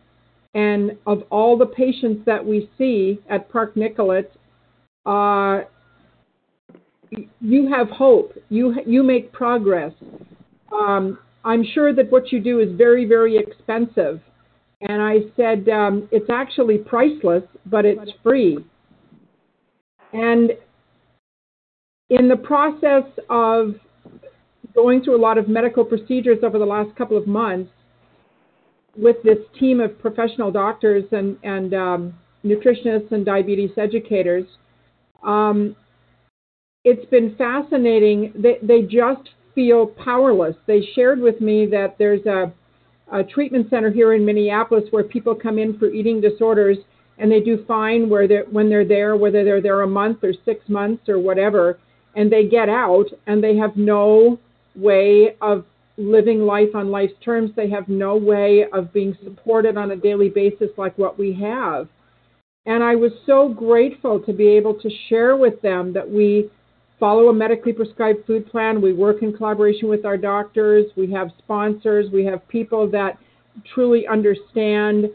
And 0.54 0.92
of 1.06 1.24
all 1.30 1.58
the 1.58 1.66
patients 1.66 2.24
that 2.28 2.46
we 2.46 2.70
see 2.78 3.20
at 3.30 3.52
Park 3.52 3.76
Nicollet, 3.76 4.32
uh, 5.06 5.62
you 7.40 7.70
have 7.72 7.90
hope. 7.90 8.34
You 8.50 8.76
you 8.86 9.04
make 9.04 9.32
progress. 9.32 9.94
Um, 10.72 11.20
I'm 11.44 11.64
sure 11.74 11.94
that 11.94 12.12
what 12.12 12.32
you 12.32 12.40
do 12.40 12.60
is 12.60 12.70
very 12.78 13.06
very 13.06 13.38
expensive, 13.38 14.22
and 14.82 15.02
I 15.02 15.20
said 15.36 15.68
um, 15.70 16.08
it's 16.12 16.30
actually 16.30 16.78
priceless, 16.78 17.44
but 17.66 17.86
it's 17.86 18.12
free. 18.24 18.58
And 20.14 20.52
in 22.10 22.28
the 22.28 22.36
process 22.36 23.04
of 23.30 23.76
going 24.74 25.04
through 25.04 25.18
a 25.18 25.22
lot 25.22 25.38
of 25.38 25.48
medical 25.48 25.84
procedures 25.84 26.40
over 26.44 26.60
the 26.60 26.66
last 26.66 26.96
couple 26.98 27.18
of 27.18 27.28
months 27.28 27.72
with 28.96 29.18
this 29.24 29.38
team 29.60 29.80
of 29.80 29.98
professional 30.00 30.52
doctors 30.52 31.04
and 31.12 31.38
and 31.44 31.74
um, 31.74 32.14
nutritionists 32.46 33.12
and 33.12 33.26
diabetes 33.26 33.72
educators. 33.78 34.46
Um, 35.24 35.76
it's 36.84 37.06
been 37.10 37.36
fascinating. 37.36 38.34
They, 38.36 38.58
they 38.62 38.82
just 38.82 39.30
feel 39.54 39.88
powerless. 39.88 40.56
They 40.68 40.82
shared 40.96 41.20
with 41.20 41.42
me 41.42 41.66
that 41.68 41.98
there's 41.98 42.26
a, 42.26 42.52
a 43.12 43.24
treatment 43.24 43.70
center 43.70 43.92
here 43.92 44.14
in 44.14 44.26
Minneapolis 44.26 44.86
where 44.92 45.04
people 45.04 45.36
come 45.36 45.60
in 45.60 45.78
for 45.78 45.88
eating 45.88 46.22
disorders 46.22 46.78
and 47.18 47.32
they 47.32 47.40
do 47.40 47.64
fine 47.68 48.10
where 48.10 48.28
they're, 48.28 48.46
when 48.46 48.70
they're 48.70 48.88
there, 48.88 49.16
whether 49.16 49.44
they're 49.44 49.62
there 49.62 49.82
a 49.82 49.88
month 49.88 50.24
or 50.24 50.34
six 50.46 50.68
months 50.70 51.08
or 51.08 51.20
whatever, 51.20 51.80
and 52.16 52.32
they 52.32 52.48
get 52.48 52.68
out 52.68 53.06
and 53.28 53.44
they 53.44 53.56
have 53.56 53.76
no 53.76 54.40
way 54.76 55.36
of 55.42 55.66
living 55.98 56.40
life 56.42 56.74
on 56.74 56.90
life's 56.90 57.14
terms. 57.24 57.52
They 57.56 57.70
have 57.70 57.88
no 57.90 58.16
way 58.16 58.66
of 58.74 58.92
being 58.92 59.16
supported 59.24 59.78
on 59.78 59.92
a 59.92 59.96
daily 59.96 60.30
basis 60.30 60.70
like 60.78 60.98
what 60.98 61.20
we 61.20 61.34
have. 61.42 61.88
And 62.66 62.84
I 62.84 62.96
was 62.96 63.12
so 63.26 63.50
grateful 63.50 64.20
to 64.22 64.34
be 64.34 64.48
able 64.48 64.76
to 64.76 64.90
share 65.10 65.36
with 65.36 65.62
them 65.62 65.94
that 65.94 66.10
we 66.10 66.50
follow 67.02 67.30
a 67.30 67.34
medically 67.34 67.74
prescribed 67.74 68.26
food 68.28 68.50
plan. 68.50 68.80
We 68.80 68.94
work 68.94 69.24
in 69.24 69.34
collaboration 69.34 69.90
with 69.90 70.06
our 70.06 70.18
doctors. 70.18 70.86
We 70.96 71.12
have 71.12 71.32
sponsors. 71.40 72.12
We 72.14 72.24
have 72.26 72.48
people 72.48 72.90
that 72.92 73.18
truly 73.74 74.06
understand 74.08 75.08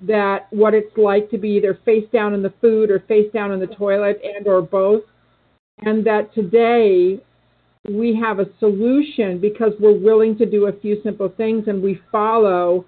that 0.00 0.46
what 0.50 0.72
it's 0.72 0.96
like 0.96 1.30
to 1.30 1.38
be 1.38 1.50
either 1.50 1.78
face 1.84 2.06
down 2.12 2.32
in 2.32 2.42
the 2.42 2.52
food 2.62 2.90
or 2.90 3.00
face 3.00 3.30
down 3.32 3.52
in 3.52 3.60
the 3.60 3.66
toilet 3.66 4.20
and 4.24 4.46
or 4.48 4.62
both. 4.62 5.02
And 5.80 6.04
that 6.06 6.32
today 6.34 7.20
we 7.90 8.18
have 8.18 8.38
a 8.38 8.46
solution 8.58 9.38
because 9.38 9.72
we're 9.78 9.98
willing 9.98 10.38
to 10.38 10.46
do 10.46 10.66
a 10.66 10.80
few 10.80 11.02
simple 11.02 11.28
things 11.28 11.64
and 11.68 11.82
we 11.82 12.00
follow 12.10 12.86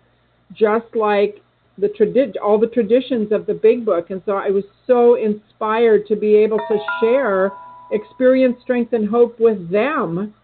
just 0.55 0.87
like 0.95 1.43
the 1.77 1.89
tradi- 1.89 2.33
all 2.43 2.59
the 2.59 2.69
traditions 2.69 3.33
of 3.33 3.45
the 3.45 3.53
big 3.53 3.85
book. 3.85 4.09
And 4.09 4.23
so 4.25 4.33
I 4.33 4.49
was 4.49 4.65
so 4.87 5.17
inspired 5.17 6.07
to 6.07 6.17
be 6.17 6.37
able 6.37 6.59
to 6.59 6.79
share 7.03 7.53
experience, 7.91 8.61
strength, 8.63 8.93
and 8.93 9.09
hope 9.09 9.39
with 9.39 9.71
them 9.71 10.35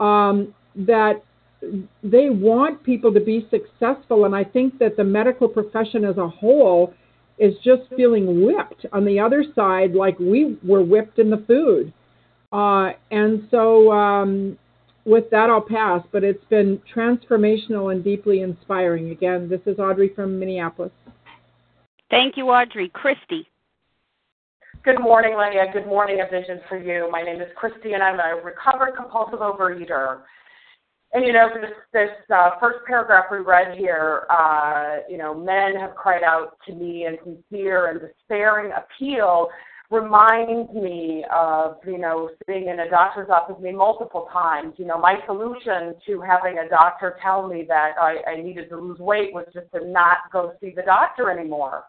um, 0.00 0.54
that 0.74 1.22
they 2.02 2.30
want 2.30 2.82
people 2.82 3.12
to 3.12 3.20
be 3.20 3.46
successful. 3.50 4.24
And 4.24 4.34
I 4.34 4.44
think 4.44 4.78
that 4.78 4.96
the 4.96 5.04
medical 5.04 5.48
profession 5.48 6.04
as 6.04 6.16
a 6.16 6.28
whole 6.28 6.94
is 7.38 7.54
just 7.62 7.82
feeling 7.96 8.44
whipped 8.44 8.86
on 8.92 9.04
the 9.04 9.20
other 9.20 9.44
side, 9.54 9.94
like 9.94 10.18
we 10.18 10.58
were 10.62 10.82
whipped 10.82 11.18
in 11.18 11.30
the 11.30 11.44
food. 11.46 11.92
Uh, 12.52 12.92
and 13.10 13.46
so, 13.50 13.92
um, 13.92 14.58
with 15.04 15.30
that, 15.30 15.50
I'll 15.50 15.60
pass, 15.60 16.02
but 16.10 16.24
it's 16.24 16.44
been 16.46 16.80
transformational 16.92 17.92
and 17.92 18.02
deeply 18.02 18.40
inspiring. 18.40 19.10
Again, 19.10 19.48
this 19.48 19.60
is 19.66 19.78
Audrey 19.78 20.08
from 20.14 20.38
Minneapolis. 20.38 20.92
Thank 22.10 22.36
you, 22.36 22.50
Audrey. 22.50 22.88
Christy. 22.88 23.48
Good 24.86 25.00
morning, 25.00 25.36
Leah. 25.36 25.72
Good 25.72 25.88
morning, 25.88 26.20
A 26.20 26.30
Vision 26.30 26.60
for 26.68 26.78
You. 26.78 27.08
My 27.10 27.20
name 27.20 27.40
is 27.40 27.48
Christy, 27.56 27.94
and 27.94 28.04
I'm 28.04 28.20
a 28.20 28.40
recovered 28.40 28.94
compulsive 28.96 29.40
overeater. 29.40 30.20
And 31.12 31.26
you 31.26 31.32
know, 31.32 31.48
this 31.60 31.72
this 31.92 32.10
uh, 32.32 32.50
first 32.60 32.86
paragraph 32.86 33.24
we 33.28 33.38
read 33.38 33.76
here, 33.76 34.28
uh, 34.30 34.98
you 35.08 35.18
know, 35.18 35.34
men 35.34 35.74
have 35.74 35.96
cried 35.96 36.22
out 36.22 36.56
to 36.68 36.72
me 36.72 37.04
in 37.04 37.16
sincere 37.24 37.90
and 37.90 38.00
despairing 38.00 38.70
appeal 38.76 39.48
reminds 39.90 40.72
me 40.72 41.24
of, 41.34 41.78
you 41.84 41.98
know, 41.98 42.30
sitting 42.46 42.68
in 42.68 42.78
a 42.78 42.88
doctor's 42.88 43.28
office 43.28 43.60
me 43.60 43.72
multiple 43.72 44.28
times. 44.32 44.74
You 44.76 44.86
know, 44.86 44.98
my 45.00 45.16
solution 45.26 45.94
to 46.06 46.20
having 46.20 46.58
a 46.64 46.68
doctor 46.68 47.16
tell 47.20 47.48
me 47.48 47.64
that 47.66 47.94
I, 48.00 48.18
I 48.30 48.40
needed 48.40 48.68
to 48.68 48.76
lose 48.76 49.00
weight 49.00 49.34
was 49.34 49.46
just 49.52 49.66
to 49.74 49.84
not 49.84 50.18
go 50.32 50.52
see 50.60 50.72
the 50.76 50.82
doctor 50.82 51.28
anymore. 51.28 51.86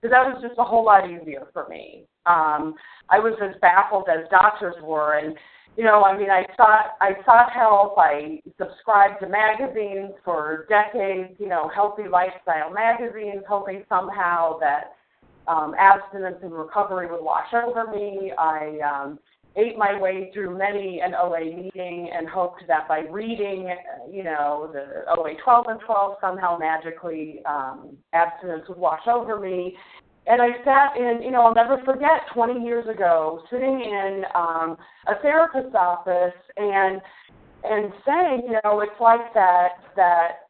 Because 0.00 0.12
that 0.12 0.26
was 0.26 0.42
just 0.42 0.58
a 0.58 0.64
whole 0.64 0.84
lot 0.84 1.10
easier 1.10 1.48
for 1.52 1.68
me. 1.68 2.04
Um, 2.26 2.74
I 3.08 3.18
was 3.18 3.34
as 3.42 3.58
baffled 3.60 4.08
as 4.08 4.28
doctors 4.30 4.74
were 4.82 5.18
and 5.18 5.36
you 5.76 5.84
know, 5.84 6.04
I 6.04 6.16
mean, 6.16 6.30
I 6.30 6.44
sought 6.56 6.96
I 7.02 7.10
sought 7.26 7.52
help. 7.52 7.96
I 7.98 8.40
subscribed 8.58 9.20
to 9.20 9.28
magazines 9.28 10.12
for 10.24 10.64
decades. 10.70 11.34
You 11.38 11.48
know, 11.48 11.70
healthy 11.74 12.08
lifestyle 12.10 12.70
magazines, 12.72 13.42
hoping 13.46 13.84
somehow 13.88 14.58
that 14.60 14.94
um, 15.46 15.74
abstinence 15.78 16.38
and 16.42 16.52
recovery 16.52 17.10
would 17.10 17.22
wash 17.22 17.52
over 17.52 17.90
me. 17.90 18.32
I 18.38 18.78
um, 18.80 19.18
ate 19.56 19.78
my 19.78 19.98
way 19.98 20.30
through 20.32 20.56
many 20.56 21.00
an 21.00 21.14
OA 21.14 21.44
meeting 21.44 22.10
and 22.14 22.28
hoped 22.28 22.62
that 22.68 22.86
by 22.88 23.00
reading, 23.10 23.74
you 24.10 24.22
know, 24.22 24.70
the 24.72 25.10
OA 25.16 25.34
12 25.42 25.66
and 25.68 25.80
12 25.80 26.16
somehow 26.20 26.58
magically 26.58 27.40
um, 27.46 27.96
abstinence 28.12 28.64
would 28.68 28.78
wash 28.78 29.06
over 29.06 29.40
me. 29.40 29.74
And 30.26 30.42
I 30.42 30.48
sat 30.64 30.96
in, 30.96 31.22
you 31.22 31.30
know, 31.30 31.42
I'll 31.42 31.54
never 31.54 31.80
forget 31.84 32.22
20 32.34 32.64
years 32.64 32.86
ago, 32.88 33.42
sitting 33.50 33.80
in 33.80 34.24
um, 34.34 34.76
a 35.06 35.20
therapist's 35.22 35.74
office 35.74 36.34
and 36.56 37.00
and 37.64 37.92
saying, 38.06 38.42
you 38.46 38.58
know, 38.62 38.80
it's 38.80 39.00
like 39.00 39.32
that 39.34 39.68
that 39.96 40.45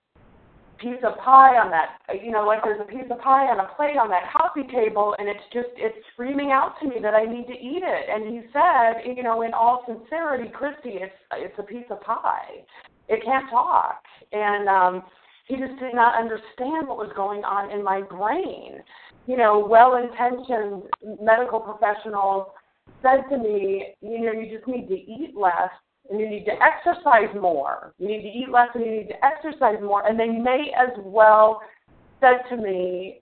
piece 0.79 1.03
of 1.05 1.17
pie 1.19 1.57
on 1.57 1.71
that, 1.71 1.99
you 2.23 2.31
know, 2.31 2.45
like 2.45 2.63
there's 2.63 2.81
a 2.81 2.91
piece 2.91 3.11
of 3.11 3.19
pie 3.21 3.47
on 3.47 3.61
a 3.61 3.69
plate 3.77 3.97
on 3.97 4.09
that 4.11 4.33
coffee 4.33 4.67
table, 4.73 5.15
and 5.19 5.29
it's 5.29 5.45
just 5.53 5.69
it's 5.77 5.97
screaming 6.13 6.53
out 6.53 6.75
to 6.81 6.89
me 6.89 6.97
that 7.03 7.15
I 7.15 7.25
need 7.25 7.47
to 7.47 7.57
eat 7.59 7.83
it. 7.85 8.05
And 8.09 8.33
he 8.33 8.43
said, 8.53 9.17
you 9.17 9.23
know, 9.23 9.43
in 9.43 9.53
all 9.55 9.85
sincerity, 9.87 10.51
Christy, 10.53 11.01
it's 11.01 11.17
it's 11.33 11.59
a 11.59 11.63
piece 11.63 11.87
of 11.91 12.01
pie. 12.01 12.65
It 13.09 13.25
can't 13.25 13.49
talk, 13.51 14.03
and 14.33 14.69
um, 14.69 15.03
he 15.47 15.57
just 15.57 15.79
did 15.79 15.95
not 15.95 16.19
understand 16.19 16.89
what 16.89 16.99
was 16.99 17.13
going 17.15 17.45
on 17.45 17.71
in 17.71 17.85
my 17.85 18.03
brain 18.03 18.83
you 19.27 19.37
know, 19.37 19.67
well-intentioned 19.69 20.85
medical 21.21 21.61
professionals 21.61 22.47
said 23.03 23.29
to 23.31 23.39
me, 23.39 23.95
you 24.01 24.21
know, 24.21 24.33
you 24.33 24.57
just 24.57 24.67
need 24.69 24.89
to 24.89 24.95
eat 24.95 25.35
less 25.37 25.71
and 26.11 26.21
you 26.21 26.29
need 26.29 26.45
to 26.45 26.53
exercise 26.53 27.35
more. 27.41 27.95
You 27.99 28.09
need 28.09 28.23
to 28.23 28.29
eat 28.29 28.49
less 28.51 28.69
and 28.75 28.85
you 28.85 28.91
need 28.91 29.09
to 29.09 29.25
exercise 29.25 29.77
more. 29.83 30.07
And 30.07 30.19
they 30.19 30.29
may 30.29 30.73
as 30.77 30.91
well 30.99 31.61
said 32.21 32.43
to 32.51 32.57
me, 32.57 33.21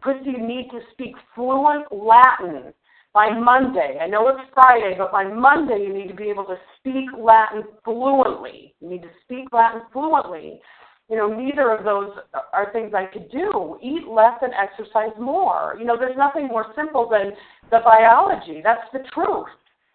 Christy, 0.00 0.30
you 0.30 0.46
need 0.46 0.68
to 0.70 0.80
speak 0.92 1.14
fluent 1.34 1.86
Latin 1.92 2.72
by 3.12 3.30
Monday. 3.30 3.98
I 4.00 4.06
know 4.06 4.28
it's 4.28 4.50
Friday, 4.54 4.94
but 4.96 5.10
by 5.10 5.24
Monday 5.24 5.84
you 5.86 5.92
need 5.92 6.08
to 6.08 6.14
be 6.14 6.30
able 6.30 6.44
to 6.44 6.56
speak 6.78 7.06
Latin 7.18 7.64
fluently. 7.84 8.74
You 8.80 8.88
need 8.90 9.02
to 9.02 9.10
speak 9.24 9.48
Latin 9.52 9.82
fluently 9.92 10.60
you 11.08 11.16
know, 11.16 11.28
neither 11.28 11.72
of 11.72 11.84
those 11.84 12.10
are 12.52 12.70
things 12.72 12.92
I 12.94 13.06
could 13.06 13.30
do. 13.30 13.78
Eat 13.82 14.06
less 14.06 14.38
and 14.42 14.52
exercise 14.52 15.16
more. 15.18 15.76
You 15.78 15.86
know, 15.86 15.96
there's 15.98 16.16
nothing 16.16 16.48
more 16.48 16.66
simple 16.76 17.08
than 17.08 17.32
the 17.70 17.80
biology. 17.82 18.60
That's 18.62 18.86
the 18.92 19.00
truth. 19.14 19.48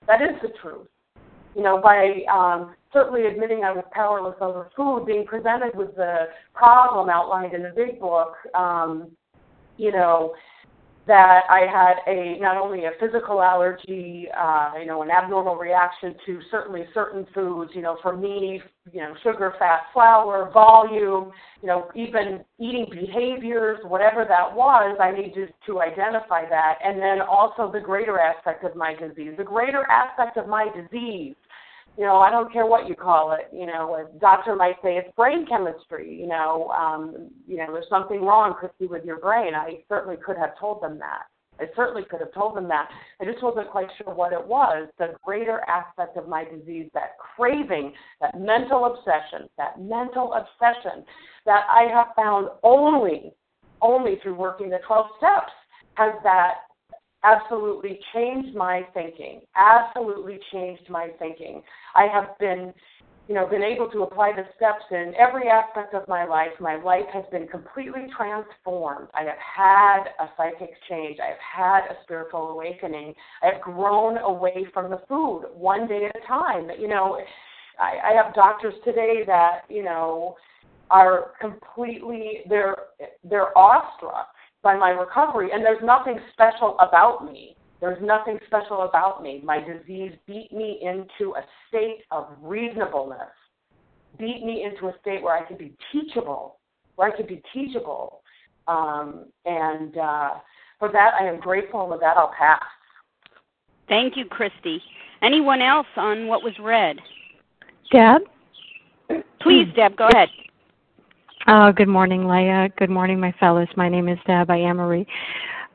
That 0.07 0.21
is 0.21 0.35
the 0.41 0.49
truth. 0.61 0.87
You 1.55 1.63
know, 1.63 1.79
by 1.81 2.21
um, 2.31 2.75
certainly 2.91 3.25
admitting 3.25 3.63
I 3.63 3.71
was 3.71 3.83
powerless 3.91 4.35
over 4.41 4.69
food, 4.75 5.05
being 5.05 5.25
presented 5.25 5.75
with 5.75 5.95
the 5.95 6.27
problem 6.53 7.09
outlined 7.09 7.53
in 7.53 7.63
the 7.63 7.73
big 7.75 7.99
book, 7.99 8.33
um, 8.55 9.11
you 9.77 9.91
know, 9.91 10.33
that 11.05 11.41
I 11.49 11.61
had 11.69 11.95
a 12.07 12.39
not 12.39 12.55
only 12.55 12.85
a 12.85 12.91
physical 12.99 13.41
allergy, 13.41 14.27
uh, 14.37 14.71
you 14.79 14.85
know, 14.85 15.01
an 15.01 15.09
abnormal 15.09 15.55
reaction 15.57 16.15
to 16.25 16.39
certainly 16.49 16.85
certain 16.93 17.27
foods, 17.33 17.71
you 17.75 17.81
know, 17.81 17.97
for 18.01 18.15
me, 18.15 18.61
you 18.91 19.01
know, 19.01 19.13
sugar, 19.21 19.53
fat, 19.59 19.81
flour, 19.91 20.49
volume, 20.53 21.31
you 21.61 21.67
know, 21.67 21.89
even 21.93 22.43
eating 22.57 22.85
behaviors, 22.89 23.79
whatever 23.83 24.23
that 24.23 24.55
was, 24.55 24.97
I 25.01 25.11
needed 25.11 25.53
to 25.65 25.81
identify 25.81 26.47
that. 26.47 26.75
And 26.83 26.99
then 26.99 27.19
also 27.19 27.69
the 27.69 27.81
greater 27.81 28.17
aspect 28.19 28.63
of 28.63 28.75
my 28.75 28.93
disease. 28.95 29.33
The 29.37 29.43
greater 29.43 29.85
aspect 29.89 30.37
of 30.37 30.47
my 30.47 30.69
disease 30.73 31.35
you 31.97 32.05
know, 32.05 32.17
I 32.17 32.31
don't 32.31 32.51
care 32.51 32.65
what 32.65 32.87
you 32.87 32.95
call 32.95 33.33
it. 33.33 33.55
You 33.55 33.65
know, 33.65 33.95
a 33.95 34.19
doctor 34.19 34.55
might 34.55 34.75
say 34.83 34.97
it's 34.97 35.13
brain 35.15 35.45
chemistry. 35.47 36.13
You 36.19 36.27
know, 36.27 36.69
um, 36.69 37.29
you 37.47 37.57
know, 37.57 37.67
there's 37.71 37.89
something 37.89 38.21
wrong, 38.21 38.55
Christy, 38.59 38.87
with 38.87 39.05
your 39.05 39.19
brain. 39.19 39.53
I 39.53 39.83
certainly 39.87 40.17
could 40.17 40.37
have 40.37 40.57
told 40.59 40.81
them 40.81 40.97
that. 40.99 41.23
I 41.59 41.65
certainly 41.75 42.03
could 42.09 42.19
have 42.19 42.33
told 42.33 42.57
them 42.57 42.67
that. 42.69 42.89
I 43.21 43.25
just 43.25 43.43
wasn't 43.43 43.69
quite 43.69 43.87
sure 43.97 44.13
what 44.13 44.33
it 44.33 44.43
was. 44.43 44.89
The 44.97 45.13
greater 45.23 45.61
aspect 45.67 46.17
of 46.17 46.27
my 46.27 46.45
disease, 46.45 46.89
that 46.95 47.11
craving, 47.19 47.93
that 48.21 48.39
mental 48.39 48.85
obsession, 48.85 49.47
that 49.57 49.79
mental 49.79 50.33
obsession 50.33 51.05
that 51.45 51.65
I 51.69 51.83
have 51.93 52.07
found 52.15 52.49
only, 52.63 53.33
only 53.81 54.17
through 54.23 54.35
working 54.35 54.69
the 54.69 54.79
12 54.87 55.05
steps 55.17 55.51
has 55.95 56.13
that 56.23 56.55
absolutely 57.23 57.99
changed 58.13 58.55
my 58.55 58.81
thinking. 58.93 59.41
Absolutely 59.55 60.39
changed 60.51 60.89
my 60.89 61.09
thinking. 61.19 61.61
I 61.95 62.07
have 62.07 62.37
been, 62.39 62.73
you 63.27 63.35
know, 63.35 63.47
been 63.47 63.63
able 63.63 63.89
to 63.91 64.03
apply 64.03 64.33
the 64.35 64.43
steps 64.55 64.83
in 64.91 65.13
every 65.17 65.47
aspect 65.47 65.93
of 65.93 66.07
my 66.07 66.25
life. 66.25 66.51
My 66.59 66.75
life 66.75 67.05
has 67.13 67.23
been 67.31 67.47
completely 67.47 68.07
transformed. 68.15 69.07
I 69.13 69.23
have 69.23 69.37
had 69.37 70.03
a 70.19 70.29
psychic 70.37 70.71
change. 70.89 71.19
I 71.19 71.29
have 71.29 71.37
had 71.55 71.91
a 71.91 71.97
spiritual 72.03 72.49
awakening. 72.49 73.13
I 73.41 73.53
have 73.53 73.61
grown 73.61 74.17
away 74.17 74.65
from 74.73 74.91
the 74.91 75.01
food 75.07 75.45
one 75.53 75.87
day 75.87 76.05
at 76.05 76.21
a 76.21 76.27
time. 76.27 76.69
You 76.79 76.87
know, 76.87 77.19
I, 77.79 78.11
I 78.11 78.23
have 78.23 78.33
doctors 78.33 78.75
today 78.83 79.23
that, 79.25 79.61
you 79.69 79.83
know, 79.83 80.35
are 80.89 81.31
completely 81.39 82.41
they're 82.49 82.75
they're 83.23 83.57
awestruck 83.57 84.27
by 84.63 84.75
my 84.77 84.89
recovery. 84.89 85.49
And 85.53 85.63
there's 85.63 85.83
nothing 85.83 86.17
special 86.31 86.77
about 86.79 87.25
me. 87.25 87.55
There's 87.81 88.01
nothing 88.01 88.39
special 88.47 88.83
about 88.83 89.21
me. 89.21 89.41
My 89.43 89.59
disease 89.59 90.13
beat 90.25 90.53
me 90.53 90.79
into 90.81 91.35
a 91.35 91.43
state 91.67 91.99
of 92.11 92.27
reasonableness, 92.41 93.29
beat 94.17 94.43
me 94.45 94.63
into 94.63 94.87
a 94.87 94.93
state 95.01 95.21
where 95.21 95.35
I 95.35 95.45
could 95.45 95.57
be 95.57 95.75
teachable, 95.91 96.59
where 96.95 97.11
I 97.11 97.15
could 97.15 97.27
be 97.27 97.43
teachable. 97.53 98.21
Um, 98.69 99.25
and 99.45 99.97
uh, 99.97 100.29
for 100.79 100.89
that, 100.93 101.11
I 101.19 101.25
am 101.25 101.41
grateful, 101.41 101.81
and 101.81 101.91
with 101.91 101.99
that, 101.99 102.15
I'll 102.15 102.31
pass. 102.37 102.61
Thank 103.89 104.15
you, 104.15 104.25
Christy. 104.25 104.81
Anyone 105.21 105.61
else 105.61 105.87
on 105.97 106.27
what 106.27 106.41
was 106.41 106.53
read? 106.61 106.97
Deb? 107.91 108.21
Please, 109.41 109.67
Deb, 109.75 109.97
go 109.97 110.07
ahead. 110.07 110.29
Uh, 111.45 111.71
good 111.73 111.89
morning, 111.89 112.25
Leah. 112.25 112.69
Good 112.77 112.89
morning, 112.89 113.19
my 113.19 113.33
fellows. 113.37 113.67
My 113.75 113.89
name 113.89 114.07
is 114.07 114.17
Deb. 114.25 114.49
I 114.49 114.57
am 114.57 114.79
a 114.79 114.87
re, 114.87 115.05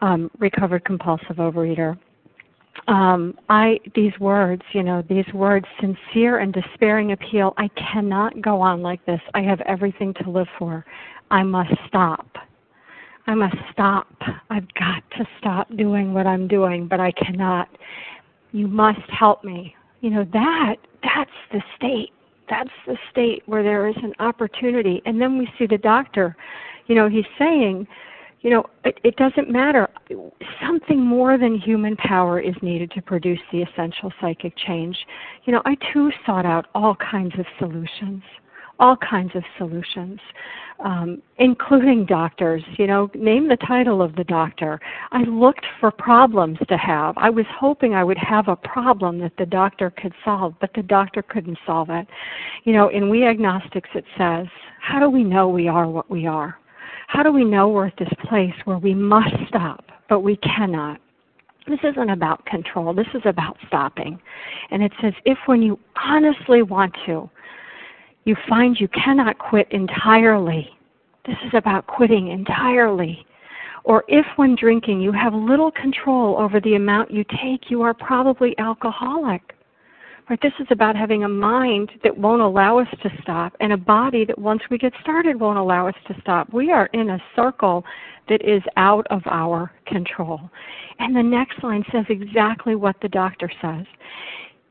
um, 0.00 0.30
recovered 0.38 0.82
compulsive 0.86 1.36
overeater. 1.36 1.98
Um, 2.86 3.34
I 3.50 3.78
these 3.94 4.18
words, 4.18 4.62
you 4.72 4.82
know, 4.82 5.02
these 5.10 5.26
words, 5.34 5.66
sincere 5.78 6.38
and 6.38 6.54
despairing 6.54 7.12
appeal. 7.12 7.52
I 7.58 7.68
cannot 7.76 8.40
go 8.40 8.62
on 8.62 8.80
like 8.80 9.04
this. 9.04 9.20
I 9.34 9.42
have 9.42 9.60
everything 9.62 10.14
to 10.22 10.30
live 10.30 10.46
for. 10.58 10.86
I 11.30 11.42
must 11.42 11.74
stop. 11.86 12.26
I 13.26 13.34
must 13.34 13.56
stop. 13.70 14.08
I've 14.48 14.72
got 14.72 15.02
to 15.18 15.26
stop 15.38 15.68
doing 15.76 16.14
what 16.14 16.26
I'm 16.26 16.48
doing, 16.48 16.88
but 16.88 16.98
I 16.98 17.12
cannot. 17.12 17.68
You 18.52 18.68
must 18.68 19.10
help 19.10 19.44
me. 19.44 19.74
You 20.00 20.10
know 20.10 20.24
that 20.32 20.76
that's 21.02 21.30
the 21.52 21.60
state 21.76 22.12
that's 22.48 22.70
the 22.86 22.96
state 23.10 23.42
where 23.46 23.62
there 23.62 23.88
is 23.88 23.96
an 24.02 24.14
opportunity. 24.18 25.02
And 25.06 25.20
then 25.20 25.38
we 25.38 25.48
see 25.58 25.66
the 25.66 25.78
doctor, 25.78 26.36
you 26.86 26.94
know, 26.94 27.08
he's 27.08 27.24
saying, 27.38 27.86
you 28.40 28.50
know, 28.50 28.64
it, 28.84 28.98
it 29.02 29.16
doesn't 29.16 29.50
matter. 29.50 29.88
Something 30.64 31.00
more 31.00 31.38
than 31.38 31.58
human 31.58 31.96
power 31.96 32.40
is 32.40 32.54
needed 32.62 32.90
to 32.92 33.02
produce 33.02 33.40
the 33.50 33.62
essential 33.62 34.12
psychic 34.20 34.54
change. 34.56 34.96
You 35.44 35.52
know, 35.52 35.62
I 35.64 35.76
too 35.92 36.10
sought 36.24 36.46
out 36.46 36.66
all 36.74 36.94
kinds 36.96 37.34
of 37.38 37.46
solutions, 37.58 38.22
all 38.78 38.96
kinds 38.96 39.34
of 39.34 39.42
solutions 39.56 40.20
um, 40.80 41.22
including 41.38 42.06
doctors. 42.06 42.62
You 42.78 42.86
know, 42.86 43.10
name 43.14 43.48
the 43.48 43.56
title 43.56 44.00
of 44.00 44.14
the 44.16 44.24
doctor. 44.24 44.80
I 45.12 45.22
looked 45.24 45.66
for 45.80 45.90
problems 45.90 46.58
to 46.68 46.76
have. 46.76 47.16
I 47.18 47.30
was 47.30 47.46
hoping 47.58 47.94
I 47.94 48.04
would 48.04 48.18
have 48.18 48.48
a 48.48 48.56
problem 48.56 49.18
that 49.20 49.32
the 49.38 49.46
doctor 49.46 49.90
could 49.90 50.12
solve, 50.24 50.54
but 50.60 50.70
the 50.74 50.82
doctor 50.82 51.22
couldn't 51.22 51.58
solve 51.66 51.90
it. 51.90 52.06
You 52.64 52.72
know, 52.72 52.88
in 52.88 53.10
We 53.10 53.26
Agnostics 53.26 53.90
it 53.94 54.04
says, 54.16 54.46
How 54.80 55.00
do 55.00 55.10
we 55.10 55.24
know 55.24 55.48
we 55.48 55.68
are 55.68 55.88
what 55.88 56.10
we 56.10 56.26
are? 56.26 56.58
How 57.08 57.22
do 57.22 57.32
we 57.32 57.44
know 57.44 57.68
we're 57.68 57.86
at 57.86 57.96
this 57.98 58.12
place 58.28 58.54
where 58.64 58.78
we 58.78 58.94
must 58.94 59.34
stop, 59.48 59.86
but 60.08 60.20
we 60.20 60.36
cannot? 60.36 61.00
This 61.66 61.80
isn't 61.82 62.10
about 62.10 62.44
control. 62.46 62.94
This 62.94 63.06
is 63.14 63.22
about 63.24 63.56
stopping. 63.66 64.18
And 64.70 64.82
it 64.82 64.92
says 65.02 65.12
if 65.24 65.38
when 65.46 65.60
you 65.60 65.78
honestly 66.02 66.62
want 66.62 66.94
to, 67.06 67.28
you 68.28 68.36
find 68.46 68.78
you 68.78 68.88
cannot 68.88 69.38
quit 69.38 69.66
entirely, 69.70 70.68
this 71.24 71.36
is 71.46 71.52
about 71.54 71.86
quitting 71.86 72.28
entirely. 72.28 73.24
Or 73.84 74.04
if 74.06 74.26
when 74.36 74.54
drinking 74.54 75.00
you 75.00 75.12
have 75.12 75.32
little 75.32 75.70
control 75.70 76.36
over 76.36 76.60
the 76.60 76.74
amount 76.74 77.10
you 77.10 77.24
take, 77.42 77.70
you 77.70 77.80
are 77.80 77.94
probably 77.94 78.54
alcoholic. 78.58 79.54
Right? 80.28 80.38
This 80.42 80.52
is 80.60 80.66
about 80.70 80.94
having 80.94 81.24
a 81.24 81.28
mind 81.28 81.90
that 82.04 82.18
won't 82.18 82.42
allow 82.42 82.78
us 82.78 82.88
to 83.02 83.08
stop 83.22 83.54
and 83.60 83.72
a 83.72 83.78
body 83.78 84.26
that 84.26 84.38
once 84.38 84.60
we 84.70 84.76
get 84.76 84.92
started 85.00 85.40
won't 85.40 85.58
allow 85.58 85.88
us 85.88 85.94
to 86.08 86.20
stop. 86.20 86.52
We 86.52 86.70
are 86.70 86.90
in 86.92 87.08
a 87.08 87.22
circle 87.34 87.82
that 88.28 88.46
is 88.46 88.62
out 88.76 89.06
of 89.08 89.22
our 89.24 89.72
control. 89.86 90.50
And 90.98 91.16
the 91.16 91.22
next 91.22 91.64
line 91.64 91.82
says 91.90 92.04
exactly 92.10 92.74
what 92.74 92.96
the 93.00 93.08
doctor 93.08 93.50
says. 93.62 93.86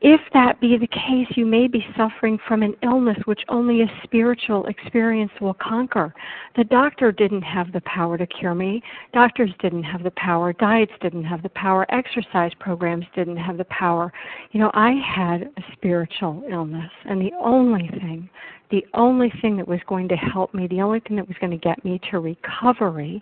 If 0.00 0.20
that 0.32 0.60
be 0.60 0.78
the 0.78 0.86
case, 0.86 1.26
you 1.36 1.44
may 1.44 1.66
be 1.66 1.84
suffering 1.96 2.38
from 2.46 2.62
an 2.62 2.76
illness 2.84 3.18
which 3.24 3.42
only 3.48 3.82
a 3.82 4.00
spiritual 4.04 4.64
experience 4.66 5.32
will 5.40 5.54
conquer. 5.54 6.14
The 6.54 6.62
doctor 6.62 7.10
didn't 7.10 7.42
have 7.42 7.72
the 7.72 7.80
power 7.80 8.16
to 8.16 8.24
cure 8.24 8.54
me. 8.54 8.80
Doctors 9.12 9.50
didn't 9.60 9.82
have 9.82 10.04
the 10.04 10.12
power. 10.12 10.52
Diets 10.52 10.92
didn't 11.00 11.24
have 11.24 11.42
the 11.42 11.48
power. 11.48 11.84
Exercise 11.88 12.52
programs 12.60 13.06
didn't 13.16 13.38
have 13.38 13.58
the 13.58 13.64
power. 13.64 14.12
You 14.52 14.60
know, 14.60 14.70
I 14.72 14.92
had 14.92 15.50
a 15.56 15.62
spiritual 15.72 16.44
illness, 16.48 16.92
and 17.04 17.20
the 17.20 17.32
only 17.42 17.88
thing, 17.88 18.30
the 18.70 18.86
only 18.94 19.32
thing 19.42 19.56
that 19.56 19.66
was 19.66 19.80
going 19.88 20.08
to 20.10 20.16
help 20.16 20.54
me, 20.54 20.68
the 20.68 20.80
only 20.80 21.00
thing 21.00 21.16
that 21.16 21.26
was 21.26 21.36
going 21.40 21.50
to 21.50 21.56
get 21.56 21.84
me 21.84 22.00
to 22.12 22.20
recovery, 22.20 23.20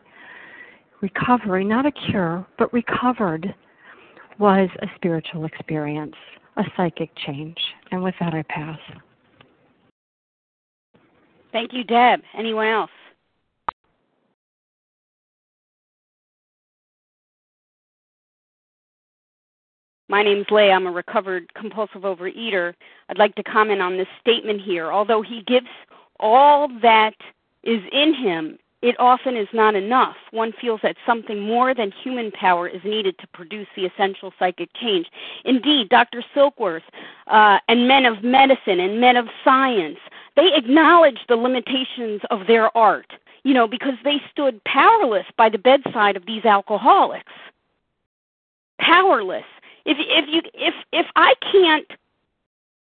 recovery, 1.01 1.64
not 1.64 1.87
a 1.87 1.93
cure, 1.93 2.47
but 2.59 2.70
recovered, 2.74 3.55
was 4.39 4.68
a 4.83 4.87
spiritual 4.97 5.47
experience 5.47 6.14
a 6.57 6.64
psychic 6.76 7.11
change. 7.26 7.59
And 7.90 8.02
with 8.02 8.14
that, 8.20 8.34
I 8.34 8.42
pass. 8.42 8.78
Thank 11.52 11.72
you, 11.72 11.84
Deb. 11.84 12.20
Anyone 12.36 12.66
else? 12.66 12.90
My 20.09 20.22
name's 20.22 20.46
Leigh. 20.50 20.70
I'm 20.70 20.86
a 20.86 20.90
recovered 20.90 21.52
compulsive 21.54 22.02
overeater. 22.02 22.74
I'd 23.09 23.18
like 23.18 23.34
to 23.34 23.42
comment 23.42 23.82
on 23.82 23.96
this 23.96 24.07
statement 24.20 24.61
here. 24.61 24.92
Although 24.92 25.22
he 25.22 25.42
gives 25.46 25.66
all 26.20 26.68
that 26.80 27.14
is 27.64 27.80
in 27.92 28.14
him 28.14 28.59
it 28.83 28.95
often 28.99 29.37
is 29.37 29.49
not 29.53 29.74
enough. 29.74 30.16
One 30.33 30.53
feels 30.61 30.81
that 30.83 30.97
something 31.07 31.41
more 31.41 31.74
than 31.74 31.91
human 31.91 32.31
power 32.31 32.68
is 32.68 32.83
needed 32.85 33.18
to 33.18 33.27
produce 33.29 33.66
the 33.74 33.87
essential 33.87 34.33
psychic 34.39 34.68
change. 34.74 35.07
Indeed, 35.45 35.89
Dr. 35.89 36.22
Silkworth 36.35 36.83
uh, 37.27 37.59
and 37.68 37.89
men 37.89 38.05
of 38.05 38.22
medicine 38.22 38.81
and 38.81 39.01
men 39.01 39.16
of 39.16 39.27
science, 39.43 39.99
they 40.37 40.51
acknowledge 40.55 41.18
the 41.29 41.37
limitations 41.37 42.20
of 42.31 42.47
their 42.47 42.77
art, 42.77 43.12
you 43.45 43.55
know, 43.55 43.66
because 43.66 43.95
they 44.05 44.20
stood 44.31 44.62
powerless 44.64 45.27
by 45.39 45.49
the 45.49 45.59
bedside 45.59 46.16
of 46.16 46.27
these 46.27 46.45
alcoholics. 46.45 47.33
Powerless. 48.79 49.45
If 49.87 49.97
if 50.01 50.27
you 50.29 50.43
if 50.53 50.74
if 50.93 51.07
I 51.16 51.35
can't 51.51 51.91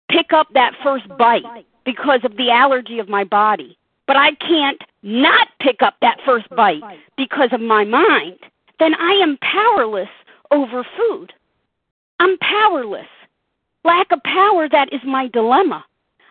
pick 0.10 0.32
up 0.32 0.48
that 0.54 0.74
first 0.82 1.08
bite 1.18 1.44
because 1.84 2.22
of 2.24 2.38
the 2.38 2.50
allergy 2.50 3.00
of 3.00 3.10
my 3.10 3.24
body, 3.24 3.78
but 4.12 4.18
I 4.18 4.34
can't 4.46 4.82
not 5.04 5.48
pick 5.62 5.82
up 5.82 5.96
that 6.02 6.18
first 6.26 6.50
bite 6.50 6.82
because 7.16 7.48
of 7.54 7.62
my 7.62 7.86
mind, 7.86 8.40
then 8.78 8.94
I 8.94 9.14
am 9.14 9.38
powerless 9.38 10.10
over 10.52 10.86
food. 10.98 11.32
I'm 12.20 12.38
powerless. 12.40 13.08
Lack 13.86 14.12
of 14.12 14.22
power, 14.24 14.68
that 14.68 14.92
is 14.92 15.00
my 15.06 15.30
dilemma. 15.30 15.86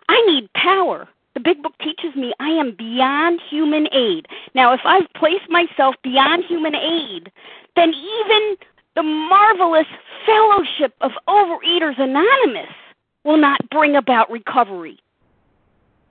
I 0.09 0.23
need 0.27 0.53
power. 0.53 1.09
The 1.33 1.39
big 1.39 1.63
book 1.63 1.73
teaches 1.79 2.15
me 2.15 2.33
I 2.39 2.49
am 2.49 2.75
beyond 2.77 3.41
human 3.49 3.87
aid. 3.91 4.27
Now, 4.53 4.73
if 4.73 4.81
I've 4.85 5.11
placed 5.15 5.49
myself 5.49 5.95
beyond 6.03 6.43
human 6.45 6.75
aid, 6.75 7.31
then 7.75 7.95
even 7.95 8.57
the 8.95 9.01
marvelous 9.01 9.87
fellowship 10.27 10.93
of 11.01 11.13
Overeaters 11.27 11.99
Anonymous 11.99 12.75
will 13.23 13.37
not 13.37 13.67
bring 13.71 13.95
about 13.95 14.29
recovery. 14.29 14.99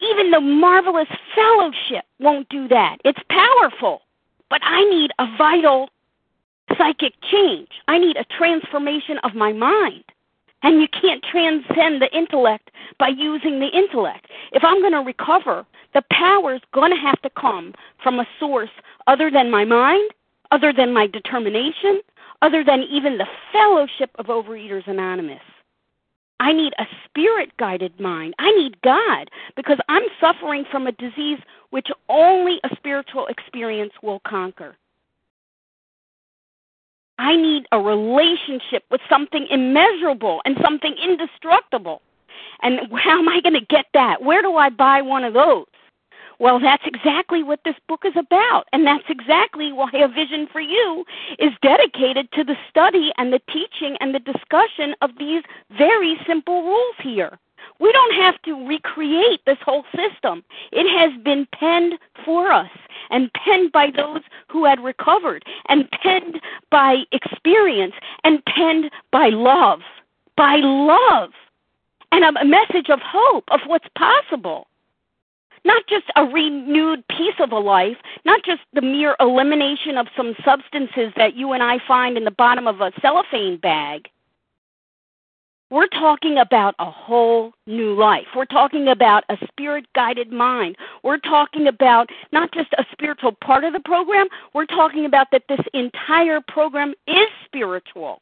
Even 0.00 0.30
the 0.30 0.40
marvelous 0.40 1.08
fellowship 1.34 2.04
won't 2.18 2.48
do 2.48 2.68
that. 2.68 2.98
It's 3.04 3.20
powerful, 3.28 4.02
but 4.48 4.60
I 4.64 4.84
need 4.84 5.10
a 5.18 5.26
vital 5.36 5.88
psychic 6.76 7.14
change. 7.30 7.68
I 7.88 7.98
need 7.98 8.16
a 8.16 8.24
transformation 8.24 9.18
of 9.24 9.34
my 9.34 9.52
mind. 9.52 10.04
And 10.62 10.80
you 10.80 10.88
can't 10.88 11.24
transcend 11.24 12.02
the 12.02 12.10
intellect 12.16 12.70
by 12.98 13.08
using 13.08 13.60
the 13.60 13.68
intellect. 13.68 14.26
If 14.52 14.62
I'm 14.62 14.80
going 14.80 14.92
to 14.92 14.98
recover, 14.98 15.64
the 15.94 16.02
power's 16.10 16.60
going 16.72 16.92
to 16.92 17.00
have 17.00 17.20
to 17.22 17.30
come 17.30 17.74
from 18.02 18.20
a 18.20 18.26
source 18.38 18.70
other 19.06 19.30
than 19.30 19.50
my 19.50 19.64
mind, 19.64 20.10
other 20.50 20.72
than 20.72 20.92
my 20.92 21.06
determination, 21.06 22.00
other 22.42 22.62
than 22.62 22.82
even 22.82 23.18
the 23.18 23.26
fellowship 23.52 24.10
of 24.16 24.26
Overeaters 24.26 24.86
Anonymous. 24.86 25.40
I 26.40 26.52
need 26.52 26.72
a 26.78 26.86
spirit 27.04 27.50
guided 27.58 28.00
mind. 28.00 28.34
I 28.38 28.50
need 28.52 28.80
God 28.80 29.30
because 29.56 29.78
I'm 29.88 30.02
suffering 30.20 30.64
from 30.70 30.86
a 30.86 30.92
disease 30.92 31.38
which 31.68 31.88
only 32.08 32.58
a 32.64 32.74
spiritual 32.76 33.26
experience 33.26 33.92
will 34.02 34.20
conquer. 34.26 34.76
I 37.18 37.36
need 37.36 37.66
a 37.70 37.78
relationship 37.78 38.84
with 38.90 39.02
something 39.08 39.46
immeasurable 39.50 40.40
and 40.46 40.56
something 40.62 40.96
indestructible. 40.96 42.00
And 42.62 42.80
how 42.98 43.18
am 43.18 43.28
I 43.28 43.42
going 43.42 43.54
to 43.54 43.66
get 43.66 43.86
that? 43.92 44.22
Where 44.22 44.40
do 44.40 44.56
I 44.56 44.70
buy 44.70 45.02
one 45.02 45.24
of 45.24 45.34
those? 45.34 45.66
Well, 46.40 46.58
that's 46.58 46.82
exactly 46.86 47.42
what 47.42 47.60
this 47.66 47.74
book 47.86 48.00
is 48.06 48.14
about. 48.16 48.64
And 48.72 48.86
that's 48.86 49.04
exactly 49.10 49.72
why 49.72 49.90
A 49.92 50.08
Vision 50.08 50.48
for 50.50 50.62
You 50.62 51.04
is 51.38 51.52
dedicated 51.60 52.32
to 52.32 52.44
the 52.44 52.56
study 52.70 53.12
and 53.18 53.30
the 53.30 53.42
teaching 53.52 53.98
and 54.00 54.14
the 54.14 54.20
discussion 54.20 54.94
of 55.02 55.10
these 55.18 55.42
very 55.76 56.18
simple 56.26 56.62
rules 56.62 56.96
here. 57.02 57.38
We 57.78 57.92
don't 57.92 58.14
have 58.14 58.40
to 58.42 58.66
recreate 58.66 59.40
this 59.44 59.58
whole 59.62 59.84
system. 59.94 60.42
It 60.72 60.88
has 60.88 61.12
been 61.22 61.46
penned 61.52 61.98
for 62.24 62.50
us 62.50 62.70
and 63.10 63.30
penned 63.34 63.70
by 63.72 63.90
those 63.94 64.22
who 64.48 64.64
had 64.64 64.82
recovered 64.82 65.44
and 65.68 65.90
penned 65.90 66.40
by 66.70 67.02
experience 67.12 67.94
and 68.24 68.42
penned 68.46 68.90
by 69.12 69.28
love. 69.28 69.80
By 70.38 70.56
love. 70.62 71.32
And 72.12 72.24
a 72.24 72.44
message 72.46 72.88
of 72.88 73.00
hope 73.02 73.44
of 73.50 73.60
what's 73.66 73.88
possible 73.94 74.68
not 75.64 75.86
just 75.88 76.06
a 76.16 76.24
renewed 76.24 77.06
piece 77.08 77.34
of 77.38 77.52
a 77.52 77.58
life, 77.58 77.96
not 78.24 78.42
just 78.44 78.60
the 78.72 78.82
mere 78.82 79.16
elimination 79.20 79.96
of 79.96 80.06
some 80.16 80.34
substances 80.44 81.12
that 81.16 81.34
you 81.34 81.52
and 81.52 81.62
I 81.62 81.78
find 81.86 82.16
in 82.16 82.24
the 82.24 82.30
bottom 82.30 82.66
of 82.66 82.80
a 82.80 82.92
cellophane 83.00 83.58
bag. 83.58 84.08
We're 85.70 85.86
talking 85.86 86.38
about 86.38 86.74
a 86.80 86.90
whole 86.90 87.52
new 87.68 87.94
life. 87.94 88.26
We're 88.34 88.44
talking 88.44 88.88
about 88.88 89.22
a 89.28 89.36
spirit 89.46 89.86
guided 89.94 90.32
mind. 90.32 90.76
We're 91.04 91.18
talking 91.18 91.68
about 91.68 92.10
not 92.32 92.52
just 92.52 92.72
a 92.72 92.84
spiritual 92.90 93.32
part 93.32 93.62
of 93.62 93.72
the 93.72 93.80
program, 93.80 94.26
we're 94.52 94.66
talking 94.66 95.04
about 95.04 95.28
that 95.30 95.44
this 95.48 95.60
entire 95.72 96.40
program 96.40 96.94
is 97.06 97.28
spiritual. 97.44 98.20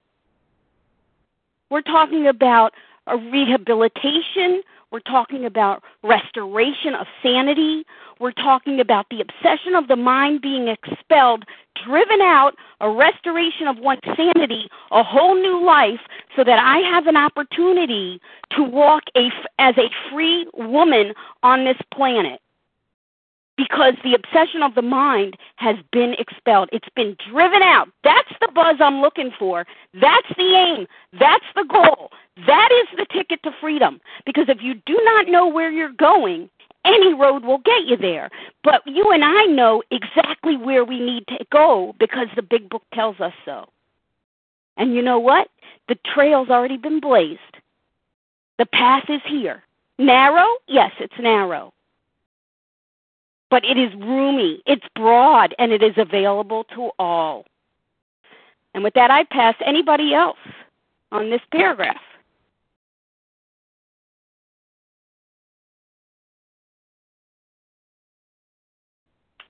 We're 1.71 1.83
talking 1.83 2.27
about 2.27 2.75
a 3.07 3.17
rehabilitation, 3.17 4.63
we're 4.91 5.01
talking 5.01 5.45
about 5.45 5.83
restoration 6.03 6.95
of 6.95 7.07
sanity. 7.23 7.85
We're 8.21 8.33
talking 8.33 8.81
about 8.81 9.07
the 9.11 9.21
obsession 9.21 9.75
of 9.75 9.89
the 9.89 9.97
mind 9.97 10.41
being 10.41 10.69
expelled, 10.69 11.45
driven 11.85 12.21
out, 12.23 12.55
a 12.81 12.91
restoration 12.91 13.69
of 13.69 13.79
one's 13.79 14.01
sanity, 14.17 14.69
a 14.91 15.03
whole 15.03 15.35
new 15.35 15.65
life, 15.65 16.01
so 16.37 16.45
that 16.45 16.59
I 16.59 16.79
have 16.79 17.07
an 17.07 17.17
opportunity 17.17 18.21
to 18.57 18.63
walk 18.63 19.03
a, 19.15 19.29
as 19.59 19.75
a 19.77 19.91
free 20.11 20.47
woman 20.55 21.13
on 21.43 21.65
this 21.65 21.79
planet 21.95 22.41
because 23.59 23.95
the 24.05 24.15
obsession 24.15 24.63
of 24.63 24.75
the 24.77 24.83
mind 24.83 25.37
has 25.57 25.77
been 25.93 26.15
expelled. 26.19 26.71
It's 26.73 26.89
been 26.95 27.17
driven 27.31 27.61
out. 27.61 27.89
That's 28.05 28.33
the 28.41 28.49
buzz 28.55 28.77
I'm 28.81 29.03
looking 29.03 29.33
for. 29.37 29.67
That's 29.93 30.29
the 30.37 30.55
aim. 30.55 30.87
That's 31.19 31.45
the 31.57 31.65
goal. 31.65 32.11
That 32.47 32.69
is 32.71 32.97
the 32.97 33.07
ticket 33.13 33.43
to 33.43 33.51
freedom. 33.61 34.01
Because 34.25 34.49
if 34.49 34.59
you 34.63 34.75
do 34.87 34.99
not 35.05 35.27
know 35.27 35.49
where 35.49 35.71
you're 35.71 35.93
going, 35.93 36.49
any 36.85 37.13
road 37.13 37.45
will 37.45 37.59
get 37.59 37.85
you 37.85 37.97
there. 37.97 38.31
But 38.63 38.83
you 38.87 39.11
and 39.11 39.25
I 39.25 39.47
know 39.47 39.83
exactly 39.91 40.57
where 40.57 40.85
we 40.85 41.01
need 41.01 41.27
to 41.27 41.45
go 41.51 41.97
because 41.99 42.29
the 42.37 42.43
big 42.43 42.71
book 42.71 42.85
tells 42.95 43.19
us 43.19 43.35
so. 43.45 43.67
And 44.77 44.95
you 44.95 45.03
know 45.03 45.19
what? 45.19 45.49
The 45.89 45.99
trail's 46.15 46.49
already 46.49 46.77
been 46.77 47.01
blazed. 47.01 47.41
The 48.59 48.67
path 48.67 49.07
is 49.09 49.21
here. 49.27 49.65
Narrow? 49.99 50.47
Yes, 50.69 50.93
it's 51.01 51.19
narrow 51.19 51.73
but 53.51 53.65
it 53.65 53.79
is 53.79 53.93
roomy, 53.95 54.63
it's 54.67 54.85
broad, 54.95 55.55
and 55.59 55.73
it 55.73 55.83
is 55.83 55.95
available 55.97 56.65
to 56.75 56.91
all. 56.99 57.45
And 58.75 58.85
with 58.85 58.95
that, 58.95 59.11
I 59.11 59.25
pass 59.25 59.55
anybody 59.65 60.15
else 60.15 60.37
on 61.11 61.31
this 61.31 61.41
paragraph. 61.51 61.97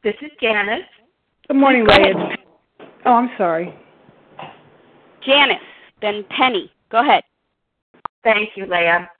This 0.04 0.14
is 0.22 0.30
Janice. 0.40 0.84
Good 1.48 1.56
morning, 1.56 1.84
Go 1.84 1.92
Leah. 1.92 2.36
Oh, 3.04 3.14
I'm 3.14 3.30
sorry. 3.36 3.74
Janice, 5.26 5.58
then 6.00 6.24
Penny. 6.30 6.70
Go 6.90 7.00
ahead. 7.00 7.24
Thank 8.22 8.50
you, 8.54 8.66
Leah. 8.66 9.10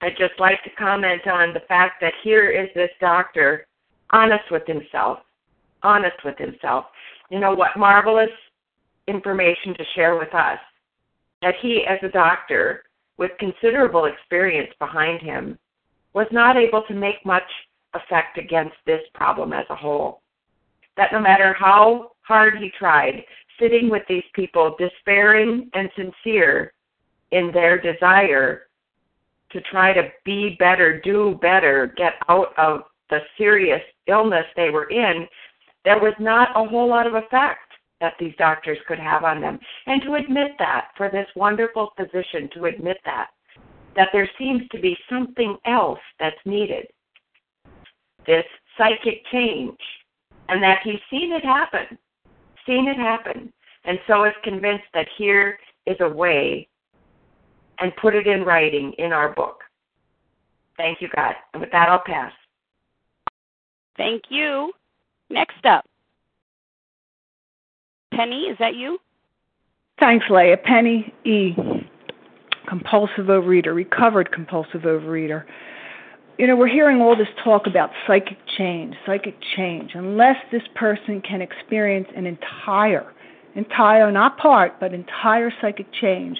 I'd 0.00 0.16
just 0.16 0.38
like 0.38 0.62
to 0.62 0.70
comment 0.78 1.26
on 1.26 1.52
the 1.52 1.62
fact 1.66 2.00
that 2.00 2.12
here 2.22 2.50
is 2.50 2.68
this 2.74 2.90
doctor 3.00 3.66
honest 4.12 4.44
with 4.50 4.66
himself, 4.66 5.18
honest 5.82 6.16
with 6.24 6.38
himself. 6.38 6.86
You 7.30 7.40
know 7.40 7.54
what 7.54 7.76
marvelous 7.76 8.30
information 9.08 9.74
to 9.74 9.84
share 9.94 10.16
with 10.16 10.34
us 10.34 10.58
that 11.40 11.54
he, 11.60 11.84
as 11.88 11.98
a 12.02 12.08
doctor 12.08 12.84
with 13.18 13.30
considerable 13.38 14.06
experience 14.06 14.70
behind 14.78 15.20
him, 15.20 15.58
was 16.14 16.26
not 16.30 16.56
able 16.56 16.82
to 16.82 16.94
make 16.94 17.24
much 17.24 17.42
effect 17.94 18.38
against 18.38 18.76
this 18.86 19.02
problem 19.14 19.52
as 19.52 19.66
a 19.70 19.76
whole. 19.76 20.22
That 20.96 21.12
no 21.12 21.20
matter 21.20 21.54
how 21.58 22.12
hard 22.22 22.58
he 22.58 22.70
tried, 22.78 23.24
sitting 23.58 23.90
with 23.90 24.02
these 24.08 24.24
people, 24.34 24.76
despairing 24.78 25.70
and 25.74 25.90
sincere 25.96 26.72
in 27.32 27.50
their 27.52 27.80
desire 27.80 28.62
to 29.50 29.60
try 29.62 29.92
to 29.92 30.08
be 30.24 30.56
better, 30.58 31.00
do 31.00 31.38
better, 31.40 31.92
get 31.96 32.14
out 32.28 32.56
of 32.58 32.82
the 33.12 33.20
serious 33.36 33.82
illness 34.06 34.46
they 34.56 34.70
were 34.70 34.88
in, 34.90 35.28
there 35.84 36.00
was 36.00 36.14
not 36.18 36.48
a 36.56 36.66
whole 36.66 36.88
lot 36.88 37.06
of 37.06 37.14
effect 37.14 37.70
that 38.00 38.14
these 38.18 38.32
doctors 38.38 38.78
could 38.88 38.98
have 38.98 39.22
on 39.22 39.38
them. 39.38 39.58
And 39.86 40.00
to 40.02 40.14
admit 40.14 40.52
that, 40.58 40.88
for 40.96 41.10
this 41.10 41.28
wonderful 41.36 41.92
physician 41.94 42.48
to 42.54 42.64
admit 42.64 42.96
that, 43.04 43.28
that 43.96 44.08
there 44.14 44.28
seems 44.38 44.62
to 44.70 44.80
be 44.80 44.96
something 45.10 45.58
else 45.66 45.98
that's 46.18 46.34
needed, 46.46 46.86
this 48.26 48.46
psychic 48.78 49.22
change, 49.30 49.78
and 50.48 50.62
that 50.62 50.78
he's 50.82 51.00
seen 51.10 51.32
it 51.32 51.44
happen, 51.44 51.98
seen 52.66 52.88
it 52.88 52.96
happen, 52.96 53.52
and 53.84 53.98
so 54.06 54.24
is 54.24 54.32
convinced 54.42 54.86
that 54.94 55.06
here 55.18 55.58
is 55.86 55.96
a 56.00 56.08
way 56.08 56.66
and 57.78 57.94
put 57.96 58.14
it 58.14 58.26
in 58.26 58.42
writing 58.42 58.94
in 58.96 59.12
our 59.12 59.34
book. 59.34 59.60
Thank 60.78 61.02
you, 61.02 61.08
God. 61.14 61.34
And 61.52 61.60
with 61.60 61.72
that, 61.72 61.90
I'll 61.90 62.02
pass. 62.06 62.32
Thank 63.96 64.24
you. 64.30 64.72
Next 65.30 65.64
up. 65.64 65.84
Penny, 68.12 68.42
is 68.42 68.56
that 68.58 68.74
you? 68.74 68.98
Thanks, 70.00 70.26
Leah. 70.28 70.56
Penny 70.56 71.12
E. 71.24 71.54
Compulsive 72.68 73.26
overeater, 73.26 73.74
recovered 73.74 74.32
compulsive 74.32 74.82
overeater. 74.82 75.44
You 76.38 76.46
know, 76.46 76.56
we're 76.56 76.68
hearing 76.68 77.00
all 77.00 77.16
this 77.16 77.28
talk 77.44 77.66
about 77.66 77.90
psychic 78.06 78.38
change, 78.56 78.94
psychic 79.04 79.36
change. 79.56 79.92
Unless 79.94 80.36
this 80.50 80.62
person 80.74 81.20
can 81.20 81.42
experience 81.42 82.08
an 82.16 82.26
entire, 82.26 83.12
entire, 83.54 84.10
not 84.10 84.38
part, 84.38 84.80
but 84.80 84.94
entire 84.94 85.52
psychic 85.60 85.86
change, 85.92 86.38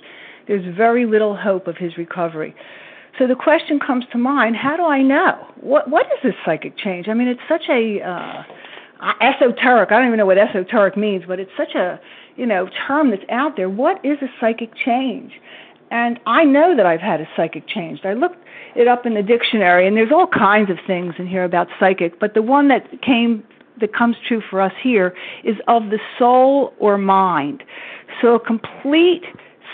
there's 0.48 0.64
very 0.74 1.06
little 1.06 1.36
hope 1.36 1.66
of 1.66 1.76
his 1.76 1.96
recovery. 1.96 2.54
So 3.18 3.26
the 3.26 3.34
question 3.34 3.78
comes 3.78 4.04
to 4.12 4.18
mind: 4.18 4.56
How 4.56 4.76
do 4.76 4.84
I 4.84 5.02
know 5.02 5.46
what 5.60 5.88
what 5.88 6.06
is 6.06 6.18
this 6.22 6.34
psychic 6.44 6.76
change? 6.76 7.08
I 7.08 7.14
mean, 7.14 7.28
it's 7.28 7.40
such 7.48 7.64
a 7.68 8.00
uh, 8.00 8.42
esoteric. 9.20 9.92
I 9.92 9.98
don't 9.98 10.06
even 10.06 10.18
know 10.18 10.26
what 10.26 10.38
esoteric 10.38 10.96
means, 10.96 11.24
but 11.26 11.38
it's 11.38 11.50
such 11.56 11.74
a 11.74 12.00
you 12.36 12.46
know 12.46 12.68
term 12.86 13.10
that's 13.10 13.24
out 13.28 13.56
there. 13.56 13.68
What 13.68 14.04
is 14.04 14.18
a 14.22 14.28
psychic 14.40 14.74
change? 14.74 15.32
And 15.90 16.18
I 16.24 16.44
know 16.44 16.74
that 16.74 16.86
I've 16.86 17.02
had 17.02 17.20
a 17.20 17.28
psychic 17.36 17.68
change. 17.68 18.00
I 18.04 18.14
looked 18.14 18.38
it 18.74 18.88
up 18.88 19.04
in 19.04 19.12
the 19.12 19.22
dictionary, 19.22 19.86
and 19.86 19.94
there's 19.94 20.10
all 20.10 20.26
kinds 20.26 20.70
of 20.70 20.78
things 20.86 21.14
in 21.18 21.26
here 21.26 21.44
about 21.44 21.68
psychic. 21.78 22.18
But 22.18 22.32
the 22.32 22.40
one 22.40 22.68
that 22.68 23.02
came 23.02 23.44
that 23.80 23.94
comes 23.94 24.16
true 24.26 24.42
for 24.48 24.60
us 24.60 24.72
here 24.82 25.14
is 25.44 25.56
of 25.68 25.90
the 25.90 25.98
soul 26.18 26.72
or 26.78 26.96
mind. 26.96 27.62
So 28.20 28.34
a 28.34 28.40
complete 28.40 29.24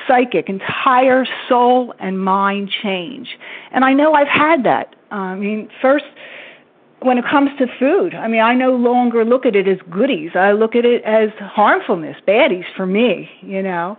psychic, 0.07 0.49
entire 0.49 1.27
soul 1.49 1.95
and 1.99 2.21
mind 2.23 2.71
change. 2.83 3.29
And 3.73 3.85
I 3.85 3.93
know 3.93 4.15
I've 4.15 4.29
had 4.29 4.65
that. 4.65 4.95
I 5.11 5.35
mean, 5.35 5.69
first, 5.81 6.05
when 7.01 7.19
it 7.19 7.25
comes 7.31 7.51
to 7.59 7.67
food, 7.79 8.15
I 8.15 8.29
mean, 8.29 8.41
I 8.41 8.55
no 8.55 8.75
longer 8.75 9.25
look 9.25 9.47
at 9.47 9.55
it 9.55 9.69
as 9.69 9.79
goodies. 9.91 10.33
I 10.35 10.53
look 10.53 10.75
at 10.75 10.85
it 10.85 11.03
as 11.05 11.31
harmfulness, 11.39 12.17
baddies 12.27 12.65
for 12.77 12.87
me, 12.87 13.31
you 13.41 13.63
know. 13.63 13.97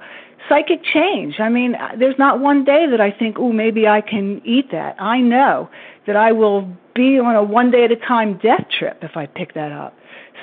Psychic 0.48 0.84
change. 0.84 1.40
I 1.40 1.50
mean, 1.50 1.76
there's 1.98 2.18
not 2.18 2.40
one 2.40 2.64
day 2.64 2.86
that 2.90 3.00
I 3.00 3.12
think, 3.12 3.38
oh, 3.40 3.52
maybe 3.52 3.88
I 3.88 4.02
can 4.02 4.42
eat 4.46 4.72
that. 4.72 4.96
I 5.00 5.20
know 5.20 5.70
that 6.08 6.16
I 6.16 6.32
will 6.32 6.68
be 6.96 7.20
on 7.20 7.36
a 7.36 7.44
one 7.44 7.72
day 7.72 7.84
at 7.86 7.92
a 7.92 7.96
time 7.96 8.40
death 8.42 8.66
trip 8.78 9.00
if 9.02 9.16
I 9.16 9.26
pick 9.28 9.54
that 9.54 9.72
up. 9.72 9.96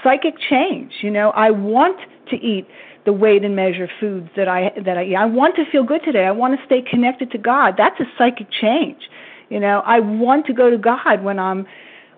Psychic 0.02 0.34
change. 0.38 0.92
You 1.02 1.10
know, 1.10 1.30
I 1.30 1.50
want 1.50 1.98
to 2.30 2.36
eat 2.36 2.68
the 3.06 3.12
weight 3.12 3.44
and 3.44 3.56
measure 3.56 3.88
foods 3.98 4.28
that 4.36 4.48
I 4.48 4.72
that 4.84 4.98
I 4.98 5.04
eat. 5.04 5.14
I 5.14 5.24
want 5.24 5.56
to 5.56 5.64
feel 5.70 5.84
good 5.84 6.02
today. 6.04 6.26
I 6.26 6.32
want 6.32 6.58
to 6.58 6.66
stay 6.66 6.82
connected 6.82 7.30
to 7.30 7.38
God. 7.38 7.74
That's 7.78 7.98
a 8.00 8.04
psychic 8.18 8.48
change. 8.50 9.08
You 9.48 9.60
know, 9.60 9.80
I 9.86 10.00
want 10.00 10.44
to 10.46 10.52
go 10.52 10.68
to 10.68 10.76
God 10.76 11.22
when 11.22 11.38
I'm 11.38 11.66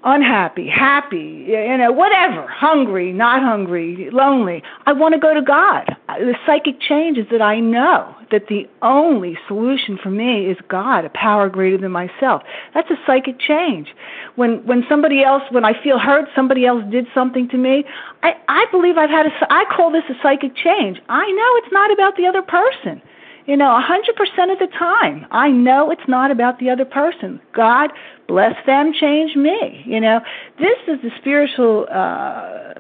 unhappy, 0.05 0.69
happy, 0.69 1.45
you 1.49 1.77
know, 1.77 1.93
whatever, 1.93 2.47
hungry, 2.47 3.13
not 3.13 3.43
hungry, 3.43 4.09
lonely. 4.13 4.63
I 4.87 4.93
want 4.93 5.15
to 5.15 5.21
go 5.21 5.35
to 5.35 5.43
God. 5.43 5.97
The 6.09 6.35
psychic 6.47 6.81
change 6.81 7.19
is 7.19 7.27
that 7.31 7.43
I 7.43 7.61
know 7.61 8.15
that 8.31 8.49
the 8.49 8.69
only 8.83 9.39
solution 9.47 9.99
for 10.03 10.11
me 10.11 10.47
is 10.47 10.57
God, 10.69 11.05
a 11.05 11.11
power 11.11 11.49
greater 11.49 11.79
than 11.79 11.93
myself. 11.93 12.43
That's 12.75 12.91
a 12.91 12.97
psychic 13.07 13.39
change. 13.39 13.89
When 14.37 14.65
when 14.67 14.85
somebody 14.89 15.23
else, 15.23 15.43
when 15.51 15.65
I 15.65 15.81
feel 15.83 15.99
hurt, 15.99 16.29
somebody 16.35 16.67
else 16.67 16.85
did 16.91 17.07
something 17.15 17.49
to 17.49 17.57
me, 17.57 17.85
I 18.23 18.35
I 18.49 18.67
believe 18.71 18.97
I've 18.97 19.11
had 19.11 19.27
a 19.27 19.31
I 19.51 19.65
call 19.75 19.91
this 19.91 20.05
a 20.09 20.15
psychic 20.23 20.55
change. 20.55 21.01
I 21.09 21.31
know 21.31 21.51
it's 21.57 21.73
not 21.73 21.93
about 21.93 22.17
the 22.17 22.27
other 22.27 22.43
person 22.43 23.03
you 23.49 23.57
know, 23.57 23.71
a 23.71 23.83
100% 23.83 24.53
of 24.53 24.59
the 24.59 24.69
time, 24.79 25.27
I 25.31 25.49
know 25.49 25.91
it's 25.91 26.07
not 26.07 26.31
about 26.31 26.59
the 26.61 26.69
other 26.69 26.85
person. 26.85 27.41
God 27.55 27.91
bless 28.29 28.55
them, 28.67 28.93
change 28.93 29.37
me. 29.37 29.83
You 29.87 30.01
know, 30.01 30.21
this 30.59 30.77
is 30.87 31.01
the 31.03 31.11
spiritual 31.19 31.87
uh, 31.91 32.75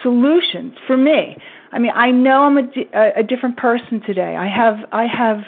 solution 0.00 0.76
for 0.86 0.96
me. 0.96 1.36
I 1.72 1.80
mean, 1.80 1.90
I 1.92 2.12
know 2.12 2.44
I'm 2.44 2.56
a, 2.56 3.12
a 3.16 3.22
different 3.24 3.56
person 3.56 4.00
today. 4.06 4.36
I 4.36 4.46
have 4.46 4.76
I 4.92 5.06
have 5.06 5.38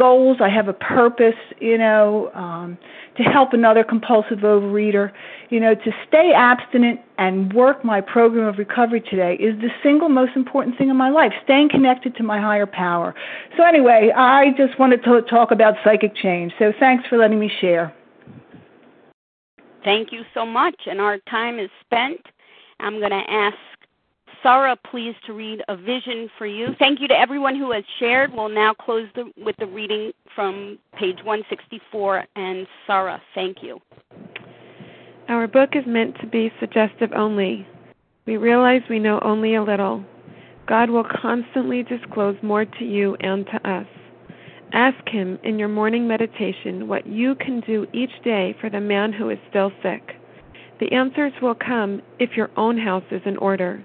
goals. 0.00 0.38
I 0.40 0.48
have 0.48 0.68
a 0.68 0.72
purpose. 0.72 1.40
You 1.60 1.78
know, 1.78 2.30
um, 2.34 2.78
to 3.16 3.22
help 3.22 3.52
another 3.52 3.84
compulsive 3.84 4.38
overeater. 4.38 5.12
You 5.50 5.60
know, 5.60 5.74
to 5.74 5.90
stay 6.08 6.32
abstinent 6.34 7.00
and 7.18 7.52
work 7.52 7.84
my 7.84 8.00
program 8.00 8.46
of 8.46 8.58
recovery 8.58 9.02
today 9.02 9.34
is 9.34 9.60
the 9.60 9.70
single 9.82 10.08
most 10.08 10.32
important 10.36 10.78
thing 10.78 10.88
in 10.88 10.96
my 10.96 11.10
life. 11.10 11.32
Staying 11.44 11.68
connected 11.68 12.16
to 12.16 12.22
my 12.22 12.40
higher 12.40 12.66
power. 12.66 13.14
So 13.56 13.64
anyway, 13.64 14.12
I 14.16 14.50
just 14.56 14.78
wanted 14.78 15.04
to 15.04 15.22
talk 15.22 15.50
about 15.50 15.74
psychic 15.84 16.14
change. 16.16 16.52
So 16.58 16.72
thanks 16.80 17.06
for 17.08 17.18
letting 17.18 17.38
me 17.38 17.50
share. 17.60 17.94
Thank 19.84 20.12
you 20.12 20.22
so 20.34 20.44
much. 20.44 20.76
And 20.86 21.00
our 21.00 21.18
time 21.30 21.58
is 21.58 21.70
spent. 21.84 22.20
I'm 22.80 22.98
going 22.98 23.10
to 23.10 23.24
ask 23.28 23.56
Sarah, 24.42 24.76
please, 24.90 25.14
to 25.26 25.32
read 25.32 25.62
a 25.68 25.76
vision 25.76 26.30
for 26.38 26.46
you. 26.46 26.68
Thank 26.78 27.00
you 27.00 27.08
to 27.08 27.18
everyone 27.18 27.56
who 27.56 27.72
has 27.72 27.84
shared. 27.98 28.32
We'll 28.32 28.48
now 28.48 28.72
close 28.72 29.06
the, 29.14 29.30
with 29.36 29.56
the 29.58 29.66
reading 29.66 30.12
from 30.34 30.78
page 30.98 31.18
164. 31.24 32.24
And 32.36 32.66
Sarah, 32.86 33.20
thank 33.34 33.62
you. 33.62 33.80
Our 35.28 35.46
book 35.46 35.70
is 35.74 35.84
meant 35.86 36.16
to 36.20 36.26
be 36.26 36.50
suggestive 36.58 37.12
only. 37.14 37.66
We 38.26 38.36
realize 38.36 38.82
we 38.88 38.98
know 38.98 39.20
only 39.22 39.54
a 39.54 39.62
little. 39.62 40.04
God 40.66 40.88
will 40.88 41.04
constantly 41.04 41.82
disclose 41.82 42.36
more 42.42 42.64
to 42.64 42.84
you 42.84 43.16
and 43.20 43.44
to 43.46 43.70
us. 43.70 43.86
Ask 44.72 45.08
Him 45.08 45.38
in 45.42 45.58
your 45.58 45.68
morning 45.68 46.06
meditation 46.06 46.88
what 46.88 47.06
you 47.06 47.34
can 47.34 47.60
do 47.60 47.86
each 47.92 48.22
day 48.24 48.56
for 48.60 48.70
the 48.70 48.80
man 48.80 49.12
who 49.12 49.30
is 49.30 49.38
still 49.48 49.72
sick. 49.82 50.12
The 50.78 50.92
answers 50.92 51.32
will 51.42 51.56
come 51.56 52.00
if 52.18 52.36
your 52.36 52.50
own 52.56 52.78
house 52.78 53.04
is 53.10 53.20
in 53.26 53.36
order. 53.36 53.84